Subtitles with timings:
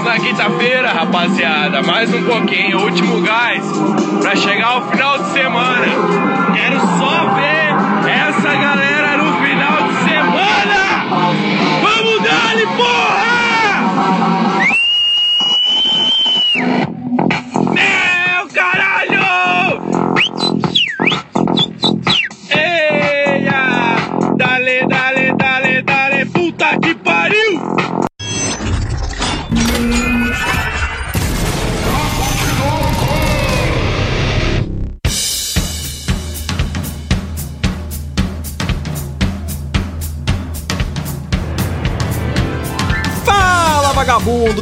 [0.00, 1.82] Estamos na quinta-feira, rapaziada.
[1.82, 3.62] Mais um pouquinho, último gás
[4.22, 5.86] pra chegar ao final de semana.
[6.54, 8.99] Quero só ver essa galera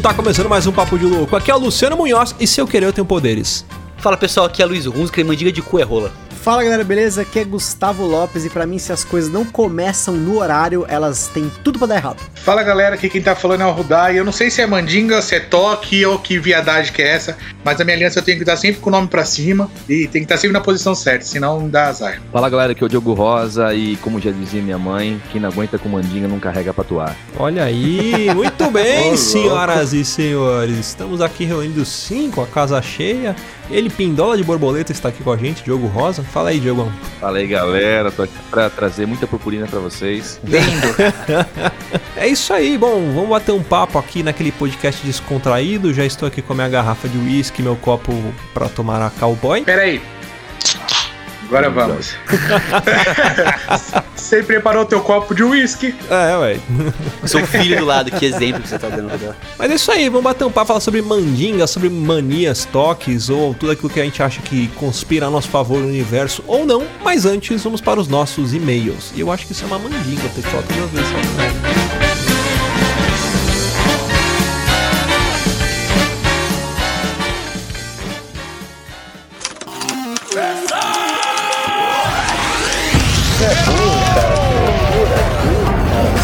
[0.09, 1.37] vagabundo, tá começando mais um Papo de Louco.
[1.37, 3.65] Aqui é o Luciano Munhoz e se eu querer eu tenho poderes.
[3.99, 6.13] Fala pessoal, aqui é Luiz Hunziker e mandiga de cu é rola.
[6.43, 7.23] Fala galera, beleza?
[7.23, 11.29] Aqui é Gustavo Lopes e pra mim se as coisas não começam no horário, elas
[11.29, 12.23] têm tudo pra dar errado.
[12.37, 14.19] Fala galera, aqui quem tá falando é o Rudai.
[14.19, 17.37] Eu não sei se é mandinga, se é toque ou que viadagem que é essa,
[17.69, 20.09] mas a minha aliança eu tenho que estar sempre com o nome pra cima e
[20.09, 22.19] tem que estar sempre na posição certa, senão dá azar.
[22.33, 25.51] Fala galera, aqui é o Diogo Rosa e como já dizia minha mãe, quem não
[25.51, 27.15] aguenta com mandinga não carrega pra atuar.
[27.37, 30.79] Olha aí, muito bem, senhoras e senhores.
[30.79, 33.37] Estamos aqui reunidos sim com a casa cheia.
[33.71, 36.23] Ele, Pindola de Borboleta, está aqui com a gente, Diogo Rosa.
[36.23, 36.91] Fala aí, Diogão.
[37.21, 40.41] Fala aí galera, tô aqui pra trazer muita purpurina pra vocês.
[42.17, 45.95] É isso aí, bom, vamos bater um papo aqui naquele podcast descontraído.
[45.95, 48.13] Já estou aqui com a minha garrafa de uísque, meu copo
[48.53, 49.63] pra tomar a cowboy.
[49.63, 50.01] Pera aí.
[51.49, 52.15] Agora vamos.
[54.15, 55.95] Você preparou teu copo de uísque?
[56.11, 56.59] É, ué.
[57.25, 59.35] Seu filho do lado, que exemplo que você tá dando.
[59.57, 63.55] Mas é isso aí, vamos bater um papo, falar sobre mandinga, sobre manias, toques ou
[63.55, 66.87] tudo aquilo que a gente acha que conspira a nosso favor no universo ou não.
[67.03, 69.13] Mas antes, vamos para os nossos e-mails.
[69.17, 70.49] E eu acho que isso é uma mandinga, ter que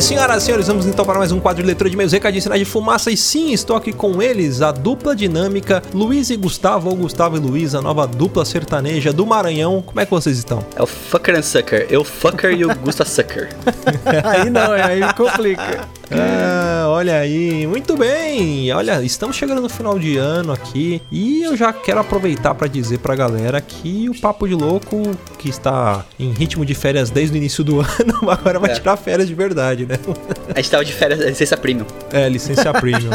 [0.00, 2.44] bem, senhoras e senhores, vamos então para mais um quadro de leitura de meios recadinhos
[2.44, 3.10] sinais de fumaça.
[3.10, 7.40] E sim, estou aqui com eles, a dupla dinâmica Luiz e Gustavo, ou Gustavo e
[7.40, 9.82] Luiz, a nova dupla sertaneja do Maranhão.
[9.84, 10.64] Como é que vocês estão?
[10.74, 11.86] É o fucker and sucker.
[11.90, 13.50] Eu fucker e o Gusta sucker.
[14.24, 15.86] aí não, aí complica.
[16.12, 18.72] Ah, olha aí, muito bem.
[18.72, 22.98] Olha, estamos chegando no final de ano aqui e eu já quero aproveitar para dizer
[22.98, 25.02] pra galera que o Papo de Louco,
[25.38, 28.74] que está em ritmo de férias desde o início do ano, agora vai É.
[28.74, 29.89] tirar férias de verdade, né?
[30.54, 31.86] A gente tava de férias, licença premium.
[32.12, 33.10] É, licença premium.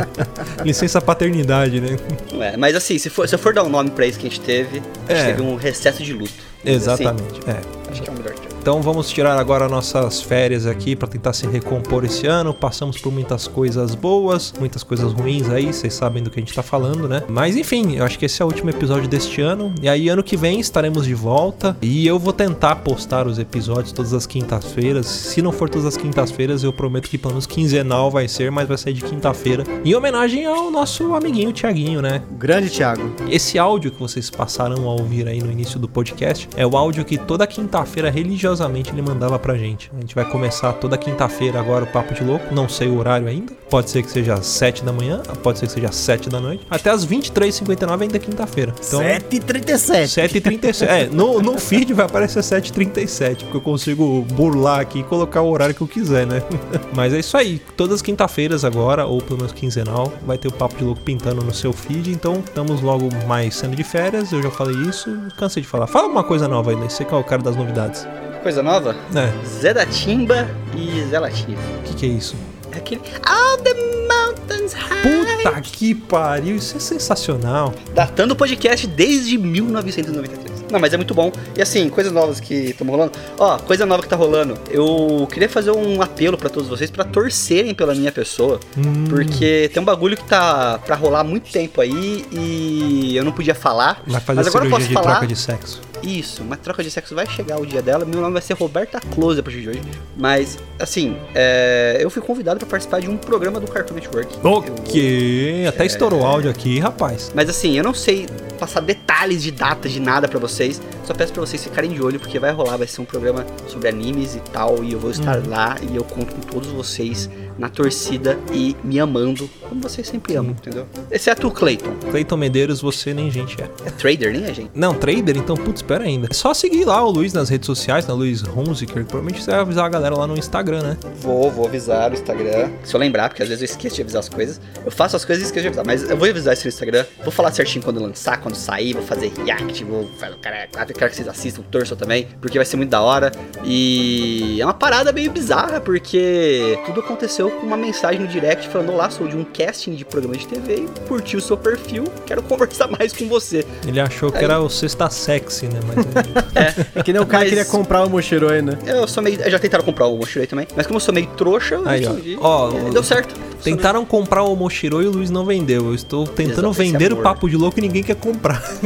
[0.64, 1.96] licença paternidade, né?
[2.40, 4.30] É, mas assim, se, for, se eu for dar um nome pra isso que a
[4.30, 5.26] gente teve, a gente É.
[5.26, 6.32] teve um recesso de luto.
[6.64, 7.40] Mas, Exatamente.
[7.46, 7.50] É.
[7.52, 7.60] Assim,
[7.92, 8.34] acho que é o melhor.
[8.66, 12.52] Então vamos tirar agora nossas férias aqui para tentar se recompor esse ano.
[12.52, 16.52] Passamos por muitas coisas boas, muitas coisas ruins aí, vocês sabem do que a gente
[16.52, 17.22] tá falando, né?
[17.28, 19.72] Mas enfim, eu acho que esse é o último episódio deste ano.
[19.80, 23.92] E aí ano que vem estaremos de volta e eu vou tentar postar os episódios
[23.92, 25.06] todas as quintas-feiras.
[25.06, 28.66] Se não for todas as quintas-feiras, eu prometo que pelo menos quinzenal vai ser, mas
[28.66, 29.62] vai sair de quinta-feira.
[29.84, 32.20] Em homenagem ao nosso amiguinho Tiaguinho, né?
[32.32, 33.12] Grande Thiago.
[33.30, 37.04] Esse áudio que vocês passaram a ouvir aí no início do podcast é o áudio
[37.04, 39.90] que toda quinta-feira religiosamente minuciosamente ele mandava pra gente.
[39.96, 43.28] A gente vai começar toda quinta-feira agora o Papo de Louco, não sei o horário
[43.28, 43.52] ainda.
[43.68, 46.40] Pode ser que seja às 7 da manhã, pode ser que seja às 7 da
[46.40, 48.74] noite, até às 23h59 ainda é quinta-feira.
[48.86, 50.42] Então, 7h37.
[50.42, 50.86] 7h37.
[50.86, 55.50] É, no, no feed vai aparecer 7h37, porque eu consigo burlar aqui e colocar o
[55.50, 56.42] horário que eu quiser, né?
[56.94, 57.60] Mas é isso aí.
[57.76, 61.44] Todas as quinta-feiras agora, ou pelo menos quinzenal, vai ter o Papo de Louco pintando
[61.44, 62.10] no seu feed.
[62.10, 64.32] Então, estamos logo mais sendo de férias.
[64.32, 65.86] Eu já falei isso, cansei de falar.
[65.86, 66.88] Fala alguma coisa nova aí, né?
[66.88, 68.06] Você que é o cara das novidades.
[68.46, 68.94] Coisa nova?
[69.12, 71.58] É, Zé da Timba e Zé Latinha.
[71.80, 72.36] o que, que é isso?
[72.70, 73.00] É aquele.
[73.24, 73.74] All the
[74.06, 75.02] mountains high.
[75.02, 77.74] Puta que pariu, isso é sensacional.
[77.92, 80.46] Datando o podcast desde 1993.
[80.70, 81.32] Não, mas é muito bom.
[81.56, 83.12] E assim, coisas novas que estão rolando.
[83.36, 84.56] Ó, coisa nova que tá rolando.
[84.70, 88.60] Eu queria fazer um apelo pra todos vocês pra torcerem pela minha pessoa.
[88.78, 89.06] Hum.
[89.08, 93.32] Porque tem um bagulho que tá pra rolar há muito tempo aí e eu não
[93.32, 94.02] podia falar.
[94.06, 95.10] Vai fazer mas agora eu posso de falar.
[95.10, 95.80] troca de sexo.
[96.02, 98.04] Isso, uma troca de sexo vai chegar o dia dela.
[98.04, 99.82] Meu nome vai ser Roberta Close a partir de hoje.
[100.16, 104.38] Mas, assim, é, eu fui convidado pra participar de um programa do Cartoon Network.
[104.42, 107.32] Ok, até estourou o áudio aqui, rapaz.
[107.34, 108.26] Mas assim, eu não sei
[108.58, 110.80] passar detalhes de datas de nada pra vocês.
[111.04, 113.88] Só peço pra vocês ficarem de olho porque vai rolar, vai ser um programa sobre
[113.88, 117.68] animes e tal, e eu vou estar lá e eu conto com todos vocês na
[117.68, 120.86] torcida e me amando, como vocês sempre amam, entendeu?
[121.10, 121.92] Exceto o Clayton.
[122.10, 123.68] Cleiton Medeiros, você nem gente é.
[123.84, 124.70] É trader, nem a gente.
[124.74, 125.36] Não, trader?
[125.36, 126.28] Então, putz, espera ainda.
[126.30, 129.04] É só seguir lá o Luiz nas redes sociais, na Luiz Hunziker.
[129.04, 130.96] Provavelmente você vai avisar a galera lá no Instagram, né?
[131.20, 132.70] Vou, vou avisar o Instagram.
[132.84, 134.60] Se eu lembrar, porque às vezes eu esqueço de avisar as coisas.
[134.84, 135.86] Eu faço as coisas e esqueço de avisar.
[135.86, 137.04] Mas eu vou avisar isso no Instagram.
[137.22, 138.92] Vou falar certinho quando lançar, quando sair.
[138.92, 139.84] Vou fazer react.
[139.84, 140.68] Vou fazer o cara.
[140.88, 142.28] Eu quero que vocês assistam, torçam também.
[142.40, 143.32] Porque vai ser muito da hora.
[143.64, 148.92] E é uma parada meio bizarra, porque tudo aconteceu com uma mensagem no direct falando:
[148.92, 152.04] Olá, sou de um casting de programa de TV e curti o seu perfil.
[152.26, 153.64] Quero conversar mais com você.
[153.86, 155.80] Ele achou que Aí- era o Sexta Sexy, né?
[155.86, 158.78] Mas É que nem o cara Mas- queria comprar o Moshiroi, né?
[158.86, 159.38] Eu sou meio.
[159.50, 160.66] Já tentaram comprar o Moshiroi também.
[160.76, 162.70] Mas como eu sou meio trouxa, eu Aí, ó.
[162.70, 163.34] Ó, É, Deu certo.
[163.62, 165.86] tentaram comprar o Moshiro e o Luiz não vendeu.
[165.86, 168.62] Eu estou tentando Exato, vender o papo de louco e ninguém quer comprar.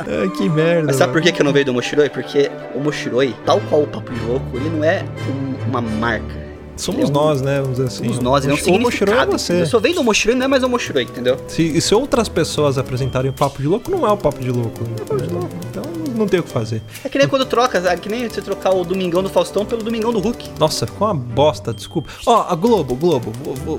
[0.00, 0.86] Ai, que merda.
[0.86, 2.08] Mas sabe por que eu não veio do Moshiroi?
[2.08, 6.43] Porque o Moshiroi, tal qual o Papo de Louco, ele não é um- uma marca.
[6.76, 7.60] Somos é um- nós, né?
[7.60, 8.04] Vamos dizer assim.
[8.04, 9.32] Somos nós, ele é um o é significado.
[9.32, 9.68] você.
[9.72, 11.36] eu venho do Moshiroi, não é mais o Moshiroi, entendeu?
[11.48, 14.80] Se, se outras pessoas apresentarem o papo de louco, não é o papo de louco.
[15.70, 15.82] Então
[16.16, 16.82] não tem o que fazer.
[17.04, 19.82] É que nem quando troca, é que nem você trocar o Domingão do Faustão pelo
[19.82, 20.50] Domingão do Hulk.
[20.58, 22.08] Nossa, ficou uma bosta, desculpa.
[22.26, 23.32] Ó, a Globo, Globo,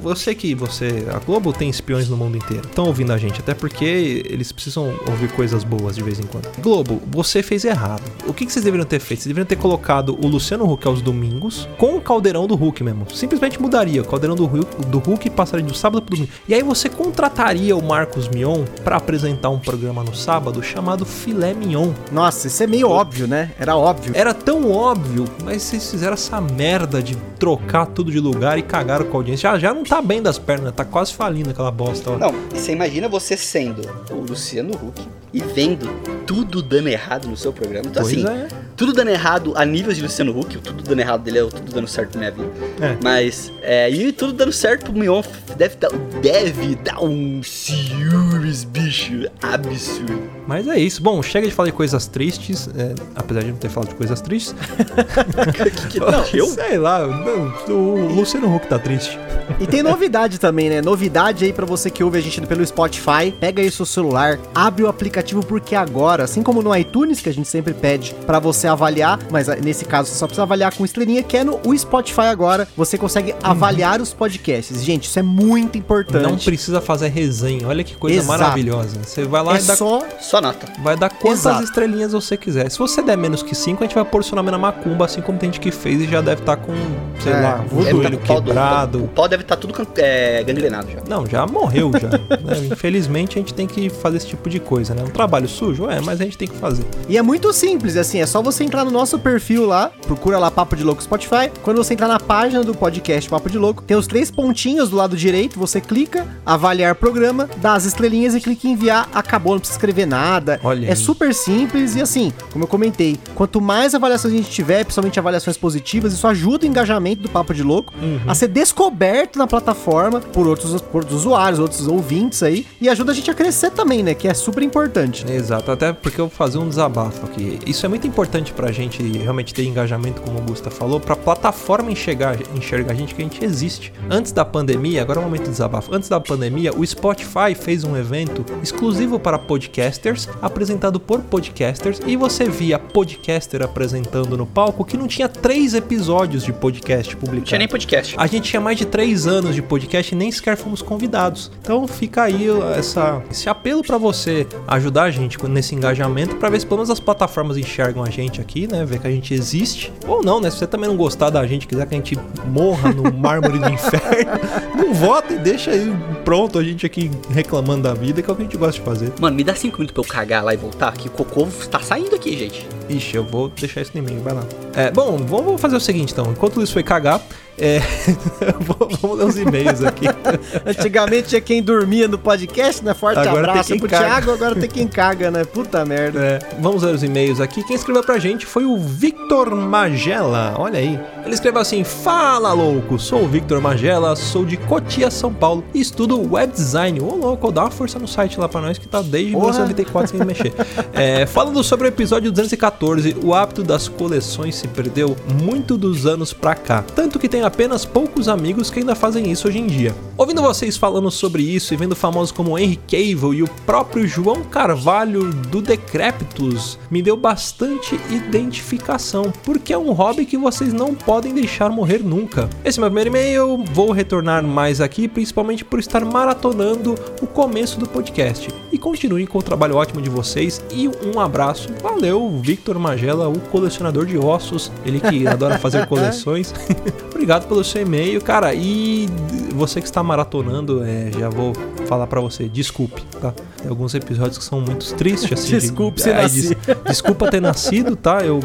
[0.03, 1.05] eu sei que você.
[1.13, 2.67] A Globo tem espiões no mundo inteiro.
[2.67, 6.49] Estão ouvindo a gente, até porque eles precisam ouvir coisas boas de vez em quando.
[6.61, 8.03] Globo, você fez errado.
[8.27, 9.21] O que, que vocês deveriam ter feito?
[9.21, 13.09] Vocês deveriam ter colocado o Luciano Huck aos domingos com o caldeirão do Hulk mesmo.
[13.13, 14.01] Simplesmente mudaria.
[14.01, 16.31] O caldeirão do Hulk, do Hulk passaria do sábado pro domingo.
[16.47, 21.53] E aí você contrataria o Marcos Mion pra apresentar um programa no sábado chamado Filé
[21.53, 21.91] Mignon.
[22.11, 23.51] Nossa, isso é meio óbvio, né?
[23.59, 24.13] Era óbvio.
[24.15, 29.05] Era tão óbvio, mas vocês fizeram essa merda de trocar tudo de lugar e cagaram
[29.05, 29.49] com a audiência.
[29.49, 32.11] Já, já não tá bem das pernas, tá quase falindo aquela bosta.
[32.11, 32.17] Ó.
[32.17, 35.01] Não, e você imagina você sendo o Luciano Huck
[35.35, 35.89] e vendo
[36.25, 37.87] tudo dando errado no seu programa.
[37.87, 38.47] Então, Pois assim, é.
[38.77, 41.49] tudo dando errado a nível de Luciano Huck, o tudo dando errado dele é o
[41.49, 42.49] tudo dando certo na minha vida.
[42.79, 42.97] É.
[43.03, 45.21] Mas, é, e tudo dando certo pro Mion
[45.57, 45.91] deve dar,
[46.21, 50.23] deve dar um ciúmes, bicho, absurdo.
[50.47, 51.01] Mas é isso.
[51.01, 54.21] Bom, chega de falar de coisas tristes, é, apesar de não ter falado de coisas
[54.21, 54.55] tristes.
[55.75, 56.47] que, que, não, eu?
[56.47, 59.19] Sei lá, não, o Luciano Huck tá triste.
[59.59, 60.81] E tem novidade também, né?
[60.81, 63.31] Novidade aí pra você que ouve a gente pelo Spotify.
[63.39, 67.33] Pega aí seu celular, abre o aplicativo porque agora, assim como no iTunes, que a
[67.33, 70.83] gente sempre pede pra você avaliar, mas ah, nesse caso você só precisa avaliar com
[70.85, 74.83] estrelinha, que é no Spotify agora, você consegue avaliar os podcasts.
[74.83, 76.21] Gente, isso é muito importante.
[76.23, 77.67] Não precisa fazer resenha.
[77.67, 78.27] Olha que coisa Exato.
[78.39, 78.99] maravilhosa.
[79.03, 80.67] Você vai lá é e dá só Só nota.
[80.81, 81.63] Vai dar quantas Exato.
[81.63, 82.69] estrelinhas você quiser.
[82.69, 85.21] Se você der menos que 5, a gente vai pôr seu nome na macumba, assim
[85.21, 86.73] como tem gente que fez e já deve estar com,
[87.21, 89.03] sei É, lá, o tá joelho o pau do- quebrado.
[89.03, 90.99] O pau deve estar tudo can- é, gangrenado já.
[91.07, 92.09] Não, já morreu já.
[92.09, 92.67] né?
[92.71, 95.03] Infelizmente a gente tem que fazer esse tipo de coisa, né?
[95.15, 95.89] Trabalho sujo?
[95.89, 96.83] É, mas a gente tem que fazer.
[97.07, 100.51] E é muito simples, assim, é só você entrar no nosso perfil lá, procura lá
[100.51, 101.49] Papo de Louco Spotify.
[101.63, 104.97] Quando você entrar na página do podcast Papo de Louco, tem os três pontinhos do
[104.97, 109.59] lado direito, você clica, avaliar programa, dá as estrelinhas e clica em enviar, acabou, não
[109.59, 110.59] precisa escrever nada.
[110.61, 110.95] Olha é aí.
[110.97, 115.55] super simples e assim, como eu comentei, quanto mais avaliações a gente tiver, principalmente avaliações
[115.55, 117.93] positivas, isso ajuda o engajamento do Papo de Louco
[118.27, 123.13] a ser descoberto na plataforma por outros, por outros usuários, outros ouvintes aí, e ajuda
[123.13, 124.13] a gente a crescer também, né?
[124.13, 125.25] Que é super importante importante.
[125.29, 127.59] Exato, até porque eu vou fazer um desabafo aqui.
[127.65, 131.91] Isso é muito importante pra gente realmente ter engajamento, como o Gusta falou, pra plataforma
[131.91, 133.91] enxergar, enxergar a gente que a gente existe.
[134.09, 135.93] Antes da pandemia, agora é o momento do desabafo.
[135.93, 142.15] Antes da pandemia, o Spotify fez um evento exclusivo para podcasters, apresentado por podcasters, e
[142.15, 147.49] você via podcaster apresentando no palco que não tinha três episódios de podcast Não publicados.
[147.49, 148.15] tinha nem podcast.
[148.17, 151.51] A gente tinha mais de três anos de podcast e nem sequer fomos convidados.
[151.61, 152.47] Então fica aí
[152.77, 156.89] essa, esse apelo pra você ajudar a gente nesse engajamento pra ver se pelo menos
[156.89, 158.85] as plataformas enxergam a gente aqui, né?
[158.85, 159.91] Ver que a gente existe.
[160.07, 160.49] Ou não, né?
[160.49, 163.69] Se você também não gostar da gente, quiser que a gente morra no mármore do
[163.69, 164.31] inferno,
[164.75, 168.35] não vota e deixa aí pronto a gente aqui reclamando da vida, que é o
[168.35, 169.13] que a gente gosta de fazer.
[169.19, 171.79] Mano, me dá cinco minutos pra eu cagar lá e voltar, que o cocô tá
[171.79, 172.67] saindo aqui, gente.
[172.89, 174.43] Ixi, eu vou deixar isso no e-mail, vai lá.
[174.75, 176.31] É, bom, vamos fazer o seguinte então.
[176.31, 177.21] Enquanto isso foi cagar,
[177.57, 177.79] é,
[178.59, 180.05] vamos ler os e-mails aqui.
[180.65, 182.93] Antigamente tinha quem dormia no podcast, né?
[182.93, 184.05] Forte Agora abraço pro caga.
[184.05, 185.45] Thiago, agora tem quem caga, né?
[185.45, 186.19] Puta merda.
[186.19, 187.63] É, vamos ler os e-mails aqui.
[187.63, 190.55] Quem escreveu pra gente foi o Victor Magela.
[190.57, 190.99] Olha aí.
[191.23, 195.79] Ele escreveu assim: Fala louco, sou o Victor Magela, sou de Cotia, São Paulo e
[195.79, 196.99] estudo web design.
[196.99, 199.51] Ô louco, dá uma força no site lá pra nós que tá desde Porra.
[199.51, 200.53] 1994 sem mexer.
[200.93, 202.74] É, falando sobre o episódio 214,
[203.23, 206.83] o hábito das coleções se perdeu muito dos anos pra cá.
[206.95, 209.95] Tanto que tem apenas poucos amigos que ainda fazem isso hoje em dia.
[210.17, 214.43] Ouvindo vocês falando sobre isso e vendo famosos como Henry Cavill e o próprio João
[214.43, 221.33] Carvalho do Decréptos, me deu bastante identificação, porque é um hobby que vocês não podem
[221.33, 222.49] deixar morrer nunca.
[222.63, 227.79] Esse é meu primeiro e-mail, vou retornar mais aqui, principalmente por estar maratonando o começo
[227.79, 228.47] do podcast.
[228.71, 231.69] E continuem com o trabalho ótimo de vocês e um abraço.
[231.81, 236.53] Valeu, Victor Magela, o colecionador de ossos, ele que adora fazer coleções.
[237.13, 238.53] Obrigado pelo seu e-mail, cara.
[238.53, 239.07] E
[239.53, 241.53] você que está maratonando, é, já vou
[241.87, 243.31] falar pra você, desculpe, tá?
[243.57, 245.47] Tem alguns episódios que são muito tristes, assim.
[245.53, 246.55] de- Desculpe se é, nasci.
[246.55, 248.23] des- Desculpa ter nascido, tá?
[248.25, 248.39] Eu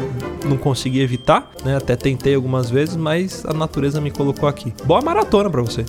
[0.45, 1.75] não consegui evitar, né?
[1.77, 4.73] Até tentei algumas vezes, mas a natureza me colocou aqui.
[4.85, 5.83] Boa maratona pra você.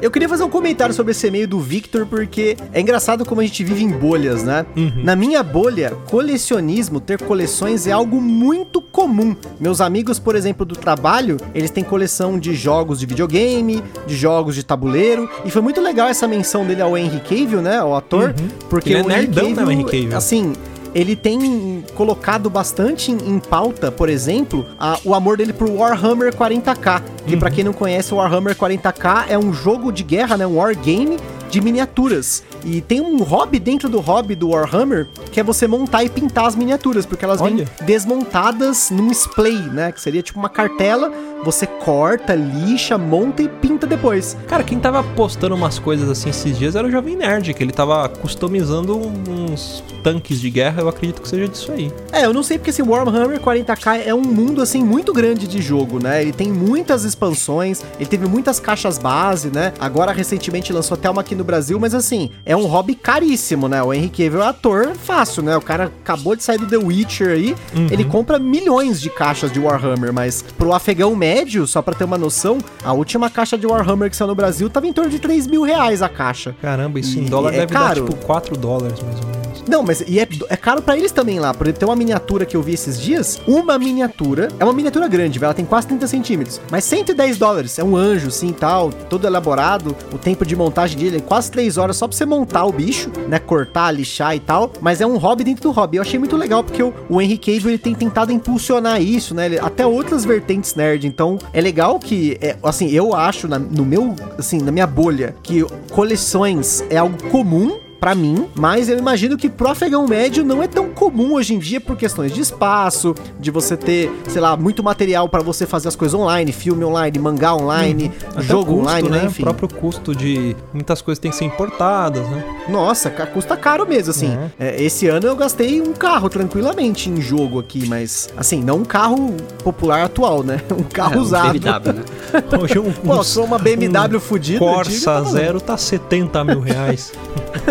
[0.00, 3.44] Eu queria fazer um comentário sobre esse e-mail do Victor, porque é engraçado como a
[3.44, 4.66] gente vive em bolhas, né?
[5.02, 7.51] Na minha bolha, colecionismo, ter coleções
[7.86, 9.36] é algo muito comum.
[9.60, 14.54] Meus amigos, por exemplo, do trabalho, eles têm coleção de jogos de videogame, de jogos
[14.54, 17.82] de tabuleiro, e foi muito legal essa menção dele ao Henry Cavill, né?
[17.82, 18.34] O ator,
[18.70, 20.16] porque Ele é o Henry nerdão, né, o Cavill, Henry Cavill?
[20.16, 20.52] assim,
[20.94, 27.02] ele tem colocado bastante em, pauta, por exemplo, a- o amor dele pro Warhammer 40k.
[27.26, 30.46] Que pra quem não conhece, o Warhammer 40k é um jogo de guerra, né?
[30.46, 31.16] Um wargame
[31.52, 32.42] de miniaturas.
[32.64, 36.46] E tem um hobby dentro do hobby do Warhammer, que é você montar e pintar
[36.46, 37.68] as miniaturas, porque elas vêm Olha.
[37.82, 39.92] desmontadas num splay, né?
[39.92, 41.12] Que seria tipo uma cartela,
[41.44, 44.36] você corta, lixa, monta e pinta depois.
[44.48, 47.72] Cara, quem tava postando umas coisas assim esses dias era o Jovem Nerd, que ele
[47.72, 51.92] tava customizando uns tanques de guerra, eu acredito que seja disso aí.
[52.10, 55.60] É, eu não sei porque esse Warhammer 40k é um mundo assim muito grande de
[55.60, 56.22] jogo, né?
[56.22, 59.74] Ele tem muitas expansões, ele teve muitas caixas base, né?
[59.78, 63.82] Agora recentemente lançou até uma aqui no Brasil, mas assim, é um hobby caríssimo, né?
[63.82, 65.56] O Henry Cavill é ator fácil, né?
[65.56, 67.56] O cara acabou de sair do The Witcher aí,
[67.90, 72.16] ele compra milhões de caixas de Warhammer, mas pro afegão médio, só pra ter uma
[72.16, 75.46] noção, a última caixa de Warhammer que saiu no Brasil tava em torno de 3
[75.48, 76.54] mil reais a caixa.
[76.62, 78.02] Caramba, isso em E dólar é deve caro.
[78.02, 79.51] dar tipo 4 dólares mais ou menos.
[79.68, 81.52] Não, mas e é, é caro pra eles também lá.
[81.54, 83.40] Por exemplo, tem uma miniatura que eu vi esses dias.
[83.46, 84.48] Uma miniatura.
[84.58, 85.48] É uma miniatura grande, velho.
[85.48, 86.60] Ela tem quase 30 centímetros.
[86.70, 87.78] Mas 110 dólares.
[87.78, 88.90] É um anjo, assim, tal.
[88.92, 89.94] Todo elaborado.
[90.12, 93.10] O tempo de montagem dele é quase 3 horas só pra você montar o bicho,
[93.28, 93.38] né?
[93.38, 94.72] Cortar, lixar e tal.
[94.80, 95.96] Mas é um hobby dentro do hobby.
[95.96, 99.46] Eu achei muito legal porque o, o Henry Cavill, ele tem tentado impulsionar isso, né?
[99.46, 101.06] Ele- até outras vertentes nerd.
[101.06, 105.34] Então, é legal que, é, assim, eu acho, na- no meu, assim, na minha bolha,
[105.42, 110.60] que coleções é algo comum pra mim, mas eu imagino que pro afegão médio não
[110.60, 114.56] é tão comum hoje em dia por questões de espaço, de você ter, sei lá,
[114.56, 118.80] muito material pra você fazer as coisas online, filme online, mangá online, Até jogo custo,
[118.80, 119.18] online, né?
[119.20, 119.26] né?
[119.26, 119.42] Enfim.
[119.42, 122.42] O próprio custo de muitas coisas têm que ser importadas, né?
[122.68, 124.36] Nossa, custa caro mesmo, assim.
[124.36, 124.50] Uhum.
[124.58, 128.84] É, esse ano eu gastei um carro tranquilamente em jogo aqui, mas, assim, não um
[128.84, 130.60] carro popular atual, né?
[130.72, 131.60] Um carro É, um usado.
[131.60, 132.02] BMW, né?
[132.60, 134.58] Hoje um, Pô, sou uma BMW um fudida.
[134.58, 135.22] Corsa tá.
[135.22, 137.12] Zero tá 70 mil reais.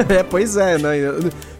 [0.07, 0.91] É, pois é, né?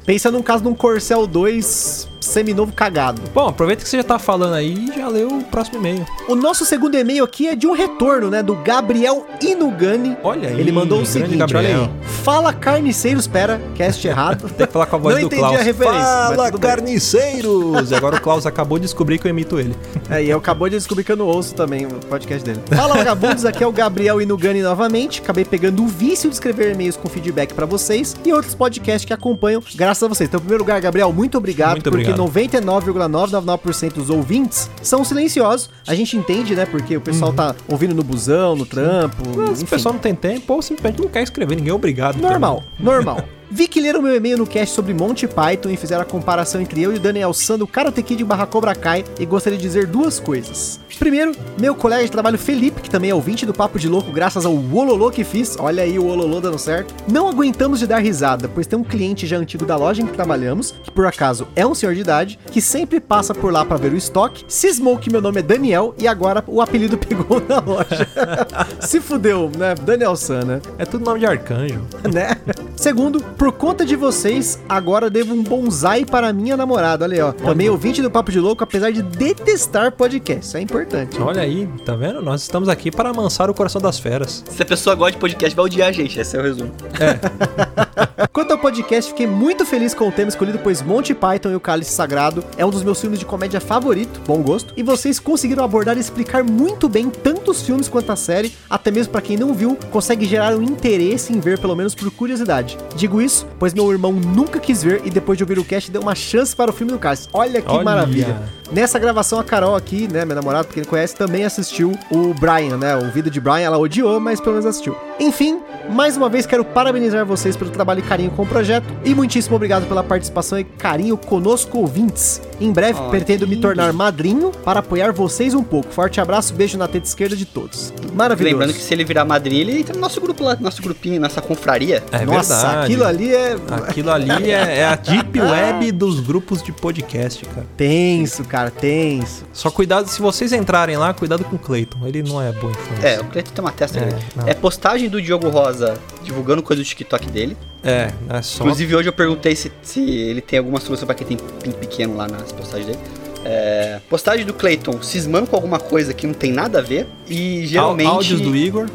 [0.06, 3.22] Pensa num caso de um Corcel 2 seminovo cagado.
[3.34, 6.06] Bom, aproveita que você já tá falando aí e já leu o próximo e-mail.
[6.28, 8.42] O nosso segundo e-mail aqui é de um retorno, né?
[8.44, 10.16] Do Gabriel Inugani.
[10.24, 11.90] Olha aí, Ele mandou o seguinte, Gabriel.
[12.24, 14.50] Fala Carniceiros, pera, cast errado.
[14.50, 15.60] Tem que falar com a voz Não do entendi Klaus.
[15.60, 17.92] a referência, Fala, carniceiros!
[17.92, 19.76] E agora o Klaus acabou de descobrir que eu imito ele.
[20.10, 22.60] É, e eu acabou de descobrir que eu não ouço também o podcast dele.
[22.76, 25.22] Fala, vagabundos, aqui é o Gabriel Inugani novamente.
[25.22, 29.14] Acabei pegando o vício de escrever e-mails com feedback pra vocês e outros podcasts que
[29.14, 30.28] acompanham, graças a vocês.
[30.30, 32.66] Então, em primeiro lugar, Gabriel, muito obrigado, Muito porque obrigado.
[32.66, 35.70] 99,999% dos ouvintes são silenciosos.
[35.88, 39.40] A gente entende, né, porque o pessoal tá ouvindo no busão, no trampo, Mas se
[39.40, 39.66] o enfim.
[39.66, 42.18] pessoal não tem tempo ou simplesmente não quer escrever, ninguém é obrigado.
[42.18, 43.24] Normal, normal.
[43.54, 46.82] Vi que leram meu e-mail no cast sobre Monty Python e fizeram a comparação entre
[46.82, 49.88] eu e o Daniel San do Karate Kid barra Cobra Kai e gostaria de dizer
[49.88, 50.80] duas coisas.
[50.98, 54.46] Primeiro, meu colega de trabalho Felipe, que também é ouvinte do Papo de Louco graças
[54.46, 58.48] ao Ololô que fiz, olha aí o Ololô dando certo, não aguentamos de dar risada,
[58.48, 61.66] pois tem um cliente já antigo da loja em que trabalhamos, que por acaso é
[61.66, 65.12] um senhor de idade, que sempre passa por lá pra ver o estoque, cismou que
[65.12, 68.08] meu nome é Daniel e agora o apelido pegou na loja.
[68.80, 69.74] Se fudeu, né?
[69.74, 70.62] Daniel San, né?
[70.78, 71.82] É tudo nome de arcanjo.
[72.14, 72.38] né?
[72.76, 77.06] Segundo, por conta de vocês, agora devo um bonsai para minha namorada.
[77.06, 77.32] Olha aí, ó.
[77.32, 80.46] Também ouvinte do Papo de Louco, apesar de detestar podcast.
[80.46, 81.20] Isso é importante.
[81.20, 82.22] Olha aí, tá vendo?
[82.22, 84.44] Nós estamos aqui para amansar o coração das feras.
[84.48, 86.20] Se a pessoa gosta de podcast, vai odiar a gente.
[86.20, 86.72] Esse é o resumo.
[88.30, 91.60] Quanto ao podcast, fiquei muito feliz com o tema escolhido, pois Monty Python e o
[91.60, 95.64] Cálice Sagrado é um dos meus filmes de comédia favorito, bom gosto, e vocês conseguiram
[95.64, 99.38] abordar e explicar muito bem tanto os filmes quanto a série, até mesmo para quem
[99.38, 102.78] não viu, consegue gerar um interesse em ver, pelo menos por curiosidade.
[102.96, 106.02] Digo isso, pois meu irmão nunca quis ver e depois de ouvir o cast deu
[106.02, 107.28] uma chance para o filme do Cálice.
[107.34, 107.84] Olha que Olha.
[107.84, 108.42] maravilha.
[108.72, 112.78] Nessa gravação, a Carol aqui, né, minha namorada, porque ele conhece, também assistiu o Brian,
[112.78, 112.96] né?
[112.96, 114.96] O vídeo de Brian, ela odiou, mas pelo menos assistiu.
[115.20, 115.60] Enfim,
[115.90, 118.84] mais uma vez quero parabenizar vocês pelo trabalho carinho com o projeto.
[119.06, 122.42] E muitíssimo obrigado pela participação e carinho conosco, ouvintes.
[122.60, 125.90] Em breve, Ai, pretendo me tornar madrinho para apoiar vocês um pouco.
[125.94, 127.94] Forte abraço, beijo na teta esquerda de todos.
[128.14, 128.54] Maravilhoso.
[128.58, 131.42] Lembrando que se ele virar madrinha, ele entra no nosso grupo lá, nosso grupinho, nossa
[131.42, 132.04] confraria.
[132.12, 132.84] É Nossa, verdade.
[132.86, 133.56] aquilo ali é
[133.88, 137.66] Aquilo ali é, é a deep web dos grupos de podcast, cara.
[137.78, 139.46] tenso, cara, tenso.
[139.54, 142.06] Só cuidado, se vocês entrarem lá, cuidado com o Clayton.
[142.06, 143.08] Ele não é bom influência.
[143.08, 144.26] É, o Cleiton tem uma testa É, grande.
[144.36, 144.48] não.
[144.50, 147.56] É postagem do Diogo Rosa divulgando coisa do TikTok dele.
[147.84, 148.64] É, é só.
[148.64, 152.16] Inclusive, hoje eu perguntei se, se ele tem alguma solução pra quem tem pinto pequeno
[152.16, 153.00] lá nas postagens dele.
[153.44, 157.08] É, postagem do Clayton cismando com alguma coisa que não tem nada a ver.
[157.28, 158.08] E geralmente.
[158.08, 158.88] Áudios do Igor.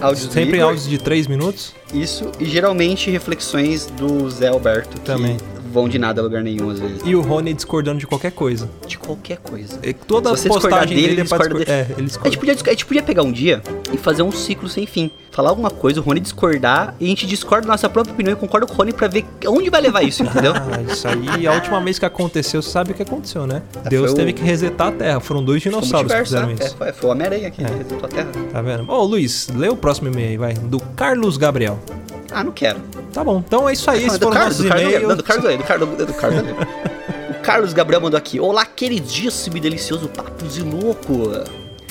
[0.00, 1.74] áudios do sempre Igor, áudios de 3 minutos.
[1.92, 2.30] Isso.
[2.38, 4.98] E geralmente reflexões do Zé Alberto.
[4.98, 5.36] que Também.
[5.72, 7.00] Vão de nada a lugar nenhum, às vezes.
[7.04, 8.68] E o Rony discordando de qualquer coisa.
[8.88, 9.78] De qualquer coisa.
[9.84, 11.72] E toda discordar postagem dele, dele, ele é discorda discor-.
[11.72, 12.36] É, ele A gente, discorda.
[12.38, 13.62] podia, a gente podia pegar um dia
[13.92, 15.12] e fazer um ciclo sem fim.
[15.30, 18.36] Falar alguma coisa, o Rony discordar, e a gente discorda da nossa própria opinião e
[18.36, 20.52] concorda com o Rony pra ver onde vai levar isso, entendeu?
[20.70, 23.62] Ah, isso aí, a última vez que aconteceu, você sabe o que aconteceu, né?
[23.84, 25.20] É, Deus foi o- teve que resetar a Terra.
[25.20, 26.54] Foram dois o dinossauros que fizeram né?
[26.58, 26.76] isso.
[26.82, 28.28] É, foi, o Homem-Aranha que resetou a Terra.
[28.52, 28.90] Tá vendo?
[28.90, 30.54] Ô, Luiz, lê o próximo e-mail aí, vai.
[30.54, 31.78] Do Carlos Gabriel.
[32.32, 32.80] Ah, não quero.
[33.12, 34.04] Tá bom, então é isso aí.
[34.04, 35.08] Esses é foram Carlos, nossos do Carlos, e-mails.
[35.08, 36.52] não, do Carlos aí, do Carlos, do Carlos ali.
[37.30, 38.38] O Carlos Gabriel mandou aqui.
[38.40, 41.32] Olá, queridíssimo e delicioso papo de louco.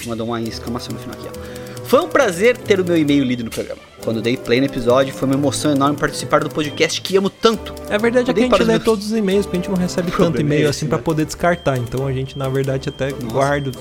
[0.05, 1.58] Mandou uma exclamação no final aqui, ó.
[1.89, 3.81] Foi um prazer ter o meu e-mail lido no programa.
[4.03, 7.73] Quando dei play no episódio, foi uma emoção enorme participar do podcast que amo tanto.
[7.89, 9.69] É verdade é que a para gente lê meus- todos os e-mails, porque a gente
[9.69, 10.97] não recebe tanto e-mail é assim né?
[10.97, 11.77] poder descartar.
[11.77, 13.71] Então a gente, na verdade, até guarda.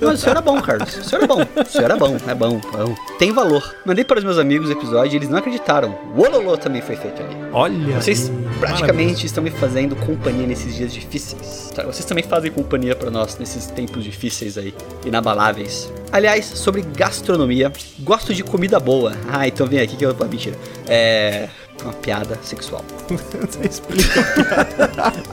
[0.00, 0.96] Mas isso era bom, Carlos.
[0.96, 1.42] Isso era bom.
[1.66, 2.16] Isso era bom.
[2.26, 2.94] É bom, bom.
[3.18, 3.74] Tem valor.
[3.84, 5.96] Mandei para os meus amigos o episódio e eles não acreditaram.
[6.14, 7.36] O Ololô também foi feito ali.
[7.52, 11.70] Olha Vocês aí, praticamente estão me fazendo companhia nesses dias difíceis.
[11.74, 14.74] Tá, Vocês também fazem companhia pra nós nesses tempos difíceis aí,
[15.04, 15.92] inabaláveis.
[16.12, 19.12] Aliás, sobre gastronomia, gosto de comida boa.
[19.28, 20.16] Ah, então vem aqui que eu.
[20.18, 20.56] Ah, mentira.
[20.86, 21.48] É.
[21.82, 22.84] Uma piada sexual.
[23.08, 24.24] Você explica.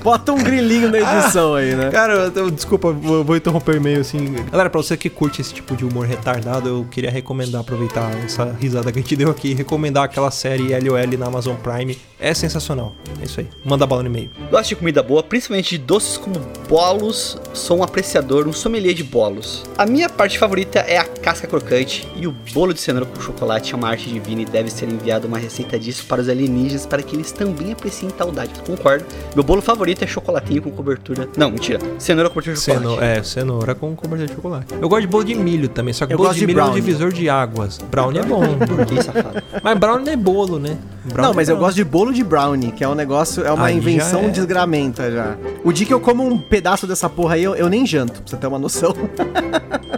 [0.04, 1.90] Bota um grilinho na edição aí, né?
[1.92, 4.34] Cara, eu, desculpa, eu vou interromper o e-mail assim.
[4.52, 8.56] Galera, pra você que curte esse tipo de humor retardado, eu queria recomendar, aproveitar essa
[8.60, 11.98] risada que a gente deu aqui, recomendar aquela série LOL na Amazon Prime.
[12.20, 12.96] É sensacional.
[13.22, 13.48] É isso aí.
[13.64, 14.32] Manda bala no e-mail.
[14.50, 17.38] Gosto de comida boa, principalmente de doces como bolos.
[17.54, 19.64] Sou um apreciador, um sommelier de bolos.
[19.78, 23.74] A minha parte favorita é a casca crocante e o bolo de cenoura com chocolate
[23.74, 27.02] é uma arte divina e deve ser enviada uma receita disso para os alienígenas para
[27.02, 28.52] que eles também apreciem tal dade.
[28.66, 29.06] Concordo.
[29.36, 31.28] Meu bolo favorito é chocolatinho com cobertura.
[31.36, 31.80] Não, mentira.
[31.98, 32.88] Cenoura com cobertura de chocolate.
[32.88, 34.74] Ceno, é, cenoura com cobertura de chocolate.
[34.80, 36.60] Eu gosto de bolo de milho também, só que Eu bolo gosto de de milho
[36.60, 37.80] é um divisor de águas.
[37.90, 38.44] Brownie é bom.
[38.88, 39.44] Que safado.
[39.62, 40.78] Mas brownie não é bolo, né?
[41.06, 43.52] Brownie Não, mas é eu gosto de bolo de brownie, que é um negócio, é
[43.52, 44.30] uma Aí já invenção é.
[44.30, 45.36] desgramenta já.
[45.64, 48.22] O dia que eu como um pedaço dessa porra aí, eu, eu nem janto, pra
[48.26, 48.94] você ter uma noção.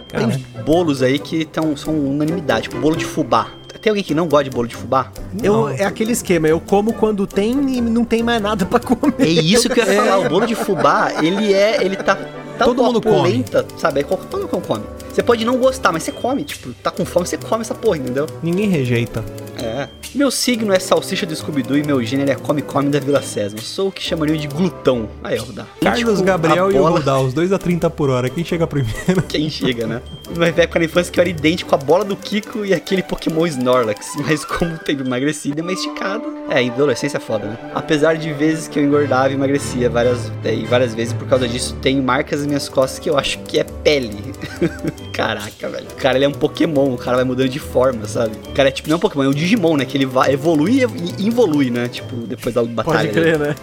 [0.08, 3.48] Tem bolos aí que tão, são unanimidade, tipo bolo de fubá.
[3.80, 5.10] Tem alguém que não gosta de bolo de fubá?
[5.42, 5.68] Eu, Não.
[5.70, 9.14] é aquele esquema, eu como quando tem e não tem mais nada pra comer.
[9.18, 10.18] É isso que eu ia falar.
[10.18, 11.82] O bolo de fubá, ele é.
[11.82, 12.16] Ele tá.
[12.58, 14.00] tão Todo mundo opulenta, sabe?
[14.00, 14.84] É todo mundo come.
[15.12, 16.44] Você pode não gostar, mas você come.
[16.44, 18.26] Tipo, tá com fome, você come essa porra, entendeu?
[18.42, 19.24] Ninguém rejeita.
[19.58, 19.88] É.
[20.14, 23.60] Meu signo é salsicha do Scooby-Doo e meu gênero é come-come da Vila Sésamo.
[23.62, 25.08] Sou o que chamariam de glutão.
[25.22, 25.66] Aí, ó, dá.
[25.80, 28.28] Carlos Tipo, Gabriel e o Rudal, os dois a 30 por hora.
[28.28, 29.22] Quem chega primeiro?
[29.28, 30.02] Quem chega, né?
[30.36, 33.46] Mas época na infância que eu era idêntico à bola do Kiko e aquele Pokémon
[33.46, 34.14] Snorlax.
[34.26, 36.40] Mas como teve emagrecido e mais esticado.
[36.48, 37.58] É, em adolescência é foda, né?
[37.74, 41.46] Apesar de vezes que eu engordava e emagrecia várias, é, e várias vezes por causa
[41.46, 44.32] disso, tenho marcas nas minhas costas que eu acho que é pele.
[45.20, 45.86] Caraca, velho.
[45.86, 48.36] O cara ele é um Pokémon, o cara vai mudando de forma, sabe?
[48.48, 49.84] O cara é tipo, não é um Pokémon, é um Digimon, né?
[49.84, 50.82] Que ele vai, evolui
[51.18, 51.88] e involui, né?
[51.88, 52.98] Tipo, depois da batalha.
[53.00, 53.54] Pode crer, né?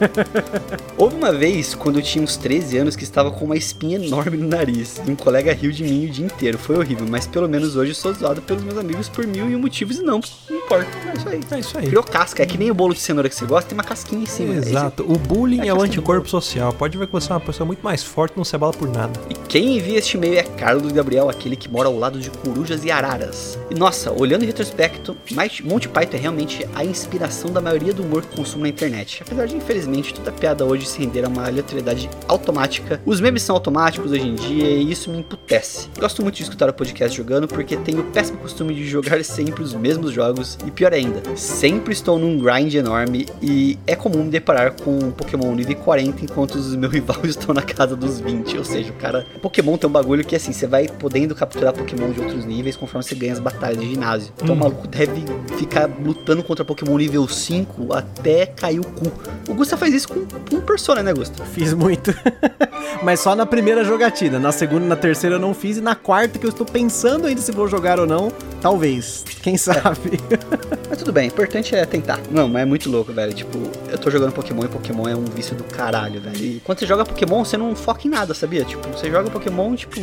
[0.95, 4.37] Houve uma vez, quando eu tinha uns 13 anos, que estava com uma espinha enorme
[4.37, 5.01] no nariz.
[5.05, 6.59] E um colega riu de mim o dia inteiro.
[6.59, 9.55] Foi horrível, mas pelo menos hoje eu sou zoado pelos meus amigos por mil e
[9.55, 10.87] um motivos e não, não importa.
[11.07, 11.41] É isso aí.
[11.51, 11.87] É isso aí.
[11.87, 12.43] Criou casca.
[12.43, 14.55] É que nem o bolo de cenoura que você gosta, tem uma casquinha em cima.
[14.55, 15.03] Exato.
[15.03, 16.73] O bullying É é, o anticorpo social.
[16.73, 19.19] Pode ver que você é uma pessoa muito mais forte não se abala por nada.
[19.29, 22.83] E quem envia este e-mail é Carlos Gabriel, aquele que mora ao lado de corujas
[22.83, 23.57] e araras.
[23.71, 25.15] E nossa, olhando em retrospecto,
[25.63, 29.23] Monty Python é realmente a inspiração da maioria do humor que consumo na internet.
[29.25, 33.01] Apesar de, infelizmente, toda piada hoje se render a uma aleatoriedade automática.
[33.05, 35.89] Os memes são automáticos hoje em dia e isso me emputece.
[35.97, 39.63] Gosto muito de escutar o podcast jogando porque tenho o péssimo costume de jogar sempre
[39.63, 44.29] os mesmos jogos e pior ainda, sempre estou num grind enorme e é comum me
[44.29, 48.57] deparar com um Pokémon nível 40 enquanto os meus rivais estão na casa dos 20.
[48.57, 49.25] Ou seja, o cara.
[49.41, 53.03] Pokémon tem um bagulho que assim, você vai podendo capturar Pokémon de outros níveis conforme
[53.03, 54.33] você ganha as batalhas de ginásio.
[54.41, 55.23] Então o maluco deve
[55.57, 59.11] ficar lutando contra Pokémon nível 5 até cair o cu.
[59.47, 61.45] O Gusta faz isso com, com Persona, né, Gusta?
[61.45, 62.13] Fiz muito.
[63.03, 64.39] Mas só na primeira jogatina.
[64.39, 65.77] Na segunda e na terceira eu não fiz.
[65.77, 69.23] E na quarta, que eu estou pensando ainda se vou jogar ou não, talvez.
[69.41, 70.19] Quem sabe?
[70.89, 72.19] Mas tudo bem, o importante é tentar.
[72.31, 73.33] Não, mas é muito louco, velho.
[73.33, 73.57] Tipo,
[73.89, 76.37] eu tô jogando Pokémon e Pokémon é um vício do caralho, velho.
[76.37, 78.63] E quando você joga Pokémon, você não foca em nada, sabia?
[78.63, 79.99] Tipo, você joga Pokémon, tipo,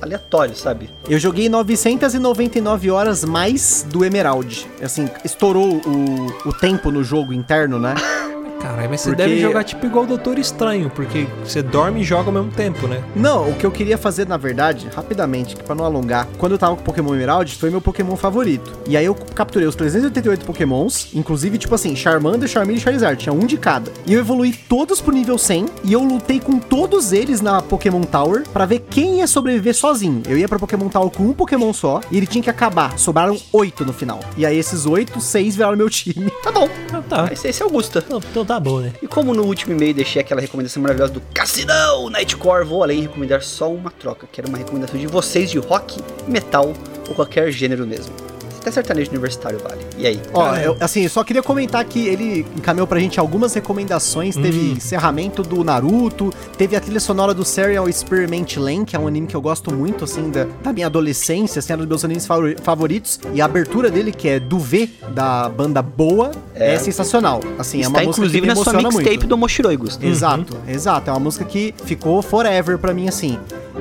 [0.00, 0.90] aleatório, sabe?
[1.08, 4.66] Eu joguei 999 horas mais do Emerald.
[4.82, 7.94] Assim, estourou o, o tempo no jogo interno, né?
[8.60, 12.04] Caralho, mas você Porque- deve jogar tipo igual o Doutor Estranho, porque você dorme e
[12.04, 13.02] joga ao mesmo tempo, né?
[13.16, 16.58] Não, o que eu queria fazer, na verdade, rapidamente, que pra não alongar, quando eu
[16.58, 18.70] tava com o Pokémon Emerald, foi meu Pokémon favorito.
[18.86, 23.32] E aí eu capturei os 388 Pokémons, inclusive, tipo assim, Charmander, Charmeleon e Charizard, tinha
[23.32, 23.90] um de cada.
[24.06, 28.02] E eu evoluí todos pro nível 100, e eu lutei com todos eles na Pokémon
[28.02, 30.22] Tower pra ver quem ia sobreviver sozinho.
[30.28, 32.98] Eu ia pra Pokémon Tower com um Pokémon só, e ele tinha que acabar.
[32.98, 34.20] Sobraram oito no final.
[34.36, 36.30] E aí esses oito, seis viraram meu time.
[36.42, 36.68] Tá bom.
[36.92, 37.28] Ah, tá.
[37.32, 38.02] Esse, esse é o Gusta.
[38.08, 38.92] Não, Então tá bom, né?
[39.00, 43.44] E como no último e-mail deixei aquela recomendação maravilhosa do Cassinão Nightcore, vou além recomendar
[43.44, 46.74] só uma troca, que era uma recomendação de vocês de rock, metal
[47.08, 48.12] ou qualquer gênero mesmo.
[48.60, 49.80] Até sertanejo universitário vale.
[49.96, 50.20] E aí?
[50.34, 54.36] Ó, eu, assim, eu só queria comentar que ele encaminhou pra gente algumas recomendações.
[54.36, 59.06] Teve encerramento do Naruto, teve a trilha sonora do Serial Experiment Lane, que é um
[59.06, 62.04] anime que eu gosto muito, assim, da, da minha adolescência, assim, era um dos meus
[62.04, 63.18] animes favori- favoritos.
[63.32, 67.40] E a abertura dele, que é do V, da banda Boa, é, sensacional.
[67.58, 69.78] Assim, é Está uma música que inclusive me na sua mixtape do Moshiroi.
[70.02, 71.10] Exato, exato.
[71.10, 73.38] É uma música que ficou forever pra mim, assim.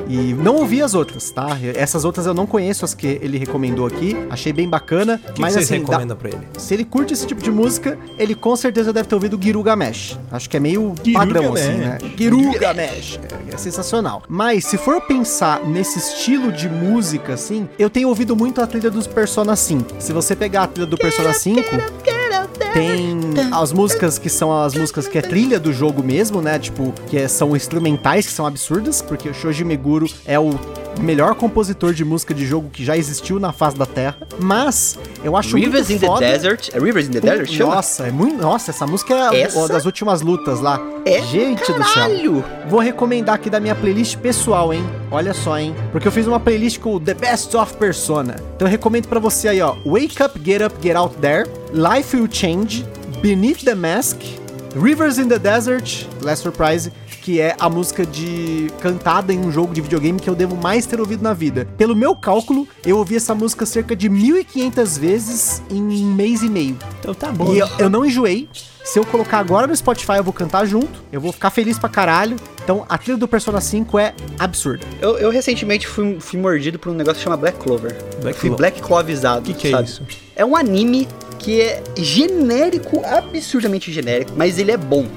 [0.10, 1.48] E não ouvi as outras, tá?
[1.76, 4.18] Essas outras eu não conheço, as que ele recomendou aqui.
[4.30, 5.22] Achei bem bacana.
[5.30, 6.40] O que, mas que vocês assim, dá- recomendam pra ele?
[6.58, 10.18] se ele curte esse tipo de música, ele com certeza deve ter ouvido Girugamesh.
[10.32, 11.98] Acho que é meio padrão, assim, né?
[12.18, 13.20] Girugamesh.
[13.52, 14.24] É, é sensacional.
[14.28, 18.90] Mas, se for pensar nesse estilo de música, assim, eu tenho ouvido muito a trilha
[18.90, 19.96] dos Persona 5.
[20.00, 21.62] Se você pegar a trilha do Persona 5,
[22.74, 23.20] tem
[23.52, 26.58] as músicas que são as músicas que é trilha do jogo mesmo, né?
[26.60, 30.52] Tipo, que é- são instrumentais, que são absurdas, porque o Shoji Meguro é o
[31.00, 34.18] melhor compositor de música de jogo que já existiu na face da Terra.
[34.40, 36.32] Mas eu acho Rivers muito in the.
[36.32, 36.70] Desert.
[36.74, 37.50] É Rivers in the Desert?
[37.52, 37.76] Chama?
[37.76, 38.42] Nossa, é muito.
[38.42, 39.68] Nossa, essa música é Essa?
[39.68, 40.80] das últimas lutas lá.
[41.06, 41.94] É Gente do céu.
[41.94, 42.44] Caralho!
[42.68, 44.84] Vou recomendar aqui da minha playlist pessoal, hein?
[45.10, 45.74] Olha só, hein?
[45.92, 48.36] Porque eu fiz uma playlist com o The Best of Persona.
[48.56, 49.76] Então eu recomendo pra você aí, ó.
[49.86, 51.50] Wake Up, Get Up, Get Out There.
[51.74, 52.86] Life Will Change.
[53.22, 54.18] Beneath the Mask.
[54.76, 56.06] Rivers in the Desert.
[56.22, 56.92] Last Surprise.
[57.22, 60.86] Que é a música de cantada em um jogo de videogame que eu devo mais
[60.86, 61.68] ter ouvido na vida.
[61.78, 66.50] Pelo meu cálculo, eu ouvi essa música cerca de 1.500 vezes em um mês e
[66.50, 66.78] meio.
[67.00, 67.54] Então tá bom.
[67.54, 68.48] E eu, eu não enjoei.
[68.84, 71.04] Se eu colocar agora no Spotify, eu vou cantar junto.
[71.12, 72.38] Eu vou ficar feliz pra caralho.
[72.64, 74.86] Então, a trilha do Persona 5 é absurda.
[75.02, 77.96] Eu, eu recentemente fui, fui mordido por um negócio que chama Black Clover.
[78.22, 79.42] Black fui Clo- Black Clovezado.
[79.42, 79.84] O que, que é sabe?
[79.90, 80.02] isso?
[80.36, 81.08] É um anime
[81.40, 85.08] que é genérico, absurdamente genérico, mas ele é bom.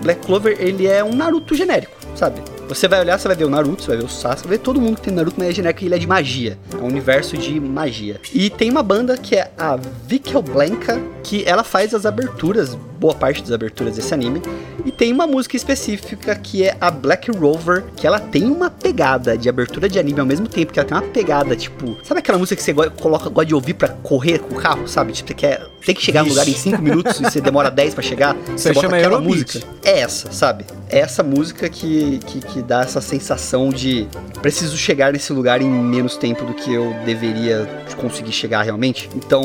[0.00, 2.40] Black Clover, ele é um Naruto genérico, sabe?
[2.74, 4.62] Você vai olhar, você vai ver o Naruto, você vai ver o Sasuke, vai ver
[4.62, 6.58] todo mundo que tem Naruto, mas é genérico e ele é de magia.
[6.72, 8.20] É um universo de magia.
[8.32, 13.14] E tem uma banda que é a Vikel Blanca, que ela faz as aberturas, boa
[13.14, 14.40] parte das aberturas desse anime.
[14.84, 19.36] E tem uma música específica que é a Black Rover, que ela tem uma pegada
[19.36, 22.38] de abertura de anime ao mesmo tempo que ela tem uma pegada, tipo, sabe aquela
[22.38, 25.12] música que você go- coloca, gosta de ouvir pra correr com o carro, sabe?
[25.12, 27.94] Tipo, você quer tem que chegar no lugar em 5 minutos e você demora 10
[27.94, 29.56] pra chegar, você, bota chama aquela Eurobeat.
[29.58, 29.66] música.
[29.84, 30.64] É essa, sabe?
[30.92, 34.06] Essa música que, que, que dá essa sensação de
[34.42, 39.08] preciso chegar nesse lugar em menos tempo do que eu deveria conseguir chegar realmente.
[39.16, 39.42] Então,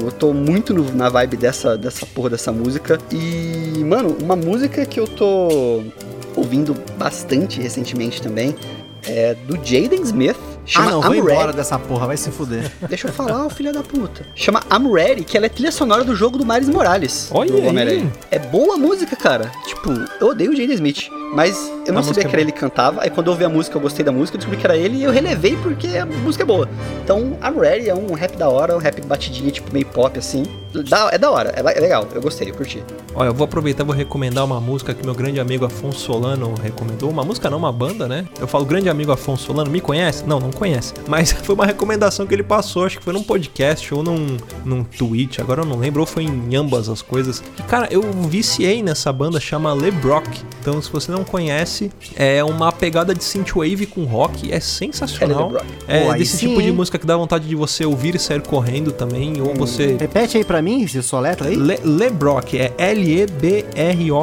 [0.00, 2.98] eu tô muito no- na vibe dessa, dessa porra dessa música.
[3.12, 5.82] E, mano, uma música que eu tô
[6.36, 8.54] ouvindo bastante recentemente também
[9.04, 10.36] é do Jaden Smith.
[10.66, 11.56] Ah, Chama não, vou I'm embora Ready.
[11.56, 12.70] dessa porra, vai se fuder.
[12.88, 14.26] Deixa eu falar, ô filho da puta.
[14.34, 17.28] Chama I'm Ready, que ela é trilha sonora do jogo do Miles Morales.
[17.32, 18.10] Olha do aí.
[18.30, 19.50] É boa a música, cara.
[19.66, 21.08] Tipo, eu odeio o Jaden Smith.
[21.34, 23.02] Mas eu não A sabia é que era ele que cantava.
[23.02, 24.96] Aí quando eu ouvi a música, eu gostei da música, eu descobri que era ele
[24.96, 26.68] e eu relevei porque a música é boa.
[27.04, 30.44] Então, I'm Ready é um rap da hora, um rap batidinha, tipo meio pop assim.
[30.88, 32.82] Da- é da hora, é, é legal, eu gostei, eu curti.
[33.14, 36.54] Olha, eu vou aproveitar e vou recomendar uma música que meu grande amigo Afonso Solano
[36.62, 37.08] recomendou.
[37.10, 38.26] Uma música não, uma banda, né?
[38.38, 40.24] Eu falo grande amigo Afonso Solano, me conhece?
[40.26, 40.92] Não, não conhece.
[41.08, 44.84] Mas foi uma recomendação que ele passou, acho que foi num podcast ou num, num
[44.84, 47.42] tweet, agora eu não lembro, ou foi em ambas as coisas.
[47.58, 50.28] E, cara, eu viciei nessa banda, chama LeBrock.
[50.60, 55.52] Então, se você não conhece, é uma pegada de synthwave com rock, é sensacional.
[55.86, 55.98] É.
[55.98, 58.42] É Pô, desse sim, tipo de música que dá vontade de você ouvir e sair
[58.42, 61.56] correndo também, ou você Repete aí pra mim, se sua letra aí.
[61.56, 64.16] Le Lebrock, é L-E-B-R-O-C-K.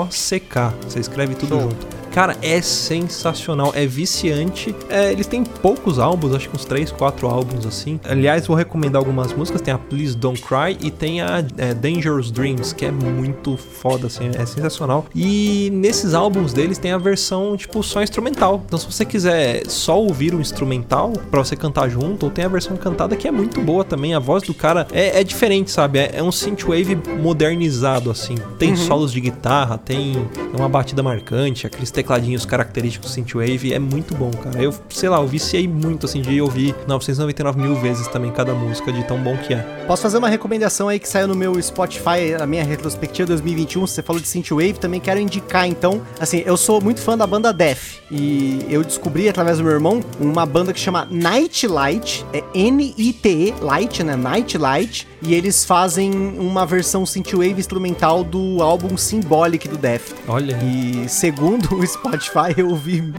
[0.87, 1.61] Você escreve tudo Show.
[1.61, 2.02] junto.
[2.13, 4.73] Cara, é sensacional, é viciante.
[4.87, 7.99] É, eles têm poucos álbuns, acho que uns 3, 4 álbuns assim.
[8.03, 9.61] Aliás, vou recomendar algumas músicas.
[9.61, 14.05] Tem a Please Don't Cry e tem a é, Dangerous Dreams, que é muito foda,
[14.05, 15.07] assim, é sensacional.
[15.15, 18.61] E nesses álbuns deles tem a versão, tipo, só instrumental.
[18.63, 22.47] Então, se você quiser só ouvir o instrumental pra você cantar junto, ou tem a
[22.47, 24.13] versão cantada que é muito boa também.
[24.13, 25.97] A voz do cara é, é diferente, sabe?
[25.97, 28.35] É, é um synthwave modernizado, assim.
[28.59, 30.13] Tem solos de guitarra, tem
[30.55, 33.73] uma batida marcante, aqueles tecladinhos característicos do synthwave.
[33.73, 34.61] É muito bom, cara.
[34.61, 38.91] Eu, sei lá, eu viciei muito, assim, de ouvir 999 mil vezes também cada música,
[38.91, 39.59] de tão bom que é.
[39.87, 43.87] Posso fazer uma recomendação aí que saiu no meu Spotify, a minha retrospectiva 2021.
[43.87, 46.01] Você falou de Synthwave, também quero indicar então.
[46.19, 50.01] Assim, eu sou muito fã da banda Def e eu descobri através do meu irmão
[50.19, 54.15] uma banda que chama Night Light, é N-I-T-E Light, né?
[54.15, 60.13] Night Light, e eles fazem uma versão Synthwave instrumental do álbum Symbolic do Def.
[60.27, 60.57] Olha.
[60.63, 63.13] E segundo o Spotify, eu ouvi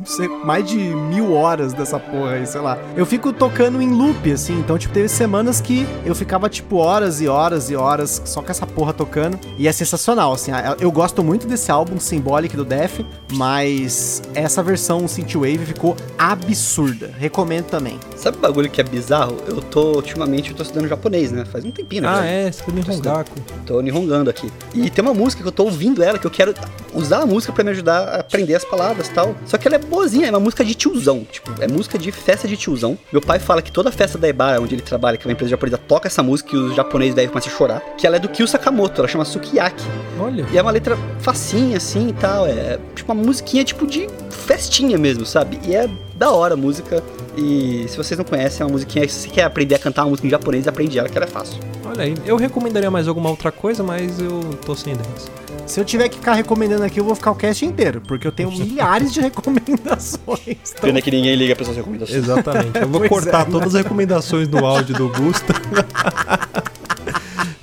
[0.44, 2.78] mais de mil horas dessa porra aí, sei lá.
[2.96, 7.20] Eu fico tocando em loop, assim, então, tipo, teve semanas que eu ficava, tipo, horas
[7.20, 9.38] e horas e horas só com essa porra tocando.
[9.58, 10.50] E é sensacional, assim.
[10.80, 13.00] Eu gosto muito desse álbum Symbolic do Def,
[13.32, 17.10] mas essa versão Synthwave ficou absurda.
[17.18, 17.98] Recomendo também.
[18.16, 19.36] Sabe o bagulho que é bizarro?
[19.46, 21.44] Eu tô, ultimamente, eu tô estudando japonês, né?
[21.44, 22.08] Faz um tempinho, né?
[22.10, 23.38] Ah, é, você foi no Hongaku.
[23.66, 24.50] Tô nihongando aqui.
[24.74, 26.54] E tem uma música que eu tô ouvindo ela, que eu quero
[26.92, 29.34] usar a música pra me ajudar a aprender as palavras e tal.
[29.46, 31.26] Só que ela é boazinha, é uma música de tiozão.
[31.30, 32.98] Tipo, é música de festa de tiozão.
[33.12, 35.50] Meu pai fala que toda festa da Ebara, onde ele trabalha, que é uma empresa
[35.50, 37.80] japonesa, toca essa música e os japoneses devem começar a chorar.
[37.96, 39.84] Que ela é do Kyo Sakamoto, ela chama Sukiyaki.
[40.18, 40.46] Olha.
[40.52, 42.46] E é uma letra facinha, assim e tal.
[42.46, 45.58] É tipo uma musiquinha tipo de festinha mesmo, sabe?
[45.66, 47.02] E é da hora a música.
[47.36, 49.08] E se vocês não conhecem, é uma musiquinha.
[49.08, 51.28] Se você quer aprender a cantar uma música em japonês, aprende ela, que ela é
[51.28, 51.58] fácil.
[51.84, 52.14] Olha aí.
[52.24, 55.30] Eu recomendaria mais alguma outra coisa, mas eu tô sem ideias.
[55.66, 58.32] Se eu tiver que ficar recomendando aqui, eu vou ficar o cast inteiro, porque eu
[58.32, 60.38] tenho milhares de recomendações.
[60.46, 62.18] Então, Pena que ninguém liga pra suas recomendações.
[62.18, 62.78] Exatamente.
[62.78, 65.54] Eu vou Pois cortar é, todas as recomendações do áudio do Gusta.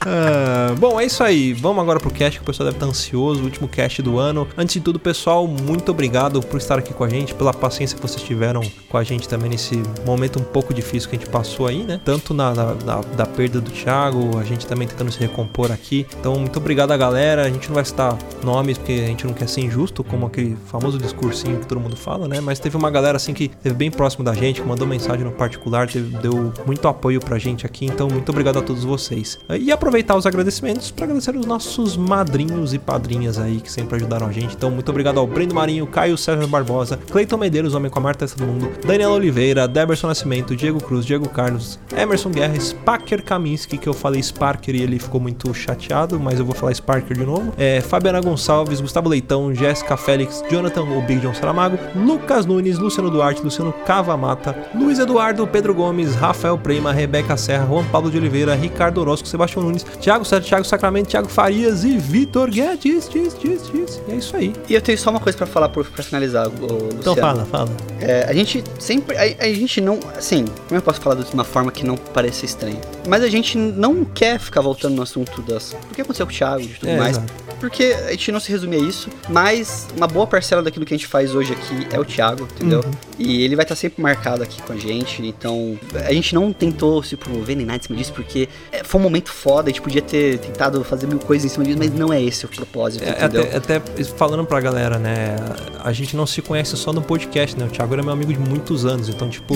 [0.04, 1.54] Ah, bom, é isso aí.
[1.54, 4.48] Vamos agora pro cast que o pessoal deve estar ansioso, o último cast do ano.
[4.58, 8.02] Antes de tudo, pessoal, muito obrigado por estar aqui com a gente, pela paciência que
[8.02, 11.68] vocês tiveram com a gente também nesse momento um pouco difícil que a gente passou
[11.68, 12.00] aí, né?
[12.04, 16.08] Tanto na, na- na- da perda do Thiago, a gente também tentando se recompor aqui.
[16.20, 17.44] Então, muito obrigado a galera.
[17.46, 20.58] A gente não vai citar nomes porque a gente não quer ser injusto, como aquele
[20.66, 22.42] famoso discursinho que todo mundo fala, né?
[22.42, 25.32] Mas teve uma galera assim que esteve bem próximo da gente, que mandou mensagem no
[25.32, 27.86] particular, teve- deu muito apoio pra gente aqui.
[27.86, 29.38] Então, muito obrigado a todos vocês.
[29.60, 34.28] E aproveitar os agradecimentos para agradecer os nossos madrinhos e padrinhas aí que sempre ajudaram
[34.28, 34.56] a gente.
[34.56, 38.26] Então, muito obrigado ao Brendo Marinho, Caio César Barbosa, Cleiton Medeiros, Homem com a Marta
[38.26, 43.90] do Mundo, Daniela Oliveira, Deberson Nascimento, Diego Cruz, Diego Carlos, Emerson Guerra, Spacker Kaminski, que
[43.90, 47.54] eu falei Sparker e ele ficou muito chateado, mas eu vou falar Sparker de novo.
[47.58, 53.10] É, Fabiana Gonçalves, Gustavo Leitão, Jéssica Félix, Jonathan, o Big John Saramago, Lucas Nunes, Luciano
[53.10, 58.56] Duarte, Luciano Cavamata, Luiz Eduardo, Pedro Gomes, Rafael Prema, Rebeca Serra, Juan Paulo de Oliveira,
[58.56, 63.10] Ricardo Orozco, Sebastião Nunes, Thiago Sérgio, Thiago Sacramento, Thiago Farias e Vitor Guedes.
[63.10, 64.02] Diz, diz, diz.
[64.08, 64.54] E é isso aí.
[64.70, 66.90] E eu tenho só uma coisa pra falar pra finalizar, ô, Luciano.
[67.00, 67.70] Então fala, fala.
[68.00, 69.18] É, a gente sempre.
[69.18, 70.00] A, a gente não.
[70.18, 72.80] Assim, como eu posso falar de uma forma que não pareça estranha?
[73.08, 75.74] Mas a gente não quer ficar voltando no assunto das.
[75.74, 77.18] O que aconteceu com o Thiago e tudo É, mais.
[77.18, 77.34] exato.
[77.60, 80.98] Porque a gente não se resume a isso, mas uma boa parcela daquilo que a
[80.98, 82.80] gente faz hoje aqui é o Thiago, entendeu?
[82.84, 82.92] Uhum.
[83.20, 87.04] E ele vai estar sempre marcado aqui com a gente, então a gente não tentou
[87.04, 90.02] se promover nem nada em cima disso, porque é, foi um momento foda gente podia
[90.02, 93.10] ter tentado fazer mil coisas em cima disso, mas não é esse o propósito, É,
[93.12, 93.44] entendeu?
[93.56, 95.36] até, até falando pra galera, né?
[95.84, 97.66] A gente não se conhece só no podcast, né?
[97.66, 99.56] O Thiago era meu amigo de muitos anos, então, tipo,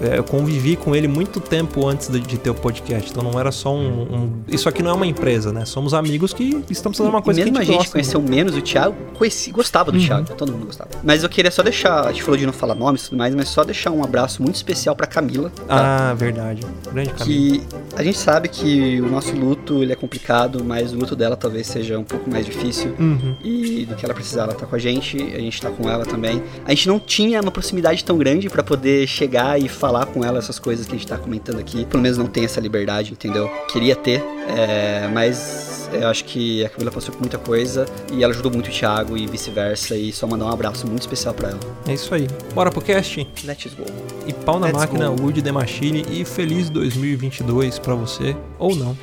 [0.00, 3.10] é, eu convivi com ele muito tempo antes de, de ter o podcast.
[3.10, 5.64] Então não era só um, um- Isso aqui não é uma empresa, né?
[5.64, 7.98] Somos amigos que estamos fazendo uma E coisa que mesmo a a gente, gente gosta.
[7.98, 8.02] né?
[8.04, 10.90] conheceu menos o Thiago, conheci, gostava do Thiago, todo mundo gostava.
[11.04, 13.34] Mas eu queria só deixar, a gente falou de não falar nomes e tudo mais,
[13.34, 15.50] mas só deixar um abraço muito especial pra Camila.
[15.66, 16.10] tá?
[16.10, 16.62] Ah, verdade.
[16.92, 17.60] Grande caminho.
[17.60, 21.36] que a gente sabe que o nosso luto ele é complicado, mas o luto dela
[21.36, 22.94] talvez seja um pouco mais difícil.
[22.98, 23.34] Uhum.
[23.42, 26.04] E do que ela precisar, ela tá com a gente, a gente tá com ela
[26.04, 26.42] também.
[26.64, 30.38] A gente não tinha uma proximidade tão grande pra poder chegar e falar com ela
[30.38, 31.84] essas coisas que a gente tá comentando aqui.
[31.86, 33.50] Pelo menos não tem essa liberdade, entendeu?
[33.70, 38.32] Queria ter, é, mas eu acho que a Camila passou por muita coisa e ela
[38.32, 39.96] ajudou muito o Thiago e vice-versa.
[39.96, 41.60] E só mandar um abraço muito especial pra ela.
[41.86, 42.26] É isso aí.
[42.54, 43.26] Bora pro cast.
[43.44, 43.84] Let's go.
[44.26, 45.22] E pau na Let's máquina, go.
[45.22, 46.04] Wood The Machine.
[46.10, 48.36] E feliz 2022 pra você.
[48.58, 48.96] Ou não.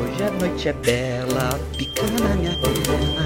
[0.00, 3.18] Hoje a noite é bela, pica na minha tela.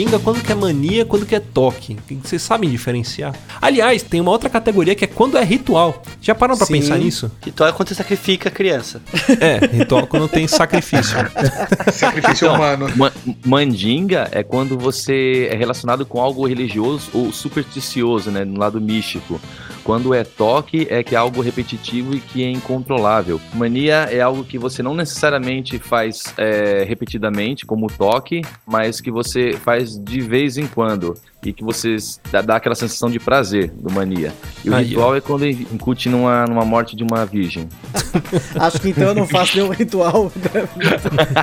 [0.00, 1.96] Mandinga, quando que é mania, quando que é toque?
[2.22, 3.34] Vocês sabem diferenciar?
[3.60, 6.02] Aliás, tem uma outra categoria que é quando é ritual.
[6.20, 6.74] Já pararam pra Sim.
[6.74, 7.30] pensar nisso?
[7.44, 9.00] Ritual é quando você sacrifica a criança.
[9.40, 11.16] É, ritual quando tem sacrifício.
[11.92, 12.88] Sacrifício humano.
[12.96, 13.12] Ma-
[13.44, 18.44] mandinga é quando você é relacionado com algo religioso ou supersticioso, né?
[18.44, 19.40] No lado místico.
[19.82, 23.40] Quando é toque, é que é algo repetitivo e que é incontrolável.
[23.54, 29.52] Mania é algo que você não necessariamente faz é, repetidamente, como toque, mas que você
[29.52, 31.14] faz de vez em quando.
[31.44, 31.96] E que você
[32.30, 34.32] dá, dá aquela sensação de prazer do mania.
[34.64, 37.68] E o Aí, ritual é quando incute numa, numa morte de uma virgem.
[38.58, 40.30] Acho que então eu não faço nenhum ritual.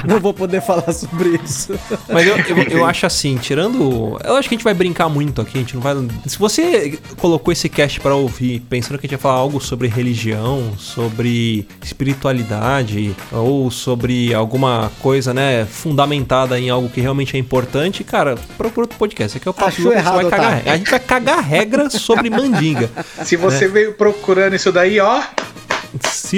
[0.07, 1.73] não vou poder falar sobre isso.
[2.09, 4.19] Mas eu, eu, eu acho assim, tirando.
[4.23, 5.95] Eu acho que a gente vai brincar muito aqui, a gente não vai.
[6.25, 9.87] Se você colocou esse cast pra ouvir pensando que a gente ia falar algo sobre
[9.87, 18.03] religião, sobre espiritualidade, ou sobre alguma coisa, né, fundamentada em algo que realmente é importante,
[18.03, 19.27] cara, procura outro podcast.
[19.27, 20.71] Esse aqui é o Papo Você errado, vai cagar, Otávio.
[20.71, 22.89] A gente vai cagar regra sobre mandinga.
[23.23, 25.21] Se você veio procurando isso daí, ó,
[26.03, 26.37] Se...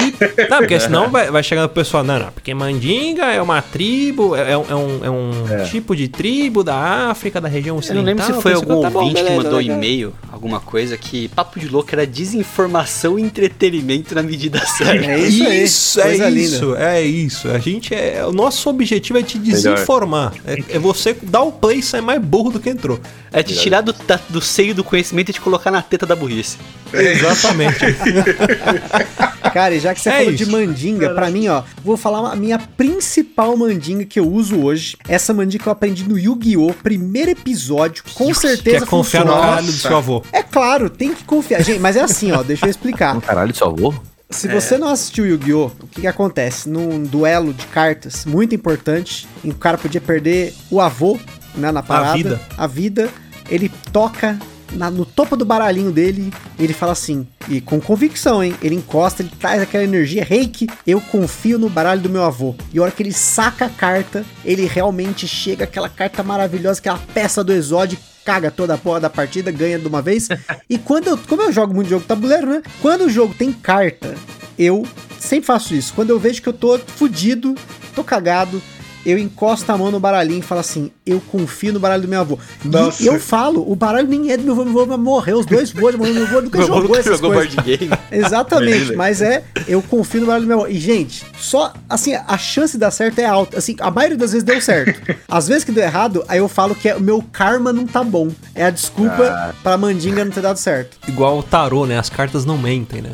[0.50, 4.36] Não, porque senão vai, vai chegar o pessoal, não, não, porque mandinga é uma tribo,
[4.36, 7.80] é, é um, é um, é um tipo de tribo da África, da região Eu
[7.80, 8.04] ocidental.
[8.04, 11.60] não lembro se foi algum tá bom, ouvinte que mandou e-mail, alguma coisa, que papo
[11.60, 15.06] de louco era desinformação e entretenimento na medida certa.
[15.12, 15.40] É isso.
[15.70, 17.48] Isso, é isso, é isso.
[17.50, 18.24] A gente é.
[18.26, 20.34] O nosso objetivo é te desinformar.
[20.46, 23.00] É, é você dar o play e sair mais burro do que entrou.
[23.32, 26.16] É te tirar do, da- do seio do conhecimento e te colocar na teta da
[26.16, 26.58] burrice.
[26.94, 27.80] Exatamente.
[29.52, 30.46] Cara, e já que você É falou isso.
[30.46, 34.98] de mandinga, pra mim, ó, vou falar a minha principal mandinga que eu uso hoje.
[35.08, 36.74] Essa mandinga que eu aprendi no Yu-Gi-Oh!
[36.84, 39.48] Primeiro episódio, com certeza Quer confiar no funciona.
[39.50, 40.24] caralho do seu avô.
[40.32, 41.62] É claro, tem que confiar.
[41.64, 43.20] Gente, mas é assim, ó, deixa eu explicar.
[43.22, 43.94] Caralho, seu avô?
[44.30, 46.70] Se você não assistiu Yu-Gi-Oh!, o que, que acontece?
[46.70, 51.18] Num duelo de cartas muito importante, em que o cara podia perder o avô
[51.56, 52.42] né, na parada, vida.
[52.56, 53.10] a vida,
[53.50, 54.38] ele toca
[54.72, 58.56] na- no topo do baralhinho dele ele fala assim, e com convicção, hein?
[58.62, 62.56] Ele encosta, ele traz aquela energia, reiki, eu confio no baralho do meu avô.
[62.74, 67.00] E a hora que ele saca a carta, ele realmente chega aquela carta maravilhosa, aquela
[67.14, 70.28] peça do exódio, caga toda a porra da partida, ganha de uma vez.
[70.70, 72.62] e quando eu, como eu jogo muito jogo tabuleiro, né?
[72.82, 74.16] Quando o jogo tem carta,
[74.58, 74.86] eu
[75.20, 75.94] sempre faço isso.
[75.94, 77.56] Quando eu vejo que eu tô fudido,
[77.96, 78.62] tô cagado,
[79.06, 82.20] eu encosto a mão no baralhinho e falo assim: eu confio no baralho do meu
[82.22, 82.38] avô.
[82.64, 83.02] Nossa.
[83.02, 85.46] E eu falo, o baralho nem é do meu avô, meu avô vai morrer, os
[85.46, 87.56] dois voos, meu avô nunca Meu jogou nunca essas jogou coisas.
[87.56, 87.92] board game.
[88.12, 88.96] Exatamente, Beleza.
[88.96, 90.68] mas é, eu confio no baralho do meu avô.
[90.68, 93.58] E, gente, só, assim, a chance de dar certo é alta.
[93.58, 95.00] Assim, a maioria das vezes deu certo.
[95.28, 98.04] Às vezes que deu errado, aí eu falo que é, o meu karma não tá
[98.04, 98.30] bom.
[98.54, 100.98] É a desculpa pra mandinga não ter dado certo.
[101.08, 101.98] Igual o tarô, né?
[101.98, 103.12] As cartas não mentem, né?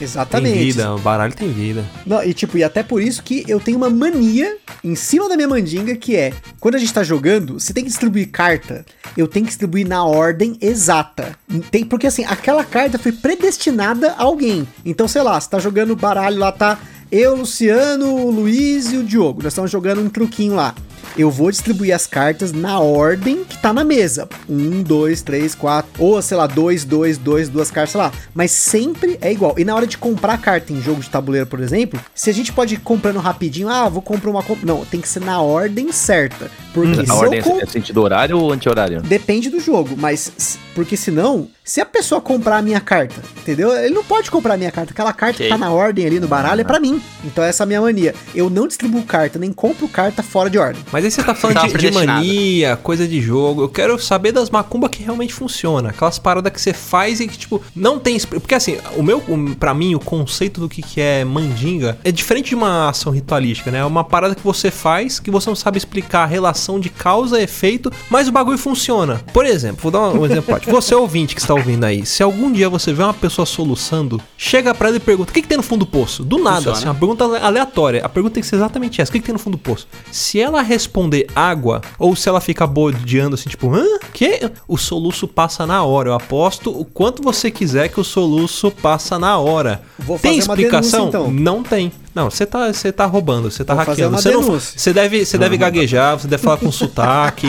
[0.00, 0.54] Exatamente.
[0.54, 1.84] Tem vida, o baralho tem vida.
[2.06, 5.36] Não, e tipo, e até por isso que eu tenho uma mania em cima da
[5.36, 8.84] minha mandinga que é, quando a gente tá jogando, se tem que distribuir carta,
[9.16, 11.36] eu tenho que distribuir na ordem exata.
[11.70, 14.66] Tem, porque assim, aquela carta foi predestinada a alguém.
[14.84, 16.78] Então, sei lá, você tá jogando baralho lá, tá
[17.10, 19.42] eu, Luciano, o Luiz e o Diogo.
[19.42, 20.74] Nós estamos jogando um truquinho lá.
[21.18, 24.28] Eu vou distribuir as cartas na ordem que tá na mesa.
[24.48, 25.90] Um, dois, três, quatro.
[25.98, 28.12] Ou, sei lá, dois, dois, dois, duas cartas, sei lá.
[28.32, 29.54] Mas sempre é igual.
[29.58, 32.52] E na hora de comprar carta em jogo de tabuleiro, por exemplo, se a gente
[32.52, 34.42] pode ir comprando rapidinho, ah, vou comprar uma.
[34.44, 36.48] comp- Não, tem que ser na ordem certa.
[36.72, 39.02] Porque se A eu ordem com- é sentido horário ou anti-horário?
[39.02, 43.70] Depende do jogo, mas porque senão, Se a pessoa comprar a minha carta, entendeu?
[43.76, 44.90] Ele não pode comprar a minha carta.
[44.90, 45.44] Aquela carta Ok.
[45.46, 46.98] que tá na ordem ali no baralho é pra mim.
[47.22, 48.14] Então essa é a minha mania.
[48.34, 50.82] Eu não distribuo carta, nem compro carta fora de ordem.
[50.90, 53.60] Mas aí você tá falando de, de mania, coisa de jogo.
[53.60, 55.90] Eu quero saber das macumbas que realmente funciona.
[55.90, 58.18] Aquelas paradas que você faz e que, tipo, não tem.
[58.18, 59.22] Porque assim, o meu,
[59.60, 63.70] pra mim, o conceito do que, que é mandinga é diferente de uma ação ritualística,
[63.70, 63.80] né?
[63.80, 67.38] É uma parada que você faz que você não sabe explicar a relação de causa
[67.38, 69.20] e efeito, mas o bagulho funciona.
[69.34, 70.72] Por exemplo, vou dar um exemplo prático.
[70.72, 74.74] Você ouvinte que está ouvindo aí, se algum dia você vê uma pessoa soluçando, chega
[74.74, 76.24] pra ela e pergunta: o que, que tem no fundo do poço?
[76.24, 76.76] Do nada, Funciona.
[76.78, 78.04] assim, uma pergunta ale- aleatória.
[78.04, 79.86] A pergunta tem que ser exatamente essa: o que, que tem no fundo do poço?
[80.10, 83.84] Se ela responder água, ou se ela fica bodeando assim, tipo, hã?
[84.12, 84.50] Que?
[84.66, 86.10] O soluço passa na hora.
[86.10, 89.82] Eu aposto o quanto você quiser que o soluço passa na hora.
[89.98, 91.10] Vou tem explicação?
[91.10, 91.30] denúncia, então.
[91.32, 91.92] Não tem.
[92.18, 94.16] Não, você tá, você tá roubando, você tá Vou fazer hackeando.
[94.16, 97.46] uma Você, não, você deve, você deve gaguejar, você deve falar com sotaque,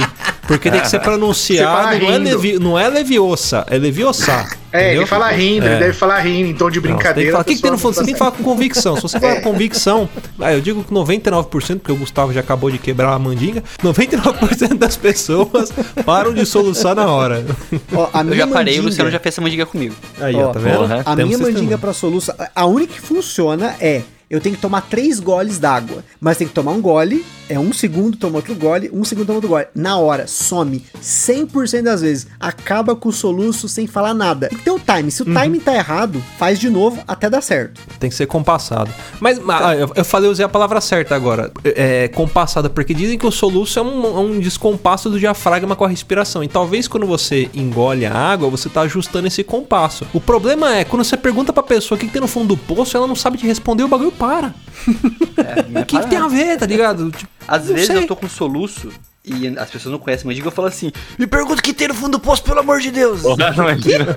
[0.48, 1.98] porque tem que ser pronunciado.
[2.00, 4.46] Não é, levi, não é leviosa, é leviosa.
[4.72, 5.02] É, entendeu?
[5.02, 5.72] ele fala rindo, É.
[5.72, 7.32] ele deve falar rindo, em tom de Não, você tem que brincadeira.
[7.32, 7.96] falar, o que, que tem no fundo?
[7.96, 8.96] Você tem que falar com convicção.
[8.96, 10.08] Se você falar com convicção,
[10.40, 14.76] ah, eu digo que 99%, porque o Gustavo já acabou de quebrar a mandinga, 99%
[14.78, 15.72] das pessoas
[16.06, 17.44] param de soluçar na hora.
[17.92, 19.96] Ó, a Eu já parei, o mandinga- Luciano já fez essa mandiga comigo.
[20.22, 20.78] Aí, Ó, ó, tá vendo?
[20.78, 24.82] porra, A minha mandinga pra soluço, a única que funciona é eu tenho que tomar
[24.82, 26.04] três goles d'água.
[26.20, 29.38] Mas tem que tomar um gole, é um segundo, toma outro gole, um segundo, toma
[29.38, 29.66] outro gole.
[29.76, 32.28] Na hora, some 100% das vezes.
[32.40, 34.50] Acaba com o soluço sem falar nada.
[34.50, 35.12] Tem que ter o time.
[35.12, 35.34] Se o Uhum.
[35.34, 37.82] timing tá errado, faz de novo até dar certo.
[38.00, 38.92] Tem que ser compassado.
[39.20, 41.52] Mas ah, eu, eu falei, usei a palavra certa agora.
[41.64, 45.84] É, compassada, porque dizem que o soluço é um, é um descompasso do diafragma com
[45.86, 46.44] a respiração.
[46.44, 50.06] E talvez quando você engole a água, você tá ajustando esse compasso.
[50.14, 52.58] O problema é, quando você pergunta pra pessoa o que, que tem no fundo do
[52.58, 54.54] poço, ela não sabe te responder, o bagulho para.
[55.82, 57.10] O que, que tem a ver, tá ligado?
[57.12, 57.98] Tipo, Às não vezes sei.
[57.98, 58.92] eu tô com soluço
[59.24, 61.94] e as pessoas não conhecem mandiga, eu falo assim: me pergunta o que tem no
[61.94, 63.22] fundo do poço, pelo amor de Deus.
[63.22, 64.16] Porra, não imagina.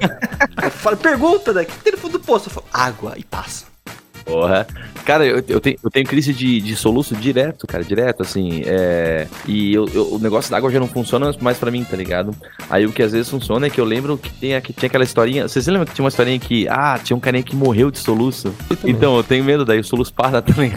[0.63, 1.63] Eu falo, pergunta, né?
[1.63, 2.49] O que tem no fundo do poço?
[2.49, 3.72] Eu falo, água e passa.
[4.25, 4.67] Porra.
[5.05, 8.63] Cara, eu, eu, tenho, eu tenho crise de, de soluço direto, cara, direto, assim.
[8.65, 11.97] É, e eu, eu- o negócio da água já não funciona mais pra mim, tá
[11.97, 12.35] ligado?
[12.71, 15.03] Aí o que às vezes funciona é que eu lembro que, tem, que tinha aquela
[15.05, 15.49] historinha.
[15.49, 18.55] Vocês lembram que tinha uma historinha que, ah, tinha um carinha que morreu de soluço?
[18.85, 20.73] Então, eu tenho medo daí, o soluço para também.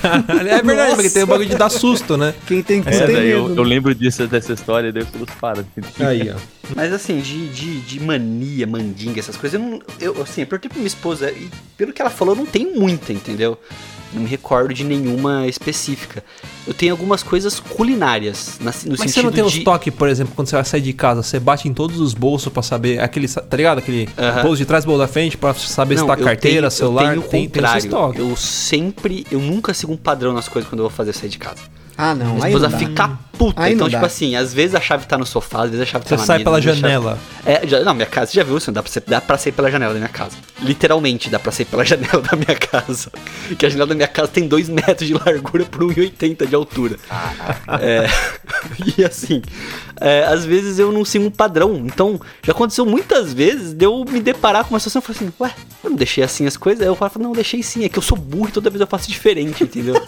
[0.00, 0.94] Caralho, é verdade, Nossa.
[0.96, 2.34] porque tem o bagulho de dar susto, né?
[2.46, 3.26] Quem tem que É, daí medo.
[3.28, 3.54] eu, né?
[3.58, 5.64] eu lembro disso, dessa história, daí o soluço para.
[6.00, 6.36] Aí, ó.
[6.74, 9.80] Mas assim, de, de, de mania, mandinga, essas coisas, eu não.
[10.00, 12.78] Eu, assim, eu perguntei pra minha esposa, e pelo que ela falou, eu não tenho
[12.80, 13.58] muita, entendeu?
[14.12, 16.22] Não me recordo de nenhuma específica.
[16.66, 19.58] Eu tenho algumas coisas culinárias, na- no Mas você não tem de.
[19.60, 22.12] uns toques, por exemplo, quando você vai sair de casa, você bate em todos os
[22.12, 23.78] bolsos pra saber aquele, tá ligado?
[23.78, 24.42] Aquele Aham.
[24.42, 27.04] bolso de trás, bolso da frente, pra saber se Não, tá eu carteira, tenho- celular,
[27.04, 27.90] eu tenho o tem, tem contrário.
[27.90, 28.20] toques.
[28.20, 31.38] eu sempre, eu nunca sigo um padrão nas coisas quando eu vou fazer sair de
[31.38, 31.62] casa.
[31.96, 32.34] Ah, não.
[32.34, 32.78] Minha Aí não esposa dá.
[32.78, 33.60] fica puta.
[33.62, 34.06] Aí então, tipo dá.
[34.06, 36.26] assim, às vezes a chave tá no sofá, às vezes a chave Você tá na
[36.26, 37.18] sai mesa, pela às vezes a chave- janela.
[37.44, 39.52] É, já, não, minha casa, você já viu, assim, dá pra, ser, dá pra sair
[39.52, 40.36] pela janela da minha casa.
[40.60, 43.10] Literalmente, dá pra sair pela janela da minha casa.
[43.58, 46.96] Que a janela da minha casa tem 2 metros de largura por 1,80 de altura.
[47.80, 48.06] É,
[48.96, 49.42] e assim,
[50.00, 51.74] é, às vezes eu não sigo um padrão.
[51.84, 55.32] Então, já aconteceu muitas vezes de eu me deparar com uma situação e falar assim,
[55.40, 55.50] ué,
[55.84, 56.80] eu não deixei assim as coisas?
[56.82, 58.86] Aí eu falo, não, deixei sim, é que eu sou burro e toda vez eu
[58.86, 60.00] faço diferente, entendeu?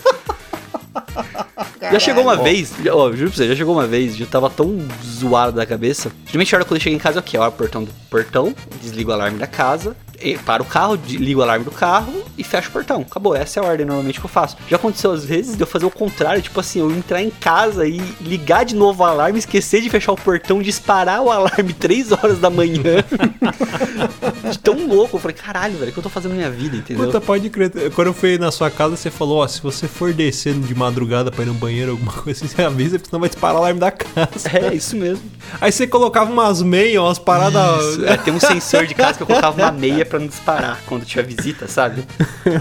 [1.93, 4.49] Já chegou uma vez, já- ó, juro pra você, já chegou uma vez, eu tava
[4.51, 6.11] tão zoado da cabeça.
[6.27, 7.37] Geralmente a hora quando eu chego em casa é o quê?
[7.37, 9.97] Eu abro o portão do portão, desligo o alarme da casa,
[10.45, 13.03] paro o carro, ligo o alarme do carro e fecho o portão.
[13.03, 14.57] Acabou, essa é a ordem normalmente que eu faço.
[14.69, 17.87] Já aconteceu às vezes de eu fazer o contrário, tipo assim, eu entrar em casa
[17.87, 22.13] e ligar de novo o alarme, esquecer de fechar o portão, disparar o alarme 3
[22.13, 23.05] horas da manhã.
[24.51, 26.77] de tão louco, eu falei, caralho, velho, o que eu tô fazendo na minha vida,
[26.77, 27.07] entendeu?
[27.07, 27.71] Puta, pode crer.
[27.95, 31.31] Quando eu fui na sua casa, você falou, ó, se você for descendo de madrugada
[31.31, 33.81] pra ir no banheiro, alguma coisa assim, você avisa, porque senão vai disparar o alarme
[33.81, 34.49] da casa.
[34.53, 35.25] É, isso mesmo.
[35.61, 38.03] Aí você colocava umas meias, umas paradas...
[38.03, 41.05] É, tem um sensor de casa que eu colocava uma meia pra não disparar quando
[41.05, 42.05] tiver visita, sabe?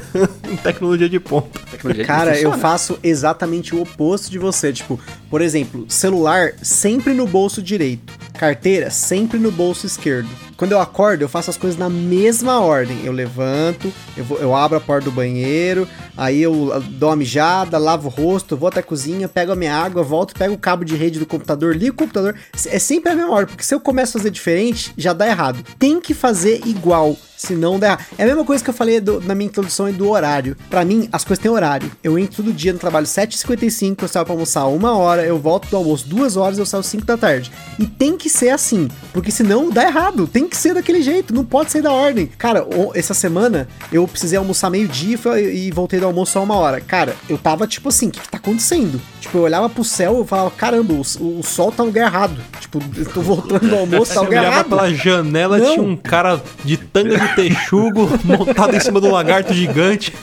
[0.63, 1.59] Tecnologia de ponta.
[1.69, 4.73] Tecnologia Cara, eu faço exatamente o oposto de você.
[4.73, 4.99] Tipo,
[5.29, 10.29] por exemplo, celular sempre no bolso direito, carteira sempre no bolso esquerdo.
[10.57, 12.97] Quando eu acordo, eu faço as coisas na mesma ordem.
[13.03, 17.15] Eu levanto, eu, vou- eu abro a porta do banheiro, aí eu ah, dou uma
[17.15, 20.57] mijada, lavo o rosto, vou até a cozinha, pego a minha água, volto, pego o
[20.57, 22.35] cabo de rede do computador, ligo o computador.
[22.67, 25.63] É sempre a mesma ordem, porque se eu começo a fazer diferente, já dá errado.
[25.77, 27.17] Tem que fazer igual.
[27.45, 28.05] Senão dá errado.
[28.17, 30.55] É a mesma coisa que eu falei do- na minha introdução do horário.
[30.69, 31.91] Pra mim, as coisas têm horário.
[32.03, 35.67] Eu entro todo dia no trabalho 7h55, eu saio pra almoçar uma hora, eu volto
[35.69, 37.51] do almoço duas horas, eu saio cinco da tarde.
[37.77, 40.27] E tem que ser assim, porque senão dá errado.
[40.27, 42.27] Tem que ser daquele jeito, não pode sair da ordem.
[42.37, 46.81] Cara, essa semana eu precisei almoçar meio-dia e e voltei do almoço só uma hora.
[46.81, 48.99] Cara, eu tava tipo assim, o que, que tá acontecendo?
[49.21, 50.99] Tipo, eu olhava pro céu e falava, caramba, o,
[51.39, 52.41] o sol tá no lugar errado.
[52.59, 54.69] Tipo, eu tô voltando do almoço, tá no lugar olhava errado.
[54.69, 55.71] pela janela, Não.
[55.73, 60.13] tinha um cara de tanga de texugo montado em cima de um lagarto gigante.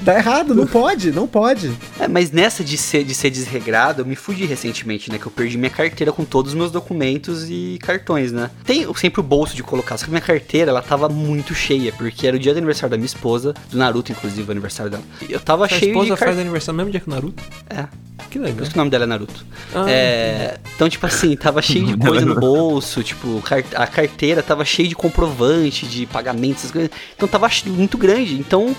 [0.00, 1.72] Dá errado, não pode, não pode.
[2.00, 5.18] É, mas nessa de ser, de ser desregrado, eu me fudi recentemente, né?
[5.18, 8.50] Que eu perdi minha carteira com todos os meus documentos e cartões, né?
[8.64, 12.26] Tem sempre o bolso de colocar, só que minha carteira, ela tava muito cheia, porque
[12.26, 15.02] era o dia do aniversário da minha esposa, do Naruto, inclusive, o aniversário dela.
[15.28, 16.28] E eu tava A cheio de esposa car...
[16.28, 17.42] faz aniversário no mesmo dia que o Naruto?
[17.68, 17.84] É,
[18.30, 18.62] Que por legal.
[18.62, 19.44] isso que o nome dela é Naruto.
[19.74, 23.42] Ah, É, então, tipo assim, tava cheio de coisa no bolso, tipo,
[23.74, 26.90] a carteira tava cheia de comprovante, de pagamento, essas coisas.
[27.16, 28.34] Então tava muito grande.
[28.38, 28.74] Então,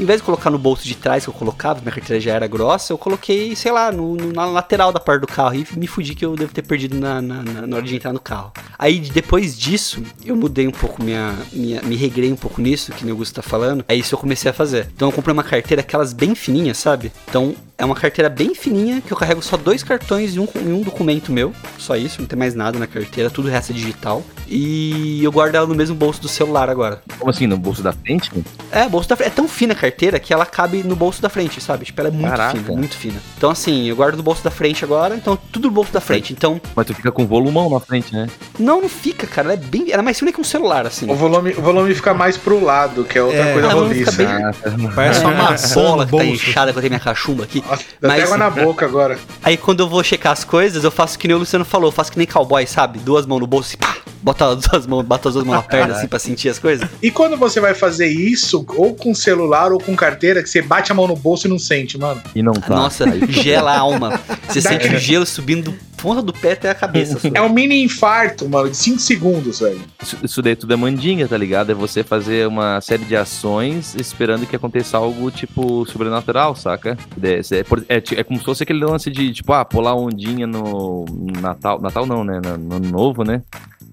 [0.00, 2.48] em vez de colocar no bolso de trás que eu colocava, minha carteira já era
[2.48, 5.54] grossa, eu coloquei, sei lá, no, no- na lateral da parte do carro.
[5.54, 8.12] E me fudi que eu devo ter perdido na, na, na- na hora de entrar
[8.12, 8.52] no carro.
[8.76, 11.80] Aí, depois disso, eu mudei um pouco minha, minha.
[11.82, 13.84] Me regrei um pouco nisso, que o Augusto tá falando.
[13.86, 14.88] É isso que eu comecei a fazer.
[14.96, 17.12] Então, eu comprei uma carteira, aquelas bem fininhas, sabe?
[17.28, 20.72] Então, é uma carteira bem fininha que eu carrego só dois cartões e um, e
[20.72, 21.52] um documento meu.
[21.78, 24.24] Só isso, não tem mais nada na carteira, tudo o resto é digital.
[24.48, 27.00] E eu guardo ela no mesmo bolso do celular agora.
[27.18, 28.30] Como assim, no bolso da frente?
[28.70, 29.28] É, bolso da frente.
[29.28, 31.84] É tão fina a carteira que ela cabe no bolso da frente, sabe?
[31.86, 32.56] Tipo, ela é muito Caraca.
[32.58, 33.20] fina, muito fina.
[33.36, 36.32] Então, assim, eu guardo no bolso da frente agora, então tudo no bolso da frente.
[36.32, 38.28] Então, Mas tu fica com volumão na frente, né?
[38.58, 39.44] não, não fica, cara.
[39.52, 39.90] Ela é bem.
[39.90, 41.10] Ela é mais fina que um celular, assim.
[41.10, 44.12] O volume, o volume fica mais pro lado, que é outra É, coisa roliça.
[44.12, 44.52] bem- Ah,
[44.94, 47.62] Parece uma É, no que tá inchada que eu tenho minha cachumba aqui.
[47.68, 49.18] Nossa, Mas- água na boca agora.
[49.42, 51.92] Aí quando eu vou checar as coisas, eu faço que nem o Luciano falou, eu
[51.92, 52.98] faço que nem cowboy, sabe?
[52.98, 53.96] Duas mãos no bolso e pá,
[54.34, 56.88] bota as duas mãos, bota as duas mãos na perna assim pra sentir as coisas.
[57.02, 60.90] E quando você vai fazer isso, ou com celular ou com carteira, que você bate
[60.90, 62.20] a mão no bolso e não sente, mano?
[62.34, 62.74] e não tá.
[62.74, 64.20] Nossa, gela a alma.
[64.48, 67.18] Você Dá- sente o gelo subindo do ponta do pé até a cabeça.
[67.18, 67.30] sua.
[67.32, 69.80] É um mini infarto, mano, de 5 segundos, velho.
[70.02, 71.70] Isso, isso daí tudo é mandinga, tá ligado?
[71.72, 76.98] É você fazer uma série de ações esperando que aconteça algo, tipo, sobrenatural, saca?
[77.22, 81.06] É, é, é é como se fosse aquele lance de, tipo, ah, pular ondinha no
[81.40, 81.80] Natal.
[81.80, 82.38] Natal não, né?
[82.44, 83.42] No, no Ano Novo, né?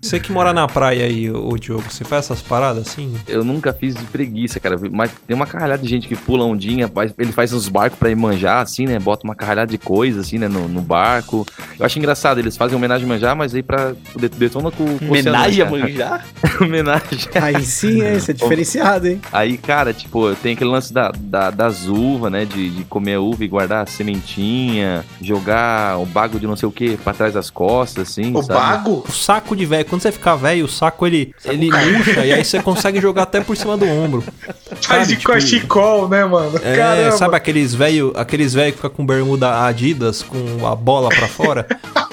[0.02, 3.14] Você que mora na praia aí, ô Diogo, você faz essas paradas assim?
[3.28, 4.76] Eu nunca fiz de preguiça, cara.
[4.92, 8.10] Mas tem uma carralhada de gente que pula ondinha, faz- ele faz uns barcos pra
[8.10, 8.98] ir manjar, assim, né?
[8.98, 10.48] Bota uma carralhada de coisa, assim, né?
[10.48, 11.46] No, no barco.
[11.80, 13.94] Eu acho engraçado, eles fazem homenagem a manjar, mas aí pra.
[14.16, 15.78] de- Detona com, o Homenagem a cara.
[15.80, 16.26] manjar?
[16.60, 17.20] Homenagem.
[17.40, 19.22] Aí sim, é, isso é diferenciado, hein?
[19.32, 22.44] Aí, cara, tipo, tem aquele lance da, da, das uvas, né?
[22.44, 26.68] De, de comer a uva e guardar a sementinha, jogar o bago de não sei
[26.68, 28.60] o que pra trás das costas, assim, O sabe?
[28.60, 29.04] bago?
[29.08, 32.46] O saco de velho, quando você ficar velho, o saco ele, ele murcha e aí
[32.46, 34.24] você consegue jogar até por cima do ombro.
[34.82, 36.58] Faz de tipo- cachecol, né, mano?
[36.64, 37.12] É, Caramba.
[37.18, 41.68] sabe aqueles velho, aqueles velho que fica com bermuda Adidas com a bola pra fora?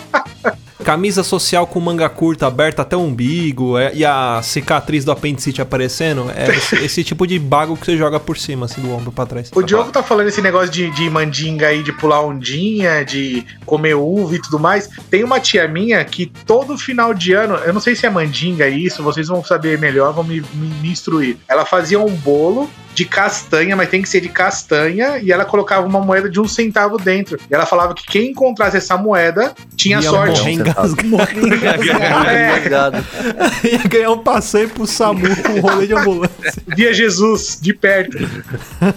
[0.88, 5.60] Camisa social com manga curta aberta até o umbigo é, e a cicatriz do apendicite
[5.60, 6.30] aparecendo.
[6.34, 9.26] É esse, esse tipo de bago que você joga por cima, assim, do ombro pra
[9.26, 9.50] trás.
[9.54, 13.96] O Diogo tá falando esse negócio de, de mandinga aí, de pular ondinha, de comer
[13.96, 14.88] uva e tudo mais.
[15.10, 18.66] Tem uma tia minha que todo final de ano, eu não sei se é mandinga
[18.66, 21.36] isso, vocês vão saber melhor, vão me, me, me instruir.
[21.46, 25.86] Ela fazia um bolo de castanha, mas tem que ser de castanha, e ela colocava
[25.86, 27.38] uma moeda de um centavo dentro.
[27.50, 30.40] E ela falava que quem encontrasse essa moeda tinha Ia sorte.
[30.40, 32.28] morrer engasgado.
[32.28, 32.56] É.
[32.56, 33.04] Obrigado.
[33.64, 36.62] Ia ganhar um passeio pro SAMU com um rolê de ambulância.
[36.66, 38.18] Via Jesus, de perto.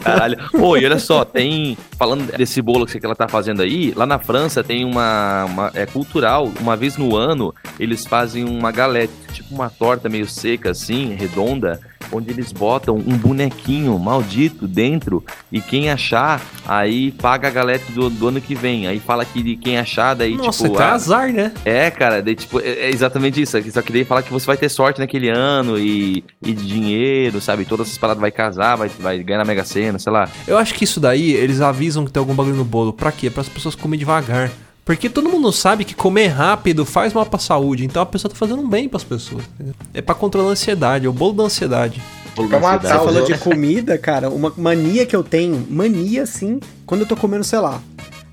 [0.03, 0.37] Caralho.
[0.53, 1.77] E olha só, tem.
[1.97, 5.85] Falando desse bolo que ela tá fazendo aí, lá na França tem uma, uma- É
[5.85, 6.51] cultural.
[6.59, 11.79] Uma vez no ano, eles fazem uma galete, tipo uma torta meio seca, assim, redonda,
[12.11, 15.23] onde eles botam um bonequinho maldito dentro.
[15.51, 18.87] E quem achar, aí paga a galete do, do ano que vem.
[18.87, 20.77] Aí fala que de quem achar, daí Nossa, tipo.
[20.77, 21.51] tá ah, azar, né?
[21.65, 23.57] é, cara, daí, tipo, é, é exatamente isso.
[23.71, 27.39] Só que daí fala que você vai ter sorte naquele ano e, e de dinheiro,
[27.41, 27.65] sabe?
[27.65, 30.29] Todas essas paradas vai casar, vai, vai ganhar na Mega Sena, sei lá.
[30.47, 32.93] Eu acho que isso daí, eles avisam que tem algum bagulho no bolo.
[32.93, 33.29] Pra quê?
[33.29, 34.51] Para as pessoas comer devagar.
[34.83, 37.85] Porque todo mundo sabe que comer rápido faz mal pra saúde.
[37.85, 39.43] Então a pessoa tá fazendo um bem pras pessoas.
[39.53, 39.75] entendeu?
[39.93, 42.01] É pra controlar a ansiedade, é o bolo da ansiedade.
[42.35, 47.01] Pra matar Você falou de comida, cara, uma mania que eu tenho, mania assim, quando
[47.01, 47.81] eu tô comendo, sei lá,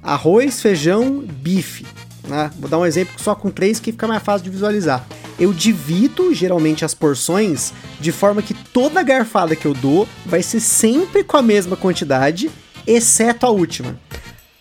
[0.03, 1.85] arroz, feijão, bife,
[2.27, 2.51] né?
[2.59, 5.05] Vou dar um exemplo só com três que fica mais fácil de visualizar.
[5.39, 10.61] Eu divido geralmente as porções de forma que toda garfada que eu dou vai ser
[10.61, 12.51] sempre com a mesma quantidade,
[12.87, 13.99] exceto a última.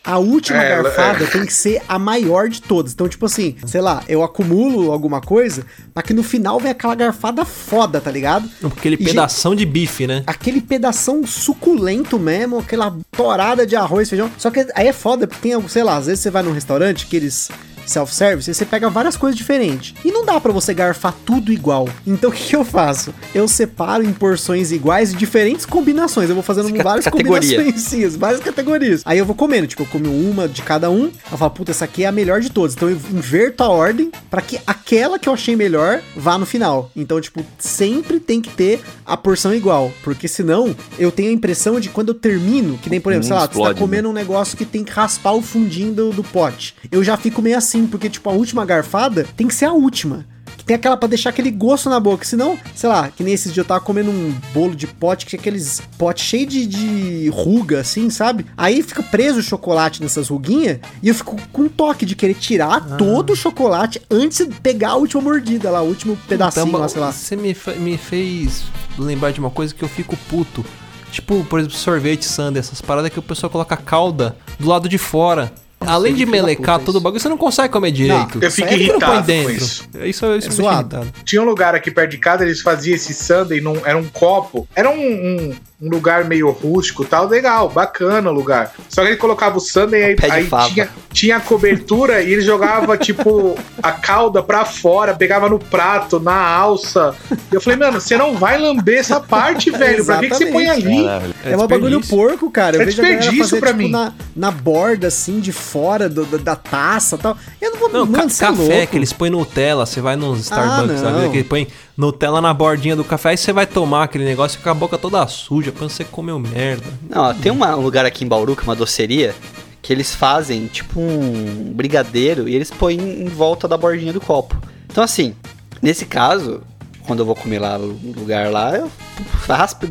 [0.08, 1.28] A última É, garfada é.
[1.28, 2.94] tem que ser a maior de todas.
[2.94, 6.96] Então, tipo assim, sei lá, eu acumulo alguma coisa, pra que no final vem aquela
[6.96, 8.50] garfada foda, tá ligado?
[8.64, 10.24] Aquele E, pedação de bife, né?
[10.26, 14.32] aquele pedação suculento mesmo, aquela torada de arroz, feijão.
[14.38, 16.54] Só que aí é foda, porque tem algo, sei lá, às vezes você vai num
[16.54, 17.50] restaurante, aqueles
[17.92, 19.94] self-service, você pega várias coisas diferentes.
[20.04, 21.88] E não dá pra você garfar tudo igual.
[22.06, 23.14] Então o que, que eu faço?
[23.34, 26.30] Eu separo em porções iguais de diferentes combinações.
[26.30, 29.02] Eu vou fazendo Ca- várias combinações, sim, várias categorias.
[29.06, 31.12] Aí eu vou comendo, tipo, eu como uma de cada um.
[31.32, 32.76] Eu falo, puta, essa aqui é a melhor de todas.
[32.76, 36.92] Então eu inverto a ordem pra que aquela que eu achei melhor vá no final.
[36.96, 39.92] Então, tipo, sempre tem que ter a porção igual.
[40.04, 43.36] Porque senão eu tenho a impressão de quando eu termino, que nem, por exemplo, sei
[43.36, 46.24] lá, explode, você tá comendo um negócio que tem que raspar o fundinho do, do
[46.24, 46.76] pote.
[46.92, 50.26] Eu já fico meio assim, porque, tipo, a última garfada tem que ser a última.
[50.58, 52.26] Que tem aquela pra deixar aquele gosto na boca.
[52.26, 55.32] Senão, sei lá, que nem esses dias eu tava comendo um bolo de pote que
[55.32, 58.46] tinha aqueles potes cheios de, de ruga, assim, sabe?
[58.58, 62.34] Aí fica preso o chocolate nessas ruguinhas e eu fico com um toque de querer
[62.34, 66.80] tirar todo o chocolate antes de pegar a última mordida lá, o último pedacinho Então,
[66.80, 67.12] lá, sei lá.
[67.12, 68.64] Você me, me fez
[68.98, 70.66] lembrar de uma coisa que eu fico puto.
[71.12, 74.98] Tipo, por exemplo, sorvete, sundae, essas paradas que o pessoal coloca calda do lado de
[74.98, 75.52] fora.
[75.80, 78.40] Além de da melecar todo o bagulho, você não consegue comer direito.
[78.42, 79.52] eu fico irritado com dentro.
[79.54, 79.88] isso.
[79.96, 81.08] Isso, isso, É deixa zoado.
[81.24, 84.68] Tinha um lugar aqui perto de casa, eles faziam esse sundae, num, era um copo.
[84.76, 88.74] Era um, um, um lugar meio rústico e tal, legal, bacana o lugar.
[88.90, 92.98] Só que ele colocava o sundae aí, aí tinha, tinha a cobertura e ele jogava,
[92.98, 97.16] tipo, a calda pra fora, pegava no prato, na alça.
[97.52, 100.04] E eu falei, mano, você não vai lamber essa parte, velho.
[100.04, 101.04] Pra que, que você põe ali?
[101.04, 101.36] Caralho.
[101.46, 102.78] É, um bagulho porco, cara.
[102.78, 103.92] Eu É desperdício fazer, pra tipo, mim.
[103.92, 107.38] Na, na borda, assim, de fora do- da, da taça e tal.
[107.62, 107.90] Eu não vou...
[107.90, 108.88] Não, mano, ca- é café louco.
[108.88, 111.14] que eles põem Nutella, você vai nos Starbucks, não.
[111.22, 111.30] sabe?
[111.30, 111.68] Que põe
[111.98, 115.26] Nutella na bordinha do café, aí você vai tomar aquele negócio com a boca toda
[115.28, 116.86] suja, pra você comeu merda.
[117.10, 119.34] Não, ó, tem um lugar aqui em Bauru, que é uma doceria,
[119.82, 124.56] que eles fazem tipo um brigadeiro e eles põem em volta da bordinha do copo.
[124.86, 125.36] Então, assim,
[125.82, 126.62] nesse caso,
[127.08, 128.92] quando eu vou comer lá no lugar lá, eu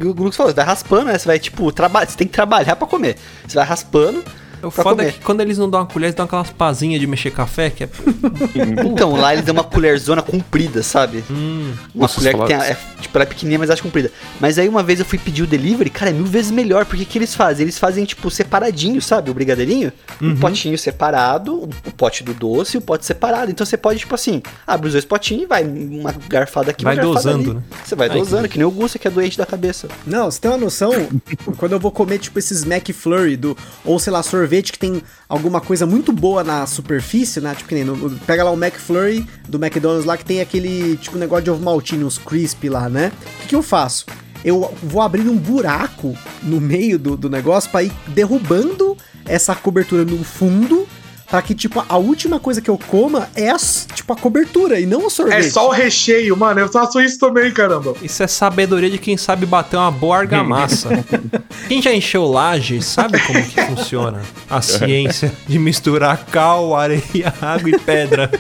[0.04, 1.18] o Glux falou, vai raspando, né?
[1.18, 3.16] Você vai, tipo, trabalhar, você tem que trabalhar pra comer.
[3.46, 4.22] Você vai raspando.
[4.66, 5.18] O pra foda é comer.
[5.18, 7.84] que quando eles não dão uma colher, eles dão aquelas pazinhas de mexer café, que
[7.84, 7.88] é.
[8.84, 11.24] Então, lá eles dão uma colherzona comprida, sabe?
[11.30, 12.56] Hum, Uma colher que tem.
[12.56, 14.10] a- É, tipo, ela é pequenininha, mas acho comprida.
[14.40, 16.84] Mas aí uma vez eu fui pedir o delivery, cara, é mil vezes melhor.
[16.84, 17.64] Porque o que eles fazem?
[17.64, 19.30] Eles fazem, tipo, separadinho, sabe?
[19.30, 19.92] O brigadeirinho.
[20.20, 20.30] Uhum.
[20.30, 23.50] Um potinho separado, o pote do doce e o pote separado.
[23.50, 26.94] Então você pode, tipo assim, abre os dois potinhos e vai uma garfada aqui, Vai
[26.96, 27.58] uma garfada dosando, ali.
[27.58, 27.64] né?
[27.84, 29.88] Você vai Ai, dosando, que- que nem o Gusta, que é doente da cabeça.
[30.06, 30.90] Não, você tem uma noção?
[31.58, 35.60] quando eu vou comer, tipo, esses McFlurry, do, ou sei lá, sorvete que tem alguma
[35.60, 37.54] coisa muito boa na superfície, né?
[37.54, 41.16] Tipo, que nem no- pega lá o McFlurry do McDonald's lá que tem aquele, tipo,
[41.18, 43.12] negócio de ovo maltine, uns crisp lá, né?
[43.38, 44.06] O que, que eu faço?
[44.44, 50.04] Eu vou abrindo um buraco no meio do, do negócio pra ir derrubando essa cobertura
[50.04, 50.86] no fundo.
[51.28, 54.86] Pra que, tipo, a última coisa que eu coma é, a, tipo, a cobertura e
[54.86, 55.46] não o sorvete.
[55.46, 56.60] É só o recheio, mano.
[56.60, 57.94] Eu faço isso também, caramba.
[58.00, 60.88] isso é sabedoria de quem sabe bater uma boa argamassa.
[61.66, 67.70] quem já encheu laje sabe como que funciona a ciência de misturar cal, areia, água
[67.70, 68.30] e pedra.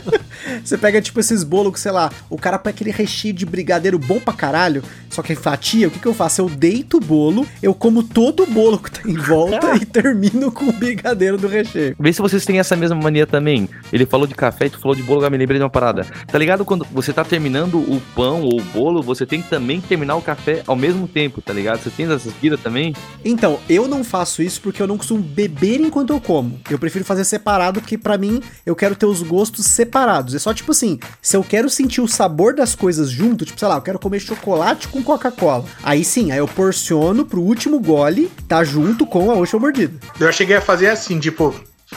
[0.64, 3.98] Você pega, tipo, esses bolos que, sei lá, o cara põe aquele recheio de brigadeiro
[3.98, 6.42] bom pra caralho, só que fatia, o que que eu faço?
[6.42, 10.50] Eu deito o bolo, eu como todo o bolo que tá em volta e termino
[10.50, 11.96] com o brigadeiro do recheio.
[11.98, 13.68] Vê se vocês têm essa mesma mania também.
[13.92, 16.06] Ele falou de café e tu falou de bolo, eu me lembrei de uma parada.
[16.26, 19.80] Tá ligado quando você tá terminando o pão ou o bolo, você tem que também
[19.80, 21.80] terminar o café ao mesmo tempo, tá ligado?
[21.80, 22.94] Você tem essas piras também?
[23.24, 26.60] Então, eu não faço isso porque eu não costumo beber enquanto eu como.
[26.70, 30.34] Eu prefiro fazer separado, porque pra mim, eu quero ter os gostos separados.
[30.36, 33.68] É só tipo assim, se eu quero sentir o sabor das coisas junto, tipo, sei
[33.68, 35.64] lá, eu quero comer chocolate com Coca-Cola.
[35.82, 39.98] Aí sim, aí eu porciono pro último gole, tá junto com a última mordida.
[40.18, 41.54] Eu cheguei a fazer assim, tipo,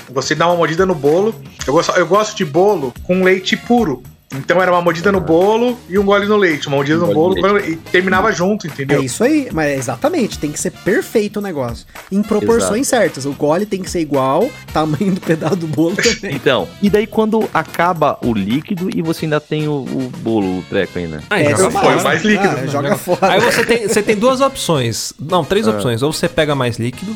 [0.09, 1.35] você dá uma mordida no bolo.
[1.65, 4.03] Eu gosto, eu gosto de bolo com leite puro.
[4.35, 6.67] Então era uma mordida no bolo e um gole no leite.
[6.67, 9.01] Uma mordida Um no bolo e terminava junto, É entendeu?
[9.03, 11.85] isso aí, mas exatamente, tem que ser perfeito o negócio.
[12.11, 13.25] Em proporções certas.
[13.25, 16.35] O gole tem que ser igual, tamanho do pedaço do bolo também.
[16.35, 20.63] Então, e daí quando acaba o líquido e você ainda tem o, o bolo, o
[20.69, 21.23] treco ainda?
[21.29, 22.03] Joga é foi fora.
[22.03, 22.55] mais líquido.
[22.55, 23.33] Ah, joga fora.
[23.33, 25.13] Aí você tem, você tem duas opções.
[25.19, 26.03] Não, três opções.
[26.03, 27.15] Ou você pega mais líquido,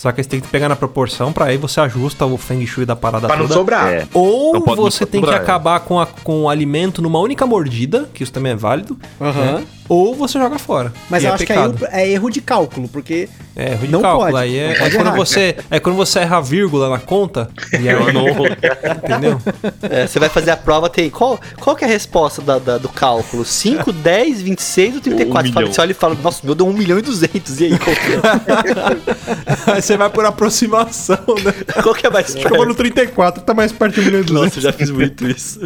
[0.00, 2.86] só que você tem que pegar na proporção, pra aí você ajusta o feng shui
[2.86, 3.54] da parada Pra não toda.
[3.54, 3.88] sobrar.
[3.92, 4.06] É.
[4.14, 5.42] Ou Não você tem que sobrar, é.
[5.42, 8.96] acabar com, a- com o alimento numa única mordida, que isso também é válido.
[9.20, 9.44] Aham.
[9.58, 9.66] né?
[9.88, 10.92] Ou você joga fora.
[11.08, 11.78] Mas E eu é acho pecado.
[11.78, 14.30] que aí é erro de cálculo, porque É, erro de Não cálculo.
[14.32, 16.98] pode, Aí é, não é pode quando você, é quando você erra a vírgula na
[16.98, 17.50] conta.
[17.72, 18.28] E aí não.
[18.96, 19.40] entendeu?
[19.82, 21.10] É, você vai fazer a prova, tem.
[21.10, 23.44] Qual, qual que é a resposta da, da- do cálculo?
[23.44, 25.50] 5, 10, 26 ou 34?
[25.50, 27.60] Um Fala- você olha e fala, nossa, meu deu 1 milhão e 200.
[27.60, 31.52] E aí, qual que é, Aí você vai por aproximação, né?
[31.82, 32.76] qual que é mais Ficou no perto?
[32.76, 34.44] 34, tá mais perto de 1 milhão e 200.
[34.44, 35.60] Nossa, eu já fiz muito isso.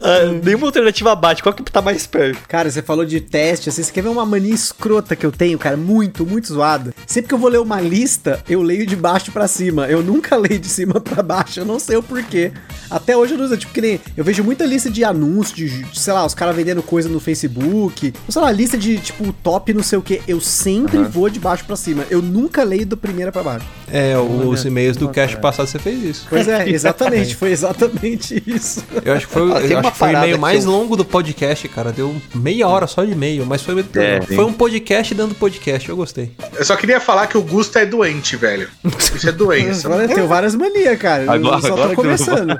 [0.00, 1.42] Ah, nenhuma alternativa bate.
[1.42, 2.38] Qual que tá mais perto?
[2.48, 5.58] Cara, você falou de teste, assim, você quer ver uma mania escrota que eu tenho,
[5.58, 6.94] cara, muito, muito zoada.
[7.06, 9.86] Sempre que eu vou ler uma lista, eu leio de baixo pra cima.
[9.86, 12.52] Eu nunca leio de cima pra baixo, eu não sei o porquê.
[12.90, 15.82] Até hoje eu não uso, tipo, que nem, eu vejo muita lista de anúncios, de,
[15.84, 19.32] de, sei lá, os caras vendendo coisa no Facebook, ou sei lá, lista de, tipo,
[19.42, 20.20] top não sei o que.
[20.28, 22.04] Eu sempre vou de baixo pra cima.
[22.10, 23.66] Eu nunca leio da primeira pra baixo.
[23.90, 26.26] É, os e-mails do cast passado você fez isso.
[26.28, 28.82] Pois é, exatamente, foi exatamente isso.
[29.04, 31.04] Eu acho que foi, Ah, eu acho que foi o e-mail mais eu- longo do
[31.04, 31.92] podcast, cara.
[31.92, 35.86] Deu meia hora só de e-mail, mas foi, É, foi um podcast dando podcast.
[35.86, 36.32] Eu gostei.
[36.56, 38.66] Eu só queria falar que o Gusto é doente, velho.
[38.98, 39.88] Isso é doença.
[39.92, 41.30] Agora eu tenho várias manias, cara.
[41.30, 42.58] Agora- eu só agora tô começando.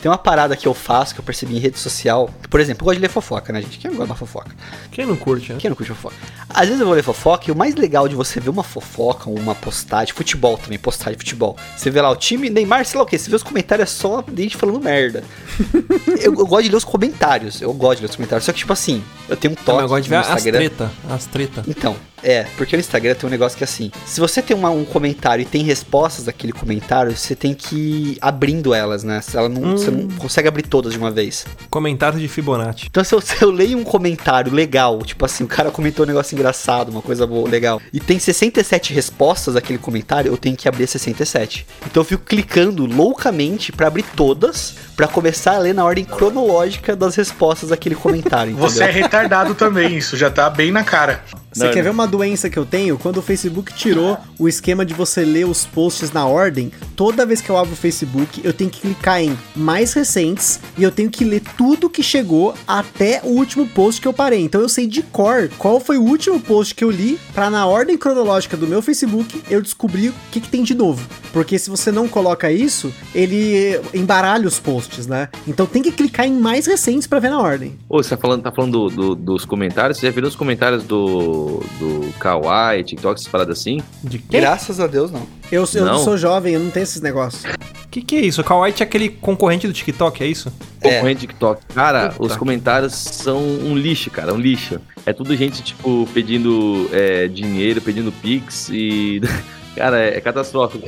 [0.00, 2.30] Tem uma parada que eu faço, que eu percebi em rede social.
[2.48, 3.78] Por exemplo, eu gosto de ler fofoca, né, gente?
[3.78, 4.50] Quem não gosta de uma fofoca?
[4.90, 5.58] Quem não curte, né?
[5.60, 6.14] Quem não curte fofoca?
[6.48, 9.28] Às vezes eu vou ler fofoca e o mais legal de você ver uma fofoca,
[9.28, 11.54] uma postagem, futebol também, postagem de futebol.
[11.76, 13.92] Você vê lá o time, Neymar, sei lá o que, você vê os comentários é
[13.92, 15.22] só gente falando merda.
[16.18, 18.46] eu, eu gosto de ler os comentários, eu gosto de ler os comentários.
[18.46, 20.58] Só que, tipo assim, eu tenho um toque eu gosto de ver no as Instagram.
[20.68, 20.90] treta.
[21.08, 21.64] As treta.
[21.66, 24.70] Então, é, porque no Instagram tem um negócio que é assim, se você tem uma-
[24.70, 29.20] um comentário e tem respostas daquele comentário, você tem que ir abrindo elas, né?
[29.34, 31.46] Ela não, Você não consegue abrir todas de uma vez.
[31.70, 32.86] Comentário de Fibonacci.
[32.90, 36.08] Então se eu, se eu leio um comentário legal, tipo assim, o cara comentou um
[36.08, 40.68] negócio engraçado, uma coisa boa, legal, e tem 67 respostas daquele comentário, eu tenho que
[40.68, 41.66] abrir 67.
[41.86, 46.94] Então eu fico clicando loucamente pra abrir todas, pra começar a ler na ordem cronológica
[46.96, 48.68] das respostas daquele comentário, entendeu?
[48.70, 51.22] Você é retardado também, isso já tá bem na cara.
[51.52, 51.84] Você Não, quer não.
[51.84, 52.96] ver uma doença que eu tenho?
[52.98, 57.40] Quando o Facebook tirou o esquema de você ler os posts na ordem, toda vez
[57.40, 61.10] que eu abro o Facebook, eu tenho que clicar em mais recentes e eu tenho
[61.10, 64.40] que ler tudo que chegou até o último post que eu parei.
[64.42, 67.66] Então eu sei de cor qual foi o último post que eu li pra na
[67.66, 71.06] ordem cronológica do meu Facebook eu descobrir o que, que tem de novo.
[71.32, 75.28] Porque se você não coloca isso, ele embaralha os posts, né?
[75.46, 77.76] Então tem que clicar em mais recentes pra ver na ordem.
[77.88, 79.98] Ô, você tá falando, tá falando do- do- dos comentários?
[79.98, 81.39] Você já viu os comentários do,
[81.78, 83.82] do Kawaii, TikTok, essas paradas assim?
[84.02, 84.40] De quê?
[84.40, 85.26] Graças a Deus, não.
[85.50, 87.42] Eu, eu não sou jovem, eu não tenho esses negócios.
[87.90, 88.40] Que que é isso?
[88.40, 90.52] O Kawaii é aquele concorrente do TikTok, é isso?
[90.80, 90.94] É.
[90.94, 91.62] Concorrente TikTok.
[91.74, 94.80] Cara, Puta os comentários são um lixo, cara, um lixo.
[95.04, 99.20] É tudo gente, tipo, pedindo é, dinheiro, pedindo pix e...
[99.76, 100.86] Cara, é, é catastrófico.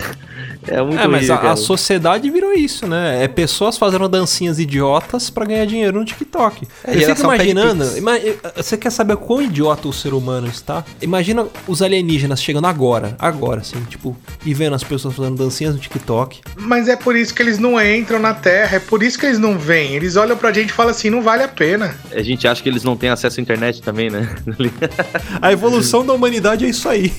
[0.66, 3.24] É muito é, mas horrível, a, a sociedade virou isso, né?
[3.24, 6.66] É pessoas fazendo dancinhas idiotas pra ganhar dinheiro no TikTok.
[6.84, 7.84] É, Eu fico imaginando.
[7.98, 8.18] ima-
[8.56, 10.84] você quer saber quão idiota o ser humano está?
[11.00, 15.80] Imagina os alienígenas chegando agora, agora, assim, tipo, e vendo as pessoas fazendo dancinhas no
[15.80, 16.40] TikTok.
[16.56, 19.38] Mas é por isso que eles não entram na Terra, é por isso que eles
[19.38, 19.94] não vêm.
[19.94, 21.94] Eles olham pra gente e falam assim, não vale a pena.
[22.12, 24.28] A gente acha que eles não têm acesso à internet também, né?
[25.40, 27.12] A evolução da humanidade é isso aí.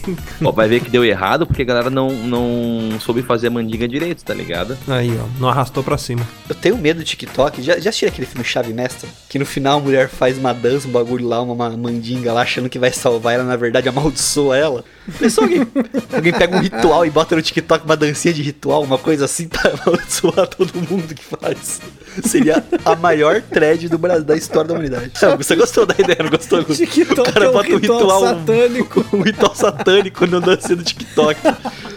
[0.44, 3.88] Ó, vai ver que deu errado porque a galera não, não soube fazer a mandinga
[3.88, 4.76] direito, tá ligado?
[4.88, 6.28] Aí, ó, não arrastou pra cima.
[6.50, 7.62] Eu tenho medo do TikTok.
[7.62, 9.08] Já, já assistiram aquele filme Chave Mestra?
[9.30, 12.42] Que no final a mulher faz uma dança, um bagulho lá, uma, uma mandinga lá,
[12.42, 14.84] achando que vai salvar ela, na verdade amaldiçoa ela.
[15.20, 15.68] Pensou alguém,
[16.14, 19.48] alguém pega um ritual e bota no TikTok uma dancinha de ritual, uma coisa assim
[19.50, 21.82] pra amaldiçoar todo mundo que faz.
[22.24, 25.12] Seria a maior thread do Brasil, da história da humanidade.
[25.22, 26.64] Não, Você gostou da ideia, não gostou?
[26.64, 29.06] TikTok o cara é um bota um ritual ritual, satânico.
[29.14, 31.40] um ritual satânico na dancinha do TikTok.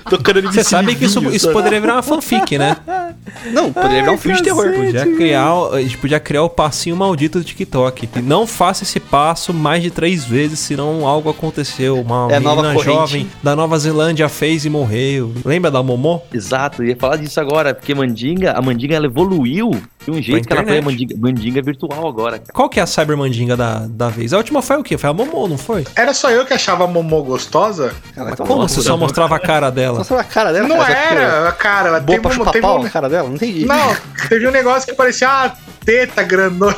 [0.09, 1.53] Tocando Você sabe que isso, isso sabe?
[1.55, 2.77] poderia virar uma fanfic, né?
[3.53, 4.73] Não, poderia virar um filme de terror.
[4.73, 8.09] Podia criar, a gente podia criar o passinho maldito do TikTok.
[8.17, 12.01] E Não faça esse passo mais de três vezes, senão algo aconteceu.
[12.01, 15.33] Uma É menina jovem da Nova Zelândia fez e morreu.
[15.45, 16.21] Lembra da Momô?
[16.33, 19.71] Exato, ia falar disso agora, porque mandinga, a mandinga ela evoluiu
[20.07, 22.53] de um jeito que ela foi mandinga, mandinga virtual agora, cara.
[22.53, 24.33] Qual que é a cybermandinga da, da vez?
[24.33, 24.97] A última foi o quê?
[24.97, 25.85] Foi a Momô, não foi?
[25.97, 27.93] Era só eu que achava a Momô gostosa?
[28.17, 29.99] Ela Mas como você só mostrava a cara dela?
[29.99, 30.69] Nossa, a cara dela.
[30.69, 31.89] Não cara, só era, cara.
[31.89, 33.29] Ela Boa teve pra um, chupar teve pau um- na cara dela?
[33.29, 33.65] Não entendi.
[33.67, 33.97] Não,
[34.29, 35.53] teve um negócio que parecia uma
[35.87, 36.77] teta grandona.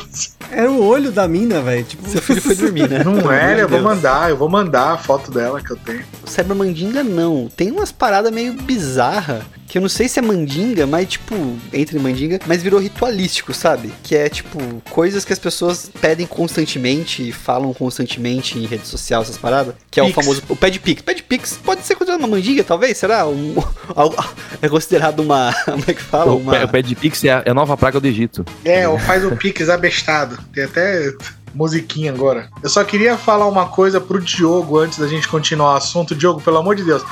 [0.51, 1.83] Era o olho da mina, velho.
[1.83, 3.03] Tipo, Seu filho foi dormir, né?
[3.03, 6.03] Não era, eu vou mandar, eu vou mandar a foto dela que eu tenho.
[6.25, 7.49] Cyber mandinga não.
[7.55, 9.43] Tem umas paradas meio bizarras.
[9.67, 11.35] Que eu não sei se é mandinga, mas tipo,
[11.71, 13.93] entre mandinga, mas virou ritualístico, sabe?
[14.01, 14.57] Que é tipo,
[14.89, 19.75] coisas que as pessoas pedem constantemente e falam constantemente em rede social, essas paradas.
[19.91, 20.15] Que é o Pix.
[20.15, 20.41] famoso.
[20.49, 21.03] O pad pix.
[21.03, 22.97] Pad pix pode ser considerado uma mandinga, talvez?
[22.97, 23.27] Será?
[23.27, 23.53] Um,
[23.95, 24.15] algo-
[24.59, 25.53] é considerado uma.
[25.65, 26.31] Como é que fala?
[26.31, 26.51] O, Uma.
[26.53, 28.43] pé- o pé de Pix é a, é a nova praga do Egito.
[28.65, 30.37] É, ou faz o Pix abestado.
[30.53, 31.13] Tem até.
[31.53, 32.49] Musiquinha agora.
[32.63, 36.15] Eu só queria falar uma coisa pro Diogo antes da gente continuar o assunto.
[36.15, 37.03] Diogo, pelo amor de Deus,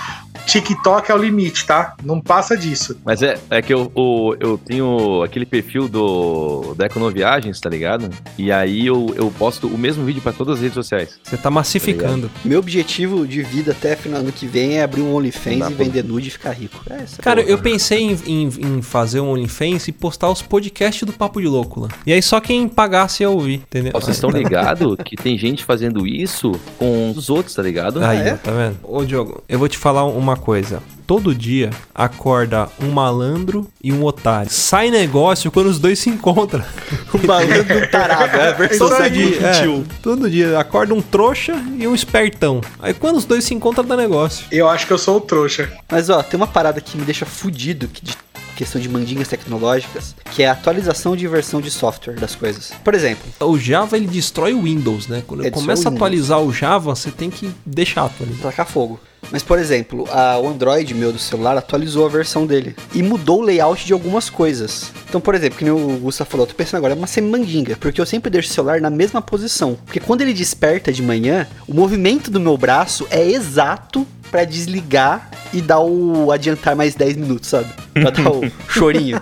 [0.45, 1.95] TikTok é o limite, tá?
[2.03, 2.97] Não passa disso.
[3.03, 8.09] Mas é, é que eu, o- eu tenho aquele perfil do da Econoviagens, tá ligado?
[8.37, 11.19] E aí eu, eu posto o mesmo vídeo pra todas as redes sociais.
[11.23, 12.29] Você tá massificando.
[12.45, 15.59] Meu objetivo de vida até final do ano que vem é abrir um OnlyFans e
[15.59, 16.79] pra- vender nude e ficar rico.
[16.89, 17.51] É, essa Cara, porra.
[17.53, 21.47] eu pensei em, em- em fazer um OnlyFans e postar os podcasts do Papo de
[21.47, 21.87] Louco lá.
[22.05, 23.91] E aí só quem pagasse ia ouvir, entendeu?
[23.93, 28.03] Vocês estão ligados que tem gente fazendo isso com os outros, tá ligado?
[28.03, 28.33] Aí, é?
[28.33, 28.77] ó, tá vendo?
[28.83, 30.81] Ô, Diogo, eu vou te falar uma coisa.
[31.07, 34.51] Todo dia acorda um malandro e um otário.
[34.51, 36.65] Sai negócio quando os dois se encontram.
[37.13, 41.87] O malandro tarado, é a versão Todo dia, é, todo dia acorda um trouxa e
[41.87, 42.59] um espertão.
[42.77, 44.45] Aí quando os dois se encontram, dá negócio.
[44.51, 45.71] Eu acho que eu sou o trouxa.
[45.89, 48.13] Mas ó, tem uma parada que me deixa fudido que de
[48.57, 52.73] questão de mandingas tecnológicas, que é a atualização de versão de software das coisas.
[52.83, 55.23] Por exemplo, O Java ele destrói o Windows, né?
[55.25, 58.41] Quando É, começa a atualizar o Java, você tem que deixar atualizar.
[58.41, 58.99] tacar fogo.
[59.31, 63.39] Mas, por exemplo, a, o Android meu do celular atualizou a versão dele e mudou
[63.39, 64.91] o layout de algumas coisas.
[65.07, 67.77] Então, por exemplo, que nem o Gustavo falou, eu tô pensando agora, é uma semi-mandinga,
[67.77, 69.77] porque eu sempre deixo o celular na mesma posição.
[69.85, 75.29] Porque quando ele desperta de manhã, o movimento do meu braço é exato pra desligar
[75.53, 77.69] e dar o adiantar mais 10 minutos, sabe?
[77.93, 79.19] Pra dar o chorinho.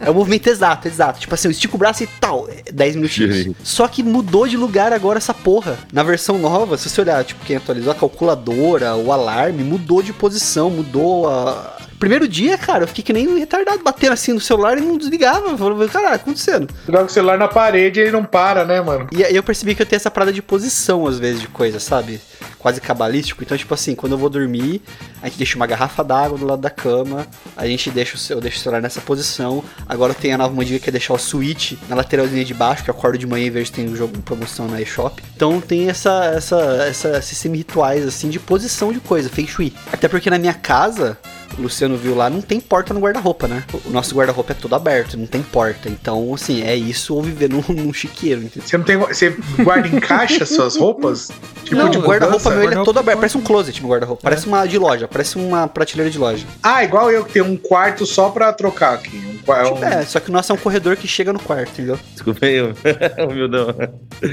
[0.00, 1.20] É o movimento exato, exato.
[1.20, 3.36] Tipo assim, eu estico o braço e tal, é 10 minutinhos.
[3.36, 3.56] Sim.
[3.62, 5.78] Só que mudou de lugar agora essa porra.
[5.92, 10.12] Na versão nova, se você olhar, tipo, quem atualizou a calculadora, o alarme, mudou de
[10.12, 11.76] posição, mudou a.
[11.98, 14.98] Primeiro dia, cara, eu fiquei que nem um retardado, batendo assim no celular e não
[14.98, 15.48] desligava.
[15.48, 16.68] Eu falei, caralho, acontecendo.
[16.86, 19.08] Joga o celular na parede e ele não para, né, mano?
[19.10, 21.80] E aí eu percebi que eu tenho essa parada de posição, às vezes, de coisa,
[21.80, 22.20] sabe?
[22.66, 23.44] Quase cabalístico.
[23.44, 24.82] Então, tipo assim, quando eu vou dormir,
[25.22, 27.24] a gente deixa uma garrafa d'água do lado da cama,
[27.56, 29.62] a gente deixa o, ce- eu o celular nessa posição.
[29.88, 32.90] Agora tem a nova mandinga que é deixar o switch na lateralzinha de baixo, que
[32.90, 35.22] eu acordo de manhã e vejo que tem um jogo em promoção na eShop.
[35.36, 36.56] Então tem essa, essa,
[36.88, 39.72] essa, esses semi-rituais, assim, de posição de coisa, feng shui.
[39.92, 41.16] Até porque na minha casa,
[41.58, 43.64] o Luciano viu lá, não tem porta no guarda-roupa, né?
[43.84, 45.88] O nosso guarda-roupa é todo aberto, não tem porta.
[45.88, 48.68] Então, assim, é isso ou viver num, num chiqueiro, entendeu?
[48.68, 48.96] Você não tem.
[48.96, 51.30] Você guarda em caixa suas roupas?
[51.66, 53.90] Tipo não, de o guarda-roupa meu ele é guarda-roupa todo aberto, parece um closet meu
[53.90, 54.22] guarda-roupa.
[54.22, 56.46] Parece uma de loja, parece uma prateleira de loja.
[56.62, 59.16] Ah, igual eu que tenho um quarto só pra trocar aqui.
[59.16, 61.70] Um, Tipo, um- é, só que o nosso é um corredor que chega no quarto,
[61.70, 61.98] entendeu?
[62.12, 62.60] Desculpa aí,
[63.28, 63.74] humildão.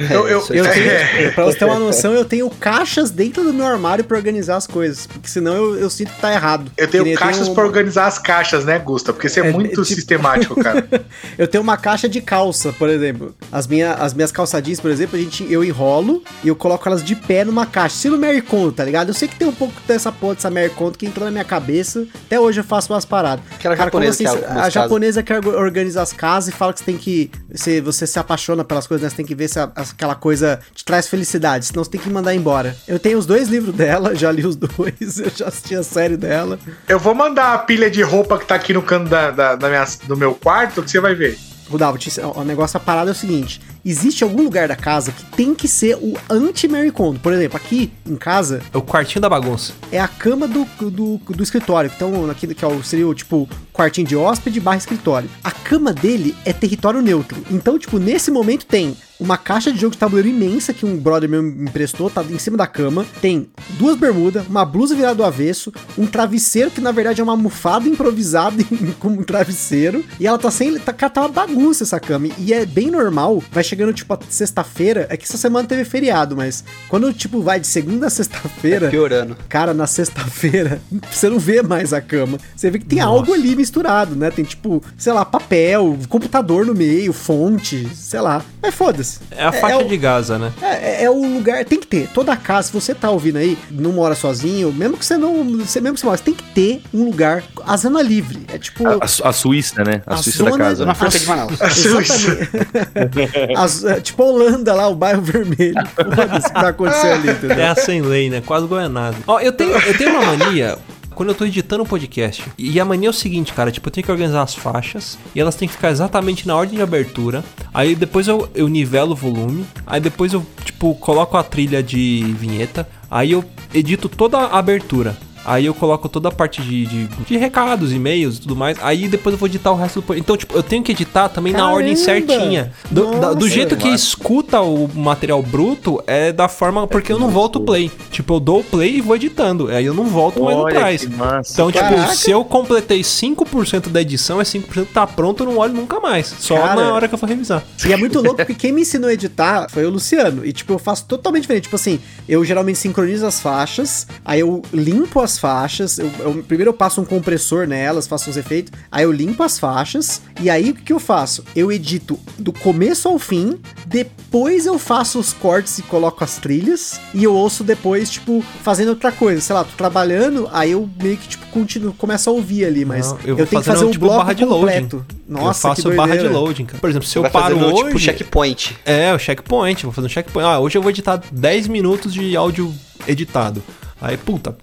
[0.10, 0.72] Eu- eu- Eu aí.
[0.74, 1.32] tenho, É.
[1.36, 4.66] pra você ter uma noção, eu tenho caixas dentro do meu armário pra organizar as
[4.66, 5.06] coisas.
[5.08, 6.72] Porque senão eu, eu sinto que tá errado.
[6.78, 9.14] Eu Que tenho caixas um- pra organizar as caixas, né, Gusta?
[9.14, 10.88] Porque você é, É, muito é tipo- sistemático, cara.
[11.38, 13.36] Eu tenho uma caixa de calça, por exemplo.
[13.52, 17.04] As, minha, as minhas calçadinhas, por exemplo, a gente, eu enrolo e eu coloco elas
[17.04, 17.96] de pé numa caixa.
[17.96, 19.10] Estilo Mary Kondo, tá ligado?
[19.10, 21.44] Eu sei que tem um pouco dessa porra dessa Mary Kondo que entrou na minha
[21.44, 22.06] cabeça.
[22.26, 23.44] Até hoje eu faço umas paradas.
[23.54, 26.74] Aquela Cara, japonesa assim, que é a japonesa que orga- organiza as casas e fala
[26.74, 27.32] que você tem que.
[27.54, 29.10] Você, você se apaixona pelas coisas, né?
[29.10, 32.10] Você tem que ver se a- aquela coisa te traz felicidade, senão você tem que
[32.10, 32.76] mandar embora.
[32.88, 36.18] Eu tenho os dois livros dela, já li os dois, eu já assisti a série
[36.18, 36.60] dela.
[36.94, 39.68] Eu vou mandar a pilha de roupa que tá aqui no canto da, da- da
[39.68, 41.40] minha- do meu quarto que você vai ver.
[41.68, 45.24] Rudalvo, te- o negócio, a parada é o seguinte: existe algum lugar da casa que
[45.36, 47.20] tem que ser o anti-Mary Kondo.
[47.20, 49.74] Por exemplo, aqui em casa É o quartinho da bagunça.
[49.92, 51.90] é a cama do, do, do escritório.
[51.96, 55.28] Então, naquele que é o, seria o tipo quartinho de hóspede barra escritório.
[55.44, 57.42] A cama dele é território neutro.
[57.50, 61.30] Então, tipo, nesse momento tem uma caixa de jogo de tabuleiro imensa que um brother
[61.30, 63.06] meu me emprestou, tá em cima da cama.
[63.22, 67.34] Tem duas bermudas, uma blusa virada do avesso, um travesseiro que na verdade é uma
[67.34, 68.58] almofada improvisada
[69.00, 70.04] como um travesseiro.
[70.20, 70.78] E ela tá sem.
[70.78, 72.28] Tá, cara, tá uma bagunça essa cama.
[72.38, 73.42] E é bem normal.
[73.52, 75.08] Vai chegando, tipo, a sexta-feira.
[75.10, 78.90] É que essa semana teve feriado, mas quando, tipo, vai de segunda a sexta-feira.
[78.90, 79.38] Piorando.
[79.48, 82.38] Cara, na sexta-feira, você não vê mais a cama.
[82.56, 84.30] Você vê que tem algo ali misturado, né?
[84.30, 88.44] Tem tipo, sei lá, papel, computador no meio, fonte, sei lá.
[88.62, 89.13] Mas foda-se.
[89.32, 90.52] É a faixa o- de Gaza, né?
[90.62, 92.08] É, é o lugar, tem que ter.
[92.14, 95.44] Toda casa, se você tá ouvindo aí, não mora sozinho, mesmo que você não.
[95.60, 98.46] Você, mesmo que você mora, tem que ter um lugar, a zona livre.
[98.54, 98.88] É tipo.
[98.88, 100.02] A, a- a Suíça, né?
[100.06, 100.84] A, A Suíça da zona- casa.
[100.84, 100.96] Uma né?
[101.00, 101.54] franca de Manaus.
[101.62, 103.56] Exatamente.
[103.58, 105.76] As- é, tipo a Holanda lá, o bairro vermelho.
[105.96, 107.56] Foda-se o que vai acontecer ali, entendeu?
[107.58, 108.42] Terra sem lei, né?
[108.46, 109.18] Quase goianada.
[109.28, 110.78] Ó, eu tenho, eu tenho uma mania.
[111.14, 113.92] Quando eu tô editando um podcast, e a mania é o seguinte, cara, tipo, eu
[113.92, 117.44] tenho que organizar as faixas, e elas têm que ficar exatamente na ordem de abertura,
[117.74, 122.24] aí depois eu, eu nivelo o volume, aí depois eu, tipo, coloco a trilha de
[122.38, 125.16] vinheta, aí eu edito toda a abertura.
[125.46, 128.78] Aí eu coloco toda a parte de, de, de recados, e-mails e tudo mais.
[128.82, 130.16] Aí depois eu vou editar o resto do.
[130.16, 131.76] Então, tipo, eu tenho que editar também na Caramba!
[131.78, 132.72] ordem certinha.
[132.90, 136.88] Do, da- do jeito que escuta o material bruto, é da forma.
[136.88, 137.92] Porque eu não volto o play.
[138.12, 139.68] Tipo, eu dou o play e vou editando.
[139.70, 141.02] Aí eu não volto mais no Olha trás.
[141.02, 141.54] que massa.
[141.54, 142.14] Então, tipo, Caraca.
[142.16, 146.00] se eu completei 5% da edição, é 5% que tá pronto, eu não olho nunca
[146.00, 146.28] mais.
[146.40, 146.76] Só Cara.
[146.82, 147.64] na hora que eu for revisar.
[147.86, 150.46] E é muito louco porque quem me ensinou a editar foi o Luciano.
[150.46, 151.64] E, tipo, eu faço totalmente diferente.
[151.64, 156.00] Tipo assim, eu geralmente sincronizo as faixas, aí eu limpo as faixas.
[156.00, 158.72] eu- eu- primeiro eu passo um compressor nelas, faço uns efeitos.
[158.92, 160.22] Aí eu limpo as faixas.
[160.42, 161.44] E aí o que, que eu faço?
[161.56, 163.60] Eu edito do começo ao fim.
[163.86, 167.00] Depois eu faço os cortes e coloco as trilhas.
[167.14, 169.40] E eu ouço depois, tipo, fazendo outra coisa.
[169.42, 172.84] Sei lá, tô trabalhando, aí eu meio que, tipo, continuo, começo a ouvir ali.
[172.86, 174.66] Mas Não, eu, vou tenho que fazer o tipo, bloco barra de loading.
[174.88, 175.06] completo.
[175.28, 176.80] Nossa, eu faço que barra de loading, cara.
[176.80, 177.86] Por exemplo, se eu paro fazendo, hoje...
[177.86, 178.78] tipo, checkpoint.
[178.86, 180.48] É, o checkpoint, vou fazer um checkpoint.
[180.48, 182.74] Ah, hoje eu vou editar 10 minutos de áudio
[183.08, 183.62] editado.
[184.04, 184.54] Aí, puta,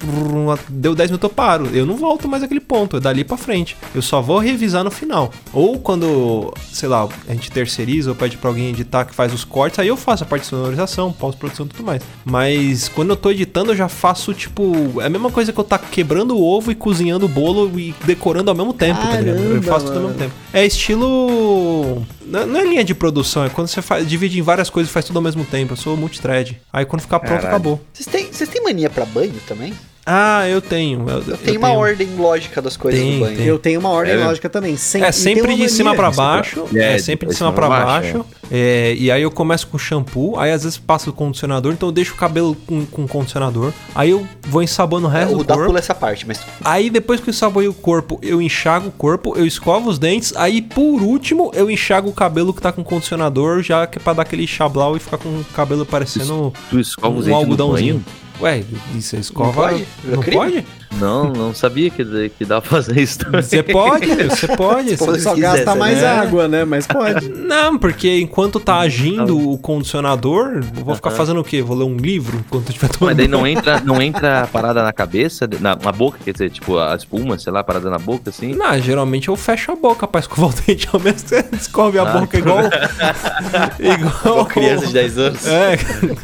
[0.68, 1.66] deu 10 minutos, eu paro.
[1.72, 3.74] Eu não volto mais aquele ponto, é dali pra frente.
[3.95, 5.32] Eu só vou revisar no final.
[5.51, 9.43] Ou quando, sei lá, a gente terceiriza ou pede pra alguém editar que faz os
[9.43, 12.03] cortes, aí eu faço a parte de sonorização, pós-produção e tudo mais.
[12.22, 15.64] Mas quando eu tô editando, eu já faço, tipo, é a mesma coisa que eu
[15.64, 19.38] tá quebrando o ovo e cozinhando o bolo e decorando ao mesmo tempo, tá ligado?
[19.38, 20.18] Eu Caramba, faço tudo ao mesmo mano.
[20.18, 20.34] tempo.
[20.53, 22.07] É estilo.
[22.26, 24.93] Não não é linha de produção, é quando você faz, divide em várias coisas e
[24.93, 25.72] faz tudo ao mesmo tempo.
[25.72, 26.61] Eu sou multithread.
[26.72, 27.49] Aí quando ficar pronto, Caralho.
[27.49, 27.80] acabou.
[27.93, 29.72] Vocês têm, vocês têm mania pra banho também?
[30.12, 31.09] Ah, eu tenho.
[31.09, 33.37] Eu, Eu tenho uma ordem lógica das coisas Tem, do banho.
[33.37, 33.47] tem.
[33.47, 34.24] Eu tenho uma ordem É.
[34.24, 34.74] lógica também.
[34.76, 36.64] Sem, É sempre de cima pra baixo.
[36.74, 37.85] É, É, sempre de de cima pra baixo.
[38.18, 40.37] baixo, É, e aí eu começo com shampoo.
[40.41, 41.72] Aí às vezes passo o condicionador.
[41.74, 43.72] Então eu deixo o cabelo com, com condicionador.
[43.95, 45.66] Aí eu vou ensaboando o É, resto o do corpo.
[45.66, 49.35] pula essa parte, mas Aí depois que eu ensaboei o corpo, eu enxago o corpo,
[49.37, 50.33] eu escovo os dentes.
[50.35, 53.62] Aí por último, eu enxago o cabelo que tá com condicionador.
[53.62, 56.97] Já que é pra dar aquele chablau e ficar com o cabelo parecendo Tu os
[56.99, 58.03] um no algodãozinho.
[58.41, 58.64] Ué,
[58.95, 59.47] isso é escova.
[59.47, 59.86] Não pode?
[60.05, 60.36] Não crime?
[60.36, 60.66] pode?
[60.99, 63.41] Não, não sabia que, que dava pra fazer isso também.
[63.43, 64.97] Você pode, você pode.
[64.97, 66.07] Você- Só Se gasta quiser, mais né?
[66.09, 66.64] água, né?
[66.64, 67.28] Mas pode.
[67.28, 71.62] Não, porque enquanto tá agindo o condicionador, eu vou ficar fazendo o quê?
[71.62, 73.38] Vou ler um livro enquanto eu estiver Mas tomando daí banho?
[73.38, 76.95] não entra, não entra a parada na cabeça, na, na boca, quer dizer, tipo, a
[76.97, 78.55] espuma, sei lá, parada na boca, assim.
[78.55, 81.49] Não, geralmente eu fecho a boca pra escovar o dente ao mesmo tempo.
[81.53, 82.18] Você escove a Ah.
[82.20, 82.59] boca igual.
[83.78, 83.95] igual.
[84.24, 85.47] igual criança de 10 anos.
[85.47, 85.78] É,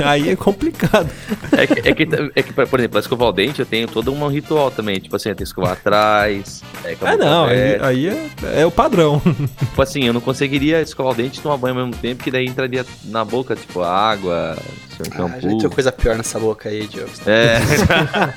[0.04, 1.08] aí é complicado.
[1.52, 4.12] É que, é, que, é que, por exemplo, pra escovar o dente, eu tenho todo
[4.12, 4.98] um ritual também.
[5.00, 6.62] Tipo assim, tenho que escovar atrás.
[6.84, 9.20] É, Ah, boca não, aí, aí é, é o padrão.
[9.58, 12.30] Tipo assim, eu não conseguiria escovar o dente e tomar banho ao mesmo tempo, que
[12.30, 14.56] daí entraria na boca, tipo, água,
[15.00, 15.58] Ah, já shampoo.
[15.58, 17.10] tem coisa pior nessa boca aí, Diogo.
[17.26, 17.58] É,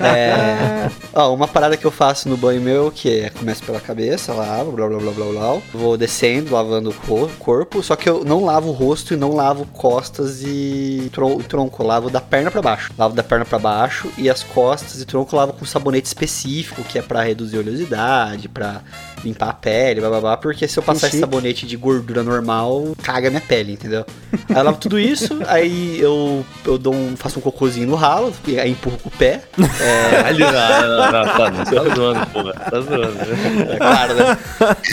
[0.04, 0.90] É.
[1.14, 4.72] Ó, uma parada que eu faço no banho meu, que é começo pela cabeça, lavo,
[4.72, 5.58] blá blá blá blá blá.
[5.72, 7.82] Vou descendo, lavando o corpo.
[7.82, 11.82] Só que eu não lavo o rosto e não lavo costas e tron- tronco.
[11.82, 12.92] Eu lavo da perna pra baixo.
[12.96, 16.82] Lavo da perna pra baixo e as costas e tronco eu lavo com sabonete específico,
[16.84, 18.80] que é pra reduzir oleosidade, pra
[19.24, 20.36] limpar a pele, blá blá blá.
[20.36, 24.04] Porque se eu passar esse sabonete de gordura normal, caga minha pele, entendeu?
[24.48, 28.32] Aí eu lavo tudo isso, aí eu, eu dou um, faço um cocôzinho no ralo,
[28.60, 29.42] aí empurro com o pé.
[29.80, 32.52] É, Ali, não, não, não, tá, não, tá zoando, porra.
[32.54, 33.72] Tá zoando.
[33.72, 34.38] É claro, né?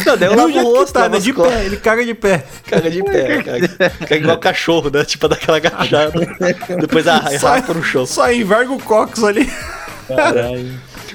[0.05, 1.19] Não, daí eu Do lavo o rosto, tá, lavo né?
[1.21, 1.55] De costas.
[1.57, 2.43] pé, ele caga de pé.
[2.67, 5.03] Caga de pé, caga, caga igual cachorro, né?
[5.05, 6.11] Tipo, daquela agachada.
[6.80, 8.05] Depois a Sai- rapa no chão.
[8.05, 9.49] Só enverga o cox ali.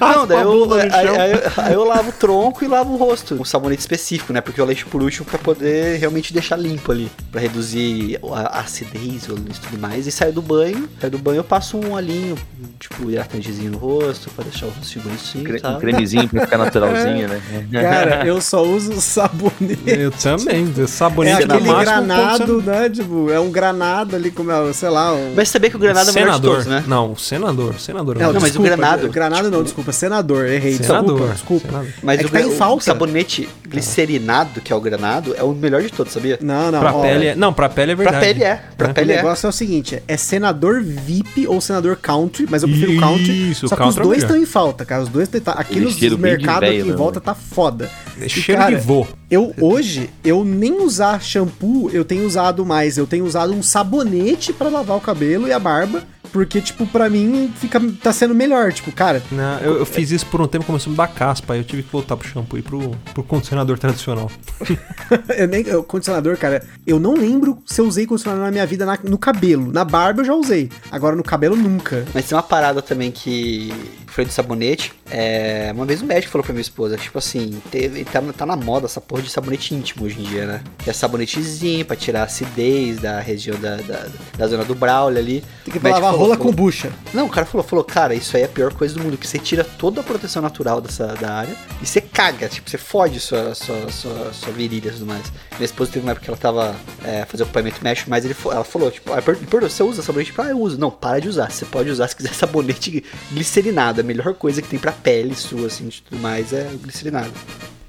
[0.03, 1.20] Não, daí eu, bunda no aí, chão.
[1.20, 1.32] aí
[1.68, 3.34] aí eu lavo o tronco e lavo o rosto.
[3.40, 4.40] Um sabonete específico, né?
[4.40, 7.11] Porque eu deixo por último pra poder realmente deixar limpo ali.
[7.30, 10.07] Pra reduzir a acidez e tudo mais.
[10.07, 10.88] E saio do banho.
[11.00, 12.36] Saio do banho eu passo um olhinho,
[12.78, 15.76] tipo, hidratantezinho no rosto, pra deixar o rosto bonitinho Cre- e tal.
[15.76, 17.40] Um cremezinho pra ficar naturalzinho, né?
[17.72, 19.82] Cara, eu só uso sabonete.
[19.86, 20.72] Eu também.
[20.78, 22.90] É Sabonete no aquele máximo, granado, né?
[22.90, 25.12] Tipo, é um granado ali, como é, sei lá.
[25.14, 25.34] Um...
[25.34, 26.84] Mas sabia que o granado é o melhor de senador, todos, né?
[26.86, 27.74] Não, o senador.
[27.78, 28.16] Senador.
[28.18, 29.91] Não, mas o granado, Granado não, desculpa.
[29.93, 30.74] Senador, errei.
[30.74, 31.28] Senador.
[31.30, 31.68] Desculpa, desculpa.
[31.68, 31.93] senador.
[32.03, 32.84] Mas É o, que tá em o falta.
[32.84, 36.38] sabonete glicerinado, que é o granado, é o melhor de todos, sabia?
[36.40, 36.80] Não, não.
[36.80, 37.34] Pra ó, pele é...
[37.34, 38.26] Não, pra pele é Pra verdade.
[38.26, 38.61] pele é.
[38.76, 38.90] Pra É.
[38.90, 39.16] O pele é.
[39.16, 43.51] negócio é o seguinte, é senador VIP ou senador country, mas eu prefiro country.
[43.51, 45.03] Isso, Só que country os é dois estão em falta, cara.
[45.03, 47.90] Os dois tá, aqui nos de mercados aqui em né, volta tá foda.
[48.20, 49.07] É E, cheiro cara, de vô.
[49.30, 52.99] Eu hoje, eu nem usar shampoo, eu tenho usado mais.
[52.99, 56.03] Eu tenho usado um sabonete pra lavar o cabelo e a barba.
[56.33, 58.72] Porque, tipo, pra mim fica, tá sendo melhor.
[58.72, 61.53] Tipo, cara, Não, eu, eu fiz isso por um tempo, começou a me dar caspa.
[61.55, 64.30] Aí eu tive que voltar pro shampoo e pro, pro condicionador tradicional.
[65.37, 65.62] eu nem.
[65.66, 69.18] eu- condicionador, cara, eu não lembro se eu usei condicionador na minha vida na- no
[69.18, 69.70] cabelo.
[69.70, 70.70] Na barba eu já usei.
[70.91, 72.05] Agora no cabelo nunca.
[72.14, 73.72] Mas tem uma parada também que
[74.07, 74.93] foi do sabonete.
[75.11, 78.57] É, uma vez o médico falou pra minha esposa, tipo assim, teve, tá, tá na
[78.57, 80.61] moda essa porra de sabonete íntimo hoje em dia, né?
[80.78, 84.07] Que é sabonetezinho pra tirar a acidez da região da, da,
[84.39, 85.45] da zona do Braulio ali.
[85.64, 86.92] Tem que lavar falou, rola falou- com bucha.
[87.12, 89.26] Não, o cara falou, falou, cara, isso aí é a pior coisa do mundo, que
[89.26, 93.20] você tira toda a proteção natural dessa da área e você caga, tipo, você fode
[93.20, 95.32] sua, sua, sua, sua virilha e tudo mais.
[95.52, 98.64] Minha esposa teve uma época que ela tava é, fazendo acompanhamento médico, mas ele, ela
[98.64, 99.20] falou, tipo, ah,
[99.60, 100.30] você usa sabonete?
[100.30, 100.78] Tipo, ah, eu uso.
[100.78, 101.50] Não, para de usar.
[101.50, 104.00] Você pode usar se quiser sabonete glicerinado.
[104.00, 107.32] A melhor coisa que tem pra pele sua, assim, de tudo mais é glicerinado.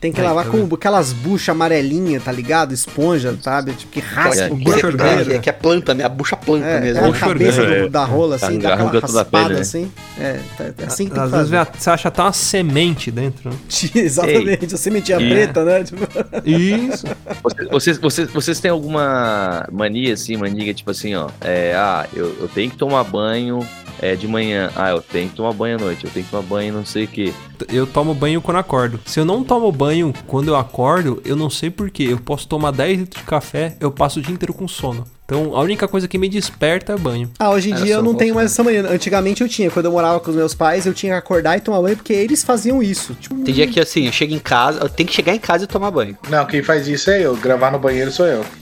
[0.04, 2.74] Tem que Aí, lavar tá com aquelas buchas amarelinhas, tá ligado?
[2.74, 3.72] Esponja, sabe?
[3.72, 4.36] Tipo, que raspa.
[4.44, 5.34] É, o bucha bucho orgânica.
[5.36, 6.04] É, que é planta, né?
[6.04, 7.00] A bucha planta É, mesmo.
[7.00, 9.62] é a Bucha cabeça do- da rola, assim, dá aquela raspada, pele, né?
[9.62, 9.90] assim.
[10.20, 13.50] É, tá, é assim que tem que Às vezes você acha até uma semente dentro.
[13.50, 13.56] né?
[13.96, 15.84] Exatamente, a sementinha E- preta, né?
[15.86, 16.02] Tipo,
[16.46, 17.06] Isso.
[17.42, 22.36] Vocês, vocês, vocês, vocês têm alguma mania, assim, mania, tipo assim, ó, é, ah, eu,
[22.42, 23.66] eu tenho que tomar banho
[24.02, 26.44] é, de manhã, ah, eu tenho que tomar banho à noite, eu tenho que tomar
[26.44, 27.34] banho não sei o que.
[27.72, 29.00] Eu tomo banho quando acordo.
[29.06, 29.93] Se eu não tomo banho
[30.28, 32.04] quando eu acordo, eu não sei porquê.
[32.04, 35.06] Eu posso tomar 10 litros de café, eu passo o dia inteiro com sono.
[35.26, 37.32] Então a única coisa que me desperta é banho.
[37.40, 38.86] Ah, hoje em Era dia eu não tenho mais essa manhã.
[38.90, 39.72] Antigamente eu tinha.
[39.72, 42.12] Quando eu morava com os meus pais, eu tinha que acordar e tomar banho porque
[42.14, 43.14] eles faziam isso.
[43.16, 45.64] Tipo, Tem dia que assim, eu chego em casa, eu tenho que chegar em casa
[45.64, 46.18] e tomar banho.
[46.30, 47.36] Não, quem faz isso é eu.
[47.38, 48.46] Gravar no banheiro sou eu.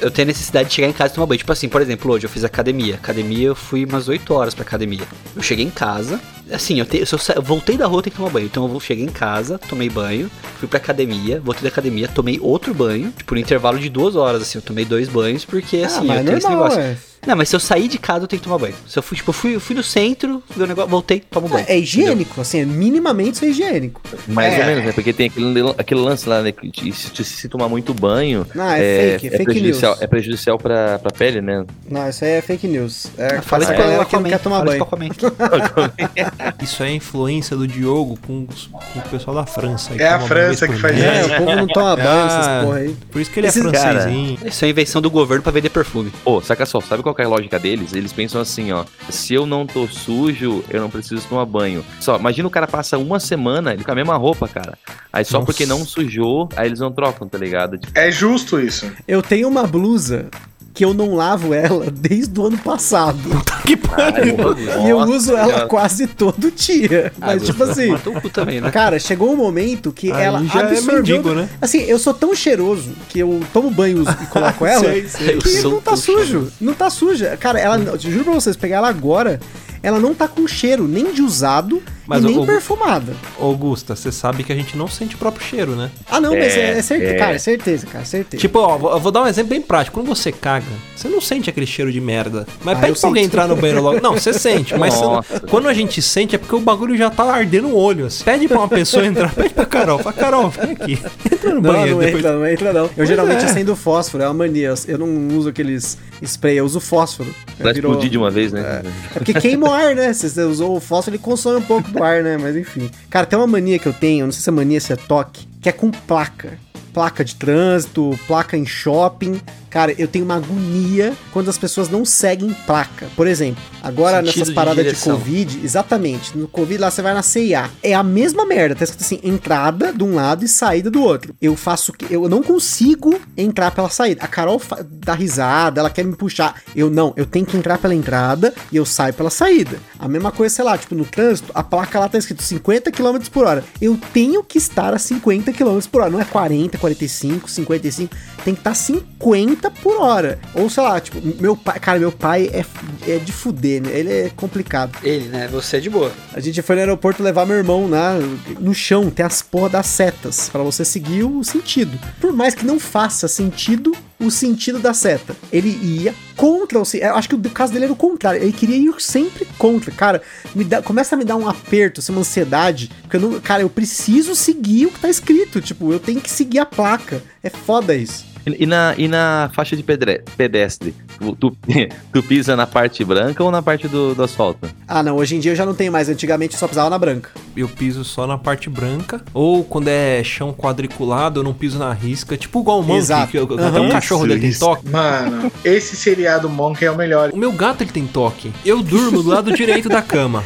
[0.00, 1.38] Eu tenho necessidade de chegar em casa e tomar banho.
[1.38, 2.94] Tipo assim, por exemplo, hoje eu fiz academia.
[2.96, 5.02] Academia, eu fui umas 8 horas pra academia.
[5.34, 8.30] Eu cheguei em casa, assim, eu, te, eu, eu voltei da rua, tenho que tomar
[8.30, 8.46] banho.
[8.46, 12.38] Então eu vou- cheguei em casa, tomei banho, fui pra academia, voltei da academia, tomei
[12.40, 15.86] outro banho, tipo, no intervalo de duas horas, assim, eu tomei dois banhos, porque ah,
[15.86, 16.80] assim, mas eu tenho esse normal, negócio.
[16.80, 16.96] é.
[17.26, 18.74] Não, mas se eu sair de casa, eu tenho que tomar banho.
[18.86, 21.64] Se eu fui, tipo, eu fui, eu fui no centro, o negócio, voltei, tomo banho.
[21.68, 24.00] É higiênico, assim, é minimamente isso é higiênico.
[24.28, 24.60] Mais É.
[24.60, 24.92] ou menos, né?
[24.92, 26.52] Porque tem aquele, aquele lance lá, né?
[26.52, 28.46] Que se, se tomar muito banho.
[28.54, 28.78] Não, é
[29.18, 30.02] fake, é fake prejudicial, news.
[30.02, 31.64] É prejudicial pra, pra pele, né?
[31.90, 33.06] Não, isso aí é fake news.
[33.18, 34.86] É, Fala isso essa pra ela que não quer tomar isso banho.
[36.62, 39.92] Isso é a influência do Diogo com, com o pessoal da França.
[39.98, 41.30] É a França que faz mês.
[41.30, 42.96] É, o povo não toma banho, Ah, essas porra aí.
[43.10, 44.38] Por isso que ele é francesinho.
[44.44, 46.12] Isso é invenção do governo pra vender perfume.
[46.24, 47.92] Pô, saca só, sabe qual que é a lógica deles?
[47.92, 48.84] Eles pensam assim, ó.
[49.10, 51.84] Se eu não tô sujo, eu não preciso tomar banho.
[52.00, 54.78] Só, imagina o cara passa uma semana ele com a mesma roupa, cara.
[55.12, 55.46] Aí só Nossa.
[55.46, 57.78] porque não sujou, aí eles não trocam, tá ligado?
[57.78, 58.90] Tipo, É justo isso.
[59.08, 60.28] Eu tenho uma blusa
[60.76, 63.18] que eu não lavo ela desde o ano passado.
[63.64, 64.36] Que pariu.
[64.84, 65.66] e eu uso ela Senhora.
[65.66, 67.10] quase todo dia.
[67.18, 68.70] Mas, tipo assim, Mata o cu também, né?
[68.70, 70.94] cara, chegou um momento que Aí ela já é absorveu.
[70.96, 71.48] mendigo, né?
[71.60, 75.38] Assim, eu sou tão cheiroso que eu tomo banho e coloco ela Sei, sei.
[75.38, 76.52] que não tá tão sujo.
[76.60, 77.36] Não tá suja.
[77.38, 79.40] Cara, ela, eu juro pra vocês, pegar ela agora,
[79.82, 83.12] ela não tá com cheiro nem de usado Mas e nem o- perfumada.
[83.40, 85.90] Augusta, você sabe que a gente não sente o próprio cheiro, né?
[86.10, 87.18] Ah, não, mas é, É, é certeza, é.
[87.18, 88.40] cara, é certeza, cara, certeza.
[88.40, 89.98] Tipo, ó, vou- eu vou dar um exemplo bem prático.
[90.00, 92.46] Quando você caga, você não sente aquele cheiro de merda.
[92.64, 94.00] Mas Ah, pede pra alguém entrar no banheiro logo.
[94.00, 97.10] Não, você sente, mas você não- quando a gente sente é porque o bagulho já
[97.10, 98.06] tá ardendo o olho.
[98.06, 98.24] Assim.
[98.24, 99.98] Pede pra uma pessoa entrar, pede pra Carol.
[99.98, 100.98] Fala, Carol, vem aqui.
[101.32, 101.90] Entra no Não, banheiro.
[101.92, 102.24] não depois...
[102.24, 102.90] entra, não entra não.
[102.96, 103.46] Eu geralmente é.
[103.46, 104.72] acendo fósforo, é uma mania.
[104.86, 107.34] Eu não uso aqueles spray, eu uso fósforo.
[107.58, 108.82] pra Virou- explodir de uma vez, né?
[109.14, 110.12] É porque queima o ar, né?
[110.12, 112.36] Se você usou o fósforo, ele consome um pouco do ar, né?
[112.36, 112.90] Mas enfim.
[113.10, 115.46] Cara, tem uma mania que eu tenho, não sei se é mania, se é toque,
[115.60, 116.58] que é com placa.
[116.96, 119.38] Placa de trânsito, placa em shopping.
[119.68, 123.08] Cara, eu tenho uma agonia quando as pessoas não seguem placa.
[123.14, 125.18] Por exemplo, agora Sentido nessas de paradas de, direção.
[125.18, 126.38] Covid, exatamente.
[126.38, 127.68] No Covid lá você vai na CIA.
[127.82, 128.74] É a mesma merda.
[128.74, 131.34] Tá escrito assim: entrada de um lado e saída do outro.
[131.42, 132.10] Eu faço que.
[132.10, 134.24] Eu não consigo entrar pela saída.
[134.24, 136.62] A Carol dá risada, ela quer me puxar.
[136.74, 139.78] Eu não, eu tenho que entrar pela entrada e eu saio pela saída.
[139.98, 143.18] A mesma coisa, sei lá, tipo, no trânsito, a placa lá tá escrito 50 km
[143.30, 143.62] por hora.
[143.78, 146.10] Eu tenho que estar a 50 km por hora.
[146.10, 148.16] Não é 40, 45, 55.
[148.44, 150.38] Tem que estar 50 por hora.
[150.54, 151.80] Ou sei lá, tipo, meu pai.
[151.80, 152.64] Cara, meu pai é,
[153.10, 153.90] é de fuder, né?
[153.92, 154.96] Ele é complicado.
[155.02, 155.48] Ele, né?
[155.48, 156.12] Você é de boa.
[156.32, 158.14] A gente foi no aeroporto levar meu irmão lá.
[158.60, 161.98] No chão tem as porra das setas pra você seguir o sentido.
[162.20, 166.84] Por mais que não faça sentido o sentido da seta, ele ia contra o.
[166.84, 168.42] se- Eu acho que o caso dele era o contrário.
[168.42, 169.90] Ele queria ir sempre contra.
[169.90, 170.22] Cara,
[170.54, 172.90] me dá, começa a me dar um aperto, assim, uma ansiedade.
[173.02, 173.40] Porque eu não.
[173.40, 175.60] Cara, eu preciso seguir o que tá escrito.
[175.60, 177.22] Tipo, eu tenho que seguir a placa.
[177.42, 178.24] É foda isso.
[178.46, 180.94] E, na, e na faixa de pedestre?
[181.18, 181.56] Tu, tu,
[182.12, 184.68] tu pisa na parte branca ou na parte do, do asfalto?
[184.86, 185.16] Ah, não.
[185.16, 186.08] Hoje em dia eu já não tenho mais.
[186.08, 187.30] Antigamente eu só pisava na branca.
[187.56, 189.22] Eu piso só na parte branca.
[189.32, 192.36] Ou quando é chão quadriculado, eu não piso na risca.
[192.36, 193.30] Tipo igual o Monkey, Exato.
[193.30, 193.80] que eu, até Aham.
[193.82, 194.60] um cachorro dele tem Isso.
[194.60, 194.88] toque.
[194.88, 197.30] Mano, esse seriado Monk é o melhor.
[197.32, 198.52] O meu gato ele tem toque.
[198.64, 200.44] Eu durmo do lado direito da cama.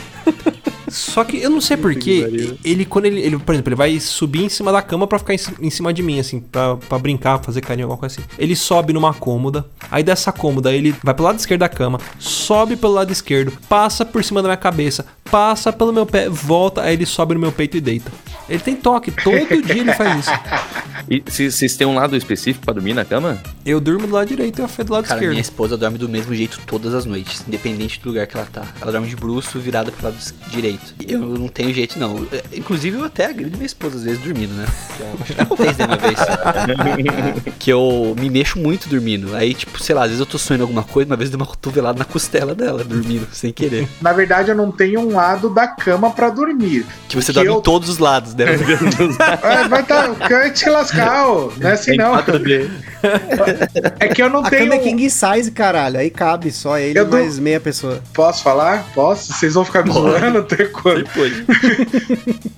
[0.89, 2.57] Só que eu não sei porquê.
[2.65, 5.33] Ele, quando ele, ele, por exemplo, ele vai subir em cima da cama pra ficar
[5.35, 8.29] em, ci- em cima de mim, assim, pra, pra brincar, fazer carinho, alguma coisa assim.
[8.37, 9.65] Ele sobe numa cômoda.
[9.89, 14.05] Aí dessa cômoda ele vai pro lado esquerdo da cama, sobe pelo lado esquerdo, passa
[14.05, 17.53] por cima da minha cabeça, passa pelo meu pé, volta, aí ele sobe no meu
[17.53, 18.11] peito e deita.
[18.49, 20.31] Ele tem toque, todo dia ele faz isso.
[21.09, 23.39] E se- vocês têm um lado específico pra dormir na cama?
[23.65, 25.31] Eu durmo do lado direito e a Fê do lado Cara, esquerdo.
[25.33, 28.63] minha esposa dorme do mesmo jeito todas as noites, independente do lugar que ela tá.
[28.81, 30.17] Ela dorme de bruço, virada pro lado
[30.49, 30.95] direito.
[31.07, 32.27] Eu não tenho jeito, não.
[32.33, 34.67] É, Inclusive, eu até agrido minha esposa às vezes dormindo, né?
[34.67, 36.19] Acho que isso daí uma vez.
[37.59, 39.35] que eu me mexo muito dormindo.
[39.37, 41.41] Aí, tipo, sei lá, às vezes eu tô sonhando alguma coisa, uma vez eu dei
[41.41, 43.89] uma cotovelada na costela dela, dormindo, sem querer.
[44.01, 46.87] Na verdade, eu não tenho um lado da cama pra dormir.
[47.09, 48.47] Que você dorme eu- em todos os lados, né?
[49.43, 51.53] É, vai tá, quer te lascar, ô.
[51.59, 52.15] não é assim não.
[53.99, 54.63] É que eu não A tenho.
[54.71, 55.99] cama é king size, caralho.
[55.99, 58.01] Aí cabe só ele Eu dou- mais meia pessoa.
[58.13, 58.85] Posso falar?
[58.95, 59.33] Posso?
[59.33, 61.05] Vocês vão ficar me zoando até quando?
[61.05, 61.33] Depois.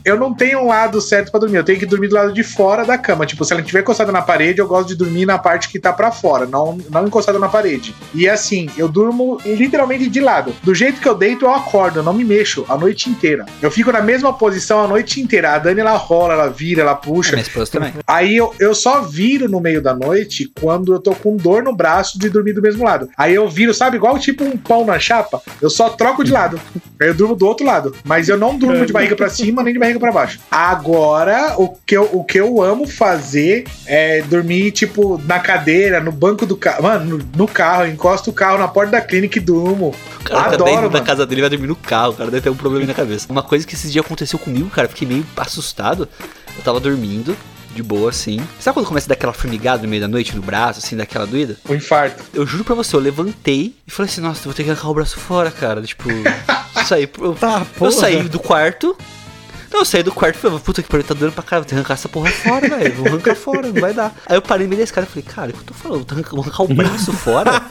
[0.05, 1.57] Eu não tenho um lado certo pra dormir.
[1.59, 3.27] Eu tenho que dormir do lado de fora da cama.
[3.27, 5.93] Tipo, se ela estiver encostada na parede, eu gosto de dormir na parte que tá
[5.93, 7.95] pra fora, não, não encostada na parede.
[8.15, 10.55] E assim, eu durmo literalmente de lado.
[10.63, 13.47] Do jeito que eu deito, eu acordo, eu não me mexo a noite inteira.
[13.61, 15.55] Eu fico na mesma posição a noite inteira.
[15.55, 17.33] A Dani, ela rola, ela vira, ela puxa.
[17.33, 17.93] Minha esposa também.
[18.07, 21.75] Aí eu, eu só viro no meio da noite quando eu tô com dor no
[21.75, 23.09] braço de dormir do mesmo lado.
[23.17, 26.61] Aí eu viro, sabe, igual tipo um pão na chapa, eu só troco de lado.
[27.01, 27.95] Aí eu durmo do outro lado.
[28.05, 30.39] Mas eu não durmo de barriga pra cima nem de barriga pra baixo.
[30.51, 36.13] Agora, o que eu, o que eu amo fazer é dormir, tipo, na cadeira, no
[36.13, 36.83] banco do carro.
[36.83, 39.95] Mano, no, no carro, encosto o carro na porta da clínica e durmo.
[40.21, 41.05] O cara tá Adoro, dentro da mano.
[41.05, 43.27] casa dele vai dormir no carro, o cara ter um problema na cabeça.
[43.31, 46.09] Uma coisa que esses dias aconteceu comigo, cara, fiquei meio assustado.
[46.57, 47.37] Eu tava dormindo,
[47.75, 48.41] de boa assim.
[48.61, 51.27] Sabe quando começa a dar aquela formigada no meio da noite no braço, assim, daquela
[51.27, 51.57] doída?
[51.69, 52.23] O infarto.
[52.35, 54.95] Eu juro pra você, eu levantei e falei assim, nossa, vou ter que arrancar o
[54.95, 55.83] braço fora, cara.
[55.83, 56.09] Tipo,
[56.87, 58.97] saí, eu, Tá, eu saí do quarto.
[59.73, 61.69] Não, eu saí do quarto e falei, puta que pariu, tá doendo pra caralho, vou
[61.69, 62.95] ter que arrancar essa porra fora, velho.
[62.95, 64.15] Vou arrancar fora, não vai dar.
[64.27, 66.07] Aí eu parei no meio da escada e falei, cara, o que eu tô falando?
[66.31, 67.63] Vou arrancar, o braço fora?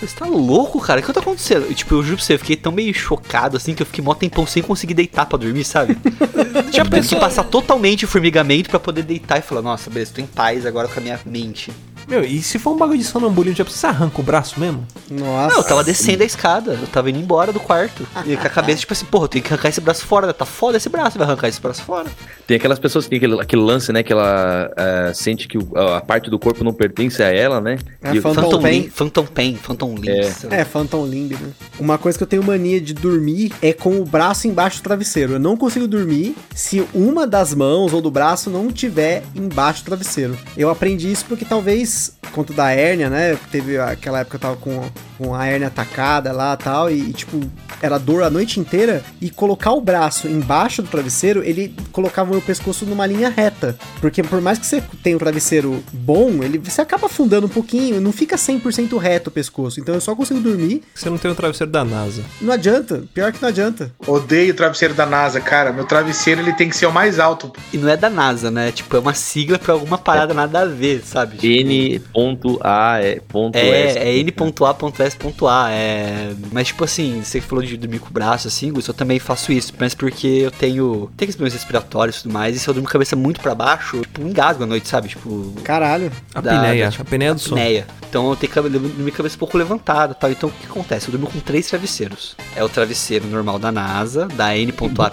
[0.00, 1.00] Você tá louco, cara?
[1.00, 1.66] O que tá acontecendo?
[1.70, 4.04] E, tipo, eu juro pra você, eu fiquei tão meio chocado assim que eu fiquei
[4.04, 5.96] mó tempão sem conseguir deitar pra dormir, sabe?
[6.70, 10.20] tipo, teve que passar totalmente o formigamento pra poder deitar e falar, nossa, beleza, tô
[10.20, 11.72] em paz agora com a minha mente.
[12.10, 14.84] Meu, e se for um bagulho de sonambulismo, já você arranca o braço mesmo?
[15.08, 15.54] Nossa.
[15.54, 18.04] Não, eu tava descendo a escada, eu tava indo embora do quarto.
[18.26, 20.32] E com a cabeça, tipo assim, porra, eu tenho que arrancar esse braço fora?
[20.34, 22.08] Tá foda esse braço, vai arrancar esse braço fora.
[22.48, 24.02] Tem aquelas pessoas que tem aquele, aquele lance, né?
[24.02, 27.78] Que ela eh, sente que o- a parte do corpo não pertence a ela, né?
[28.02, 28.80] É, E- Phantom Phantom Pain.
[28.80, 30.08] Limb, Phantom Pain, Phantom Limb.
[30.08, 30.60] É.
[30.60, 31.50] É, Phantom Limb, né?
[31.78, 35.34] Uma coisa que eu tenho mania de dormir é com o braço embaixo do travesseiro.
[35.34, 39.86] Eu não consigo dormir se uma das mãos ou do braço não tiver embaixo do
[39.86, 40.36] travesseiro.
[40.56, 41.99] Eu aprendi isso porque talvez,
[42.32, 43.36] conta da hérnia, né?
[43.50, 47.10] Teve aquela época que eu tava com, com a hérnia atacada lá e tal, e,
[47.10, 47.40] e, tipo,
[47.82, 49.02] era dor a noite inteira.
[49.20, 53.76] E colocar o braço embaixo do travesseiro, ele colocava o meu pescoço numa linha reta.
[54.00, 58.00] Porque por mais que você tenha um travesseiro bom, ele, você acaba afundando um pouquinho,
[58.00, 59.80] não fica 100% reto o pescoço.
[59.80, 62.22] Então eu só consigo dormir Você não tem o travesseiro da NASA.
[62.40, 63.90] não adianta, pior que não adianta.
[64.06, 65.72] Odeio o travesseiro da NASA, cara.
[65.72, 67.52] Meu travesseiro ele tem que ser o mais alto.
[67.72, 68.70] E não é da NASA, né?
[68.72, 71.36] Tipo, é uma sigla pra alguma parada nada a ver, sabe?
[71.36, 71.46] Tipo,
[71.96, 73.98] É ponto S.
[73.98, 75.70] É, é N.A.S.A.
[75.70, 76.32] É...
[76.52, 79.72] Mas, tipo assim, você falou de dormir com o braço assim, eu também faço isso.
[79.78, 81.10] Mas porque eu tenho.
[81.16, 82.56] Tenho problemas respiratórios e tudo mais.
[82.56, 85.08] E se eu durmo com a cabeça muito pra baixo, tipo, engasgo à noite, sabe?
[85.08, 85.52] Tipo.
[85.62, 86.10] Caralho.
[86.34, 87.60] A Da- pineia, da- tipo, a pineia do sono.
[87.60, 87.86] Apneia.
[88.08, 90.30] Então eu tenho que dormir com a cabeça um pouco levantada tal.
[90.32, 91.06] Então o que acontece?
[91.06, 92.34] Eu durmo com três travesseiros.
[92.56, 95.12] É o travesseiro normal da NASA, da N.A.S.A.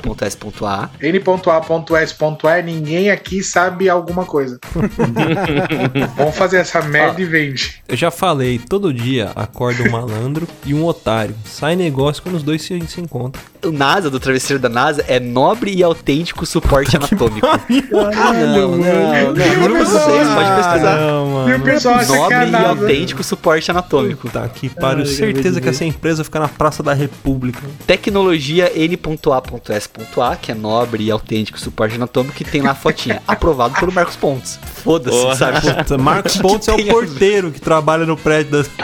[1.00, 4.60] N.A.S.E, ninguém aqui sabe alguma coisa.
[6.16, 7.82] Vamos fazer essa merda e vende.
[7.88, 11.36] Eu já falei, todo dia acorda um malandro e um otário.
[11.46, 13.42] Sai negócio quando os dois se, se encontram.
[13.64, 17.46] O NASA, do travesseiro da NASA, é nobre e autêntico suporte anatômico.
[17.48, 19.36] Ah, não, não, não.
[19.36, 20.98] Juro pra vocês, pode pesquisar.
[20.98, 24.28] Não, E o pessoal acha que é Nobre e autêntico suporte anatômico.
[24.28, 25.06] Puta que pariu.
[25.06, 27.62] Certeza que essa empresa fica na Praça da República.
[27.86, 33.22] Tecnologia N.A.S.A, que é nobre e autêntico suporte anatômico, que tem lá a fotinha.
[33.28, 34.60] Aprovado pelo Marcos Pontes.
[34.84, 35.60] Foda-se, sabe?
[36.00, 38.70] Marcos Que Pontes é o porteiro que trabalha no prédio das.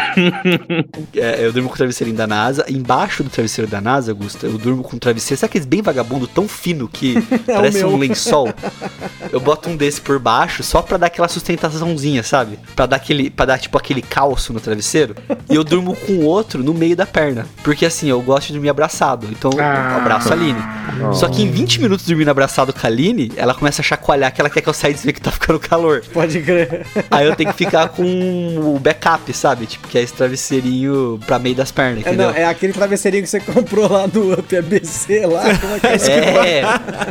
[1.15, 2.65] É, eu durmo com o travesseirinho da NASA.
[2.69, 5.40] Embaixo do travesseiro da NASA, Augusto, eu durmo com um travesseiro.
[5.40, 7.90] Sabe aqueles bem vagabundo, tão fino que parece meu.
[7.90, 8.49] um lençol?
[9.31, 12.60] Eu boto um desse por baixo só pra dar aquela sustentaçãozinha, sabe?
[12.76, 15.15] Pra dar aquele, pra dar tipo aquele calço no travesseiro.
[15.49, 17.45] E eu durmo com o outro no meio da perna.
[17.64, 19.27] Porque assim, eu gosto de dormir abraçado.
[19.31, 19.98] Então eu Ah.
[19.98, 20.61] abraço a Aline.
[21.14, 24.41] Só que em 20 minutos dormindo abraçado com a Aline, ela começa a chacoalhar que
[24.41, 26.03] ela quer que eu saia e dizer que tá ficando calor.
[26.14, 26.85] Pode crer.
[27.10, 28.04] Aí eu tenho que ficar com
[28.76, 29.66] o backup, sabe?
[29.66, 32.30] Tipo, que é esse travesseirinho pra meio das pernas, É, entendeu?
[32.32, 35.44] não, é aquele travesseirinho que você comprou lá no Up ABC lá.
[35.60, 36.64] Como é que é esse É,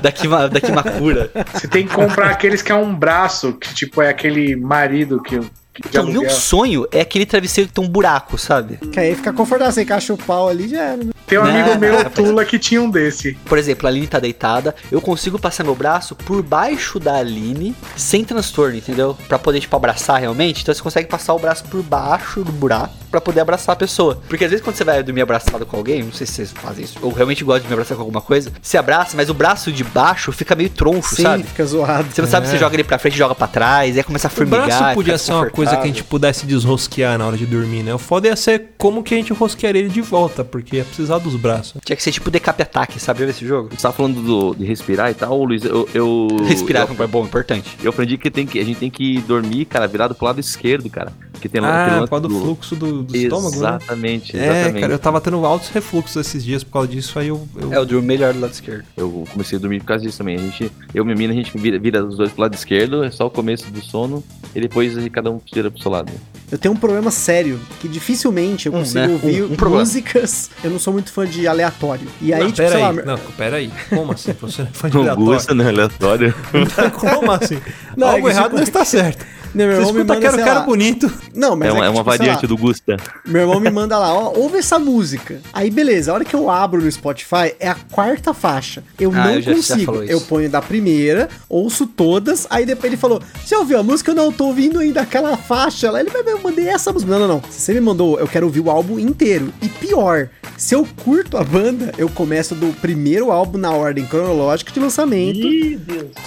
[0.02, 1.30] daqui, ma- daqui Makura.
[1.54, 5.40] Você tem que comprar aqueles que é um braço, que tipo é aquele marido que
[5.86, 8.76] Então, meu sonho é aquele travesseiro que tem um buraco, sabe?
[8.92, 10.96] Que aí fica confortável, você encaixa o pau ali já era.
[11.04, 11.12] né?
[11.26, 12.14] Tem um amigo Não, meu, rapaz.
[12.28, 13.32] Tula, que tinha um desse.
[13.46, 17.74] Por exemplo, a Aline tá deitada, eu consigo passar meu braço por baixo da Aline
[17.96, 19.16] sem transtorno, entendeu?
[19.28, 20.60] Pra poder, tipo, abraçar realmente.
[20.62, 24.20] Então você consegue passar o braço por baixo do buraco pra poder abraçar a pessoa.
[24.28, 26.84] Porque às vezes quando você vai dormir abraçado com alguém, não sei se vocês fazem
[26.84, 29.70] isso, ou realmente gosta de me abraçar com alguma coisa, você abraça, mas o braço
[29.72, 31.42] de baixo fica meio troncho, Sim, sabe?
[31.44, 32.08] fica zoado.
[32.10, 34.30] Você não sabe se você joga ele pra frente, joga pra trás, aí começa a
[34.30, 34.66] O formigar.
[34.66, 37.82] braço fica podia ser uma coisa que a gente pudesse desrosquear na hora de dormir,
[37.82, 37.94] né?
[37.94, 41.18] O foda ia ser como que a gente rosquearia ele de volta, porque ia precisar
[41.18, 41.80] dos braços.
[41.84, 43.22] Tinha que ser tipo decap ataque, sabe?
[43.24, 43.70] Esse jogo?
[43.70, 45.64] Você tava falando do- de respirar e tal, Luiz.
[45.64, 47.76] Eu, eu, Respirar eu, é bom, importante.
[47.82, 50.88] eu aprendi que, tem que a gente tem que dormir, cara, virado pro lado esquerdo,
[50.90, 51.12] cara.
[51.32, 53.56] Porque tem Ah, por causa do fluxo do, do estômago, né?
[53.56, 54.80] Exatamente, É, exatamente.
[54.80, 57.48] cara, eu tava tendo altos refluxos esses dias por causa disso, aí eu...
[57.60, 58.84] eu- É, eu durmo melhor do lado esquerdo.
[58.96, 60.36] Eu comecei a dormir por causa disso também.
[60.36, 63.02] A gente, eu e minha mina, a gente vira, vira os dois pro lado esquerdo,
[63.02, 64.22] é só o começo do sono,
[64.54, 66.12] e depois cada um vira pro seu lado.
[66.50, 69.12] Eu tenho um problema sério, que dificilmente eu Um, consigo né?
[69.12, 69.80] ouvir Um- um problema.
[69.84, 70.50] músicas.
[70.62, 72.06] Eu não sou muito fã de aleatório.
[72.20, 72.96] E aí, não, tipo, pera sei aí.
[72.96, 73.02] lá.
[73.04, 73.70] Não, pera aí.
[73.88, 74.32] Como assim?
[74.40, 75.32] Você não é fã de Não aleatório?
[75.32, 75.68] gosta, né?
[75.68, 76.34] Aleatório.
[77.00, 77.58] Como assim?
[77.96, 79.24] Não, é Algo que errado não está certo.
[79.54, 81.12] Não, meu Você irmão me escuta manda, quero, quero lá- bonito.
[81.34, 82.96] Não, mas É uma, que, é uma tipo, variante lá, do Gusta.
[83.26, 85.40] Meu irmão me manda lá, ó, ouve essa música.
[85.52, 88.82] Aí beleza, a hora que eu abro no Spotify é a quarta faixa.
[88.98, 90.02] Eu Ah, não eu já- já consigo.
[90.02, 90.12] isso.
[90.12, 94.10] Eu ponho da primeira, ouço todas, aí depois ele falou: Você ouviu a música?
[94.10, 95.90] Eu não, tô ouvindo ainda aquela faixa.
[95.90, 97.10] Lá ele vai, eu mandei essa música.
[97.10, 97.42] Não, não, não.
[97.50, 99.52] Se você me mandou, eu quero ouvir o álbum inteiro.
[99.60, 104.72] E pior, se eu curto a banda, eu começo do primeiro álbum na ordem cronológica
[104.72, 105.40] de lançamento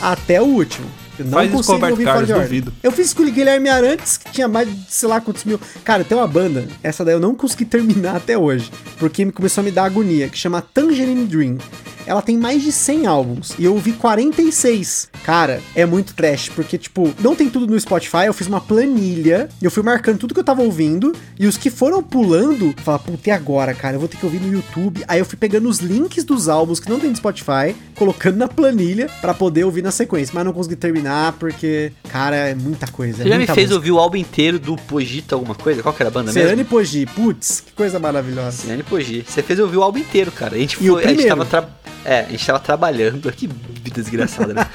[0.02, 0.86] até o último.
[1.18, 2.48] Eu não Faz consigo Roberto ouvir fora Carlos, de ordem.
[2.48, 2.74] duvido.
[2.84, 5.60] Eu fiz com o Guilherme Arantes, que tinha mais de sei lá quantos mil.
[5.84, 9.62] Cara, tem uma banda, essa daí eu não consegui terminar até hoje, porque me começou
[9.62, 11.58] a me dar agonia, que chama Tangerine Dream.
[12.06, 15.10] Ela tem mais de 100 álbuns e eu ouvi 46.
[15.24, 18.26] Cara, é muito trash, porque, tipo, não tem tudo no Spotify.
[18.26, 21.70] Eu fiz uma planilha, eu fui marcando tudo que eu tava ouvindo e os que
[21.70, 23.96] foram pulando, eu falava, puta, e agora, cara?
[23.96, 25.04] Eu vou ter que ouvir no YouTube.
[25.08, 28.48] Aí eu fui pegando os links dos álbuns que não tem no Spotify, colocando na
[28.48, 33.18] planilha pra poder ouvir na sequência, mas não consegui terminar porque, cara, é muita coisa.
[33.18, 33.76] Você é já me fez música.
[33.76, 35.82] ouvir o álbum inteiro do Pogita alguma coisa?
[35.82, 36.70] Qual que era a banda Serane mesmo?
[36.70, 38.58] Poggi, putz, que coisa maravilhosa.
[38.58, 39.26] Serane Pogi.
[39.28, 40.56] Você fez ouvir o álbum inteiro, cara.
[40.56, 41.68] A gente, o foi, a gente tava tra...
[42.06, 43.32] É, a gente tava trabalhando.
[43.32, 44.68] Que vida desgraçada, né?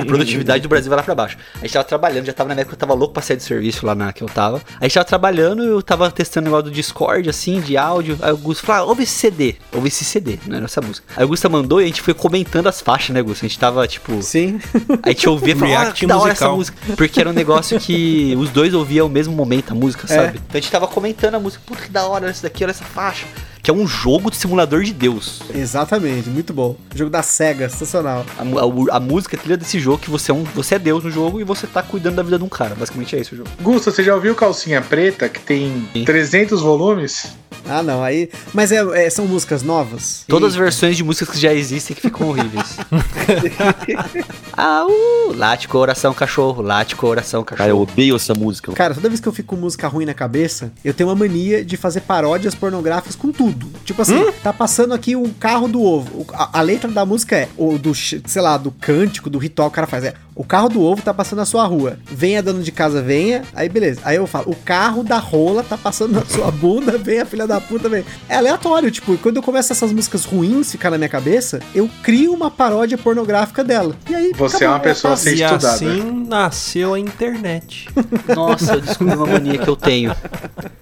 [0.00, 1.36] a produtividade do Brasil vai lá pra baixo.
[1.54, 3.42] A gente tava trabalhando, já tava na época que eu tava louco pra sair do
[3.42, 4.60] serviço lá na que eu tava.
[4.80, 8.18] A gente tava trabalhando, eu tava testando o negócio do Discord, assim, de áudio.
[8.20, 9.56] Aí o Gusto falou: ah, ouve esse CD.
[9.72, 11.06] Ouve esse CD, não era essa música.
[11.16, 13.46] Aí o Gusta mandou e a gente foi comentando as faixas, né, Gusta?
[13.46, 14.20] A gente tava, tipo.
[14.22, 14.60] Sim.
[15.02, 16.56] A gente ouvia e falava, ah, que da hora essa musical.
[16.56, 16.96] música.
[16.96, 20.16] Porque era um negócio que os dois ouviam ao mesmo momento a música, É.
[20.16, 20.38] sabe?
[20.46, 22.84] Então a gente tava comentando a música, puta que da hora essa daqui, olha essa
[22.84, 23.26] faixa.
[23.62, 25.40] Que é um jogo de simulador de Deus.
[25.54, 26.74] Exatamente, muito bom.
[26.94, 28.26] Jogo da SEGA, sensacional.
[28.36, 31.04] A, a- a música, a trilha desse jogo, que você é, um, você é Deus
[31.04, 32.74] no jogo e você tá cuidando da vida de um cara.
[32.74, 33.48] Basicamente é isso o jogo.
[33.60, 37.36] Gusta, você já ouviu Calcinha Preta, que tem 300 volumes?
[37.68, 38.28] Ah, não, aí.
[38.52, 40.24] Mas é, é- são músicas novas?
[40.26, 42.76] Todas as versões de músicas que já existem que ficam horríveis.
[44.56, 47.82] ah, uh, late coração cachorro, late coração Cara, eu cachorro.
[47.82, 48.72] odeio essa música.
[48.72, 51.64] Cara, toda vez que eu fico com música ruim na cabeça, eu tenho uma mania
[51.64, 53.51] de fazer paródias pornográficas com tudo.
[53.84, 56.26] Tipo assim, tá passando aqui o carro do ovo.
[56.32, 59.74] A, a letra da música é, ou do, sei lá, do cântico, do ritual que
[59.74, 60.04] o cara faz.
[60.04, 61.98] É, o carro do ovo tá passando na sua rua.
[62.06, 63.42] Venha, dono de casa, venha.
[63.54, 64.00] Aí, beleza.
[64.04, 67.60] Aí eu falo, o carro da rola tá passando na sua bunda, venha, filha da
[67.60, 68.04] puta, vem.
[68.28, 72.32] É aleatório, tipo, quando eu começo essas músicas ruins ficar na minha cabeça, eu crio
[72.32, 73.94] uma paródia pornográfica dela.
[74.08, 75.74] E aí, Você é uma pessoa sem E estudada.
[75.74, 77.88] assim nasceu a internet.
[78.34, 80.14] Nossa, eu descobri uma mania que eu tenho.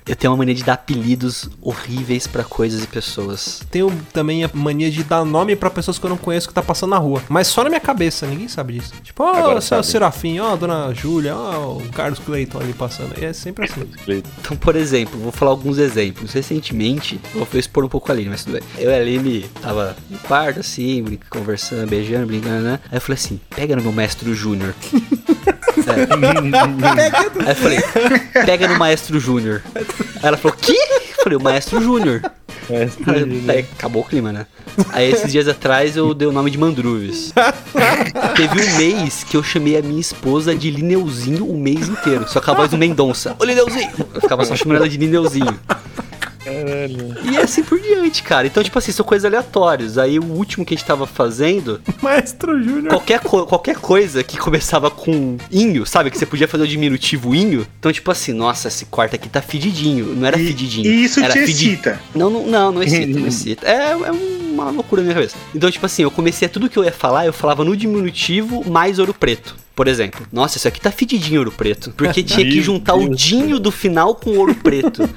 [0.07, 3.63] Eu tenho uma mania de dar apelidos horríveis pra coisas e pessoas.
[3.71, 6.63] Tenho também a mania de dar nome pra pessoas que eu não conheço que tá
[6.63, 7.23] passando na rua.
[7.29, 8.93] Mas só na minha cabeça, ninguém sabe disso.
[9.03, 9.83] Tipo, ó, o seu.
[9.83, 13.15] Serafim, ó, a dona Júlia, ó, o Carlos Clayton ali passando.
[13.21, 13.89] E é sempre assim.
[14.39, 16.33] Então, por exemplo, vou falar alguns exemplos.
[16.33, 18.63] Recentemente, eu vou expor um pouco a Aline, mas tudo bem.
[18.79, 22.81] Eu e a Aline tava no quarto, assim, conversando, beijando, brincando, né?
[22.91, 24.75] Aí eu falei assim, pega no meu maestro Júnior.
[25.81, 27.47] É.
[27.47, 27.79] Aí eu falei,
[28.45, 29.63] pega no maestro Júnior.
[29.75, 29.85] Aí
[30.23, 30.73] ela falou, que?
[30.73, 32.23] Eu falei, o maestro Júnior.
[33.49, 34.47] Aí acabou o clima, né?
[34.91, 37.33] Aí esses dias atrás eu dei o nome de Mandruves.
[38.37, 42.29] Teve um mês que eu chamei a minha esposa de Lineuzinho o mês inteiro.
[42.29, 43.37] Só com a voz do Mendonça.
[43.39, 43.91] Ô Lineuzinho!
[44.15, 45.59] Eu ficava só chamando ela de Lineuzinho.
[47.33, 48.47] E assim por diante, cara.
[48.47, 49.99] Então, tipo assim, são coisas aleatórias.
[49.99, 52.89] Aí o último que a gente tava fazendo, Maestro Júnior.
[52.89, 56.11] qualquer, co- qualquer coisa que começava com inho, sabe?
[56.11, 57.67] Que você podia fazer o diminutivo inho.
[57.79, 60.07] Então, tipo assim, nossa, esse quarto aqui tá fedidinho.
[60.15, 60.87] Não era E, fedidinho.
[60.87, 62.01] e isso era te fedi- excita.
[62.15, 63.67] não, não, não, não excita, não excita.
[63.67, 64.11] É, é
[64.53, 65.37] uma loucura na minha cabeça.
[65.55, 68.69] Então, tipo assim, eu comecei a tudo que eu ia falar, eu falava no diminutivo
[68.69, 69.57] mais ouro preto.
[69.75, 71.93] Por exemplo, nossa, isso aqui tá fedidinho ouro preto.
[71.97, 75.09] Porque tinha que juntar o dinho do final com ouro preto.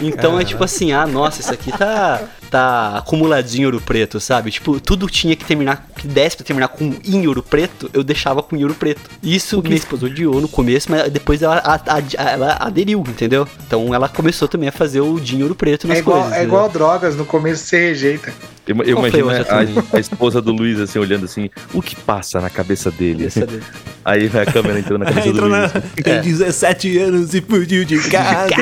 [0.00, 4.50] Então é tipo assim, ah, nossa, isso aqui tá, tá acumuladinho ouro preto, sabe?
[4.50, 8.42] Tipo, tudo tinha que terminar, que desse pra terminar com em ouro preto, eu deixava
[8.42, 9.00] com em ouro preto.
[9.22, 13.46] Isso minha esposa odiou no começo, mas depois ela, a- a- ela aderiu, entendeu?
[13.66, 16.32] Então ela começou também a fazer o dinho ouro preto nas É igual, coisas.
[16.32, 16.48] é entendeu?
[16.56, 18.32] igual drogas, no começo você rejeita.
[18.66, 19.46] Eu, eu imagino outra
[19.92, 23.26] a, a esposa do Luiz assim, olhando assim, o que passa na cabeça dele?
[23.28, 23.62] Dele.
[24.04, 25.72] Aí vai a câmera entrando na cabeça do Entrou Luiz.
[25.72, 25.80] na...
[26.02, 28.54] Tem 17 anos e fugiu de casa.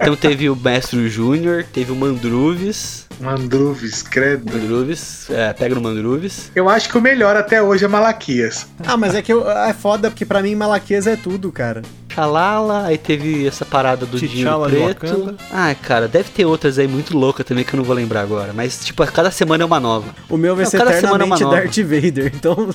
[0.00, 3.04] então teve o Mestre Júnior, teve o Mandruves.
[3.20, 4.50] Mandruves, credo.
[4.52, 6.23] Mandruves, é, pega no Mandruves.
[6.54, 8.66] Eu acho que o melhor até hoje é Malaquias.
[8.86, 11.82] Ah, mas é que eu, é foda, porque pra mim Malaquias é tudo, cara.
[12.14, 15.34] Xalala, aí teve essa parada do T'Challa de preto.
[15.50, 18.52] Ah, cara, deve ter outras aí muito loucas também que eu não vou lembrar agora.
[18.52, 20.14] Mas, tipo, a cada semana é uma nova.
[20.28, 21.56] O meu vai Não, ser cada semana é uma eternamente nova.
[21.56, 22.32] Darth Vader.
[22.34, 22.68] Então,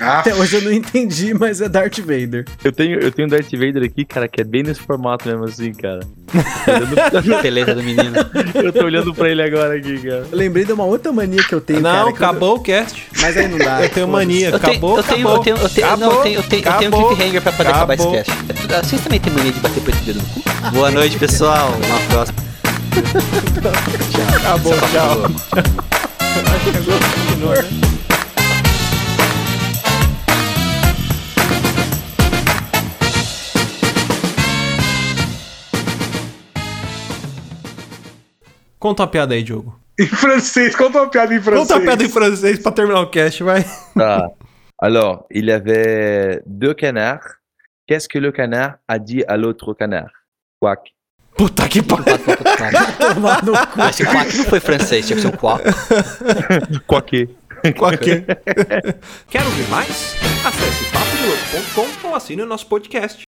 [0.00, 2.44] Ah, até hoje eu não entendi, mas é Darth Vader.
[2.62, 5.72] Eu tenho, eu tenho Darth Vader aqui, cara, que é bem nesse formato mesmo assim,
[5.72, 6.00] cara.
[6.66, 8.14] Olhando- Beleza do menino.
[8.54, 10.26] eu tô olhando pra ele agora aqui, cara.
[10.30, 12.04] Eu lembrei de uma outra mania que eu tenho, Não, cara.
[12.04, 13.06] eu- acabou o cast.
[13.20, 13.82] Mas aí não dá.
[13.82, 15.36] Eu tenho mania, Eu tenho, acabou, eu tenho, acabou.
[15.36, 17.42] eu tenho, eu tenho, não, acabou, eu tenho, eu tenho, eu tenho um acabou, cliffhanger
[17.42, 18.12] pra poder acabar acabou.
[18.12, 18.32] cast.
[18.86, 20.42] Vocês também têm mania de bater preto dedo no cu?
[20.72, 21.70] Boa noite, pessoal.
[21.70, 22.38] Uma próxima.
[24.36, 25.22] Acabou, tchau.
[38.78, 39.80] Conta uma piada aí, Diogo.
[39.98, 41.68] em francês, conta uma piada em francês.
[41.68, 43.64] Conta uma piada em francês pra terminar o cast, vai.
[43.98, 44.28] Ah.
[44.82, 47.24] Alors, il y avait deux canards.
[47.86, 50.10] Qu'est-ce que le canard a dit à l'autre canard
[50.60, 50.94] Quack.
[51.36, 52.04] Puta que pariu.
[53.14, 53.80] tomar no cu.
[53.80, 55.64] Ah, Esse quack não foi francês, tinha que ser um quack.
[56.86, 57.28] Quack.
[57.76, 58.24] Qualquer.
[59.28, 60.16] Quer ouvir mais?
[60.46, 63.22] Acesse papodelouco.com ou assine o nosso podcast.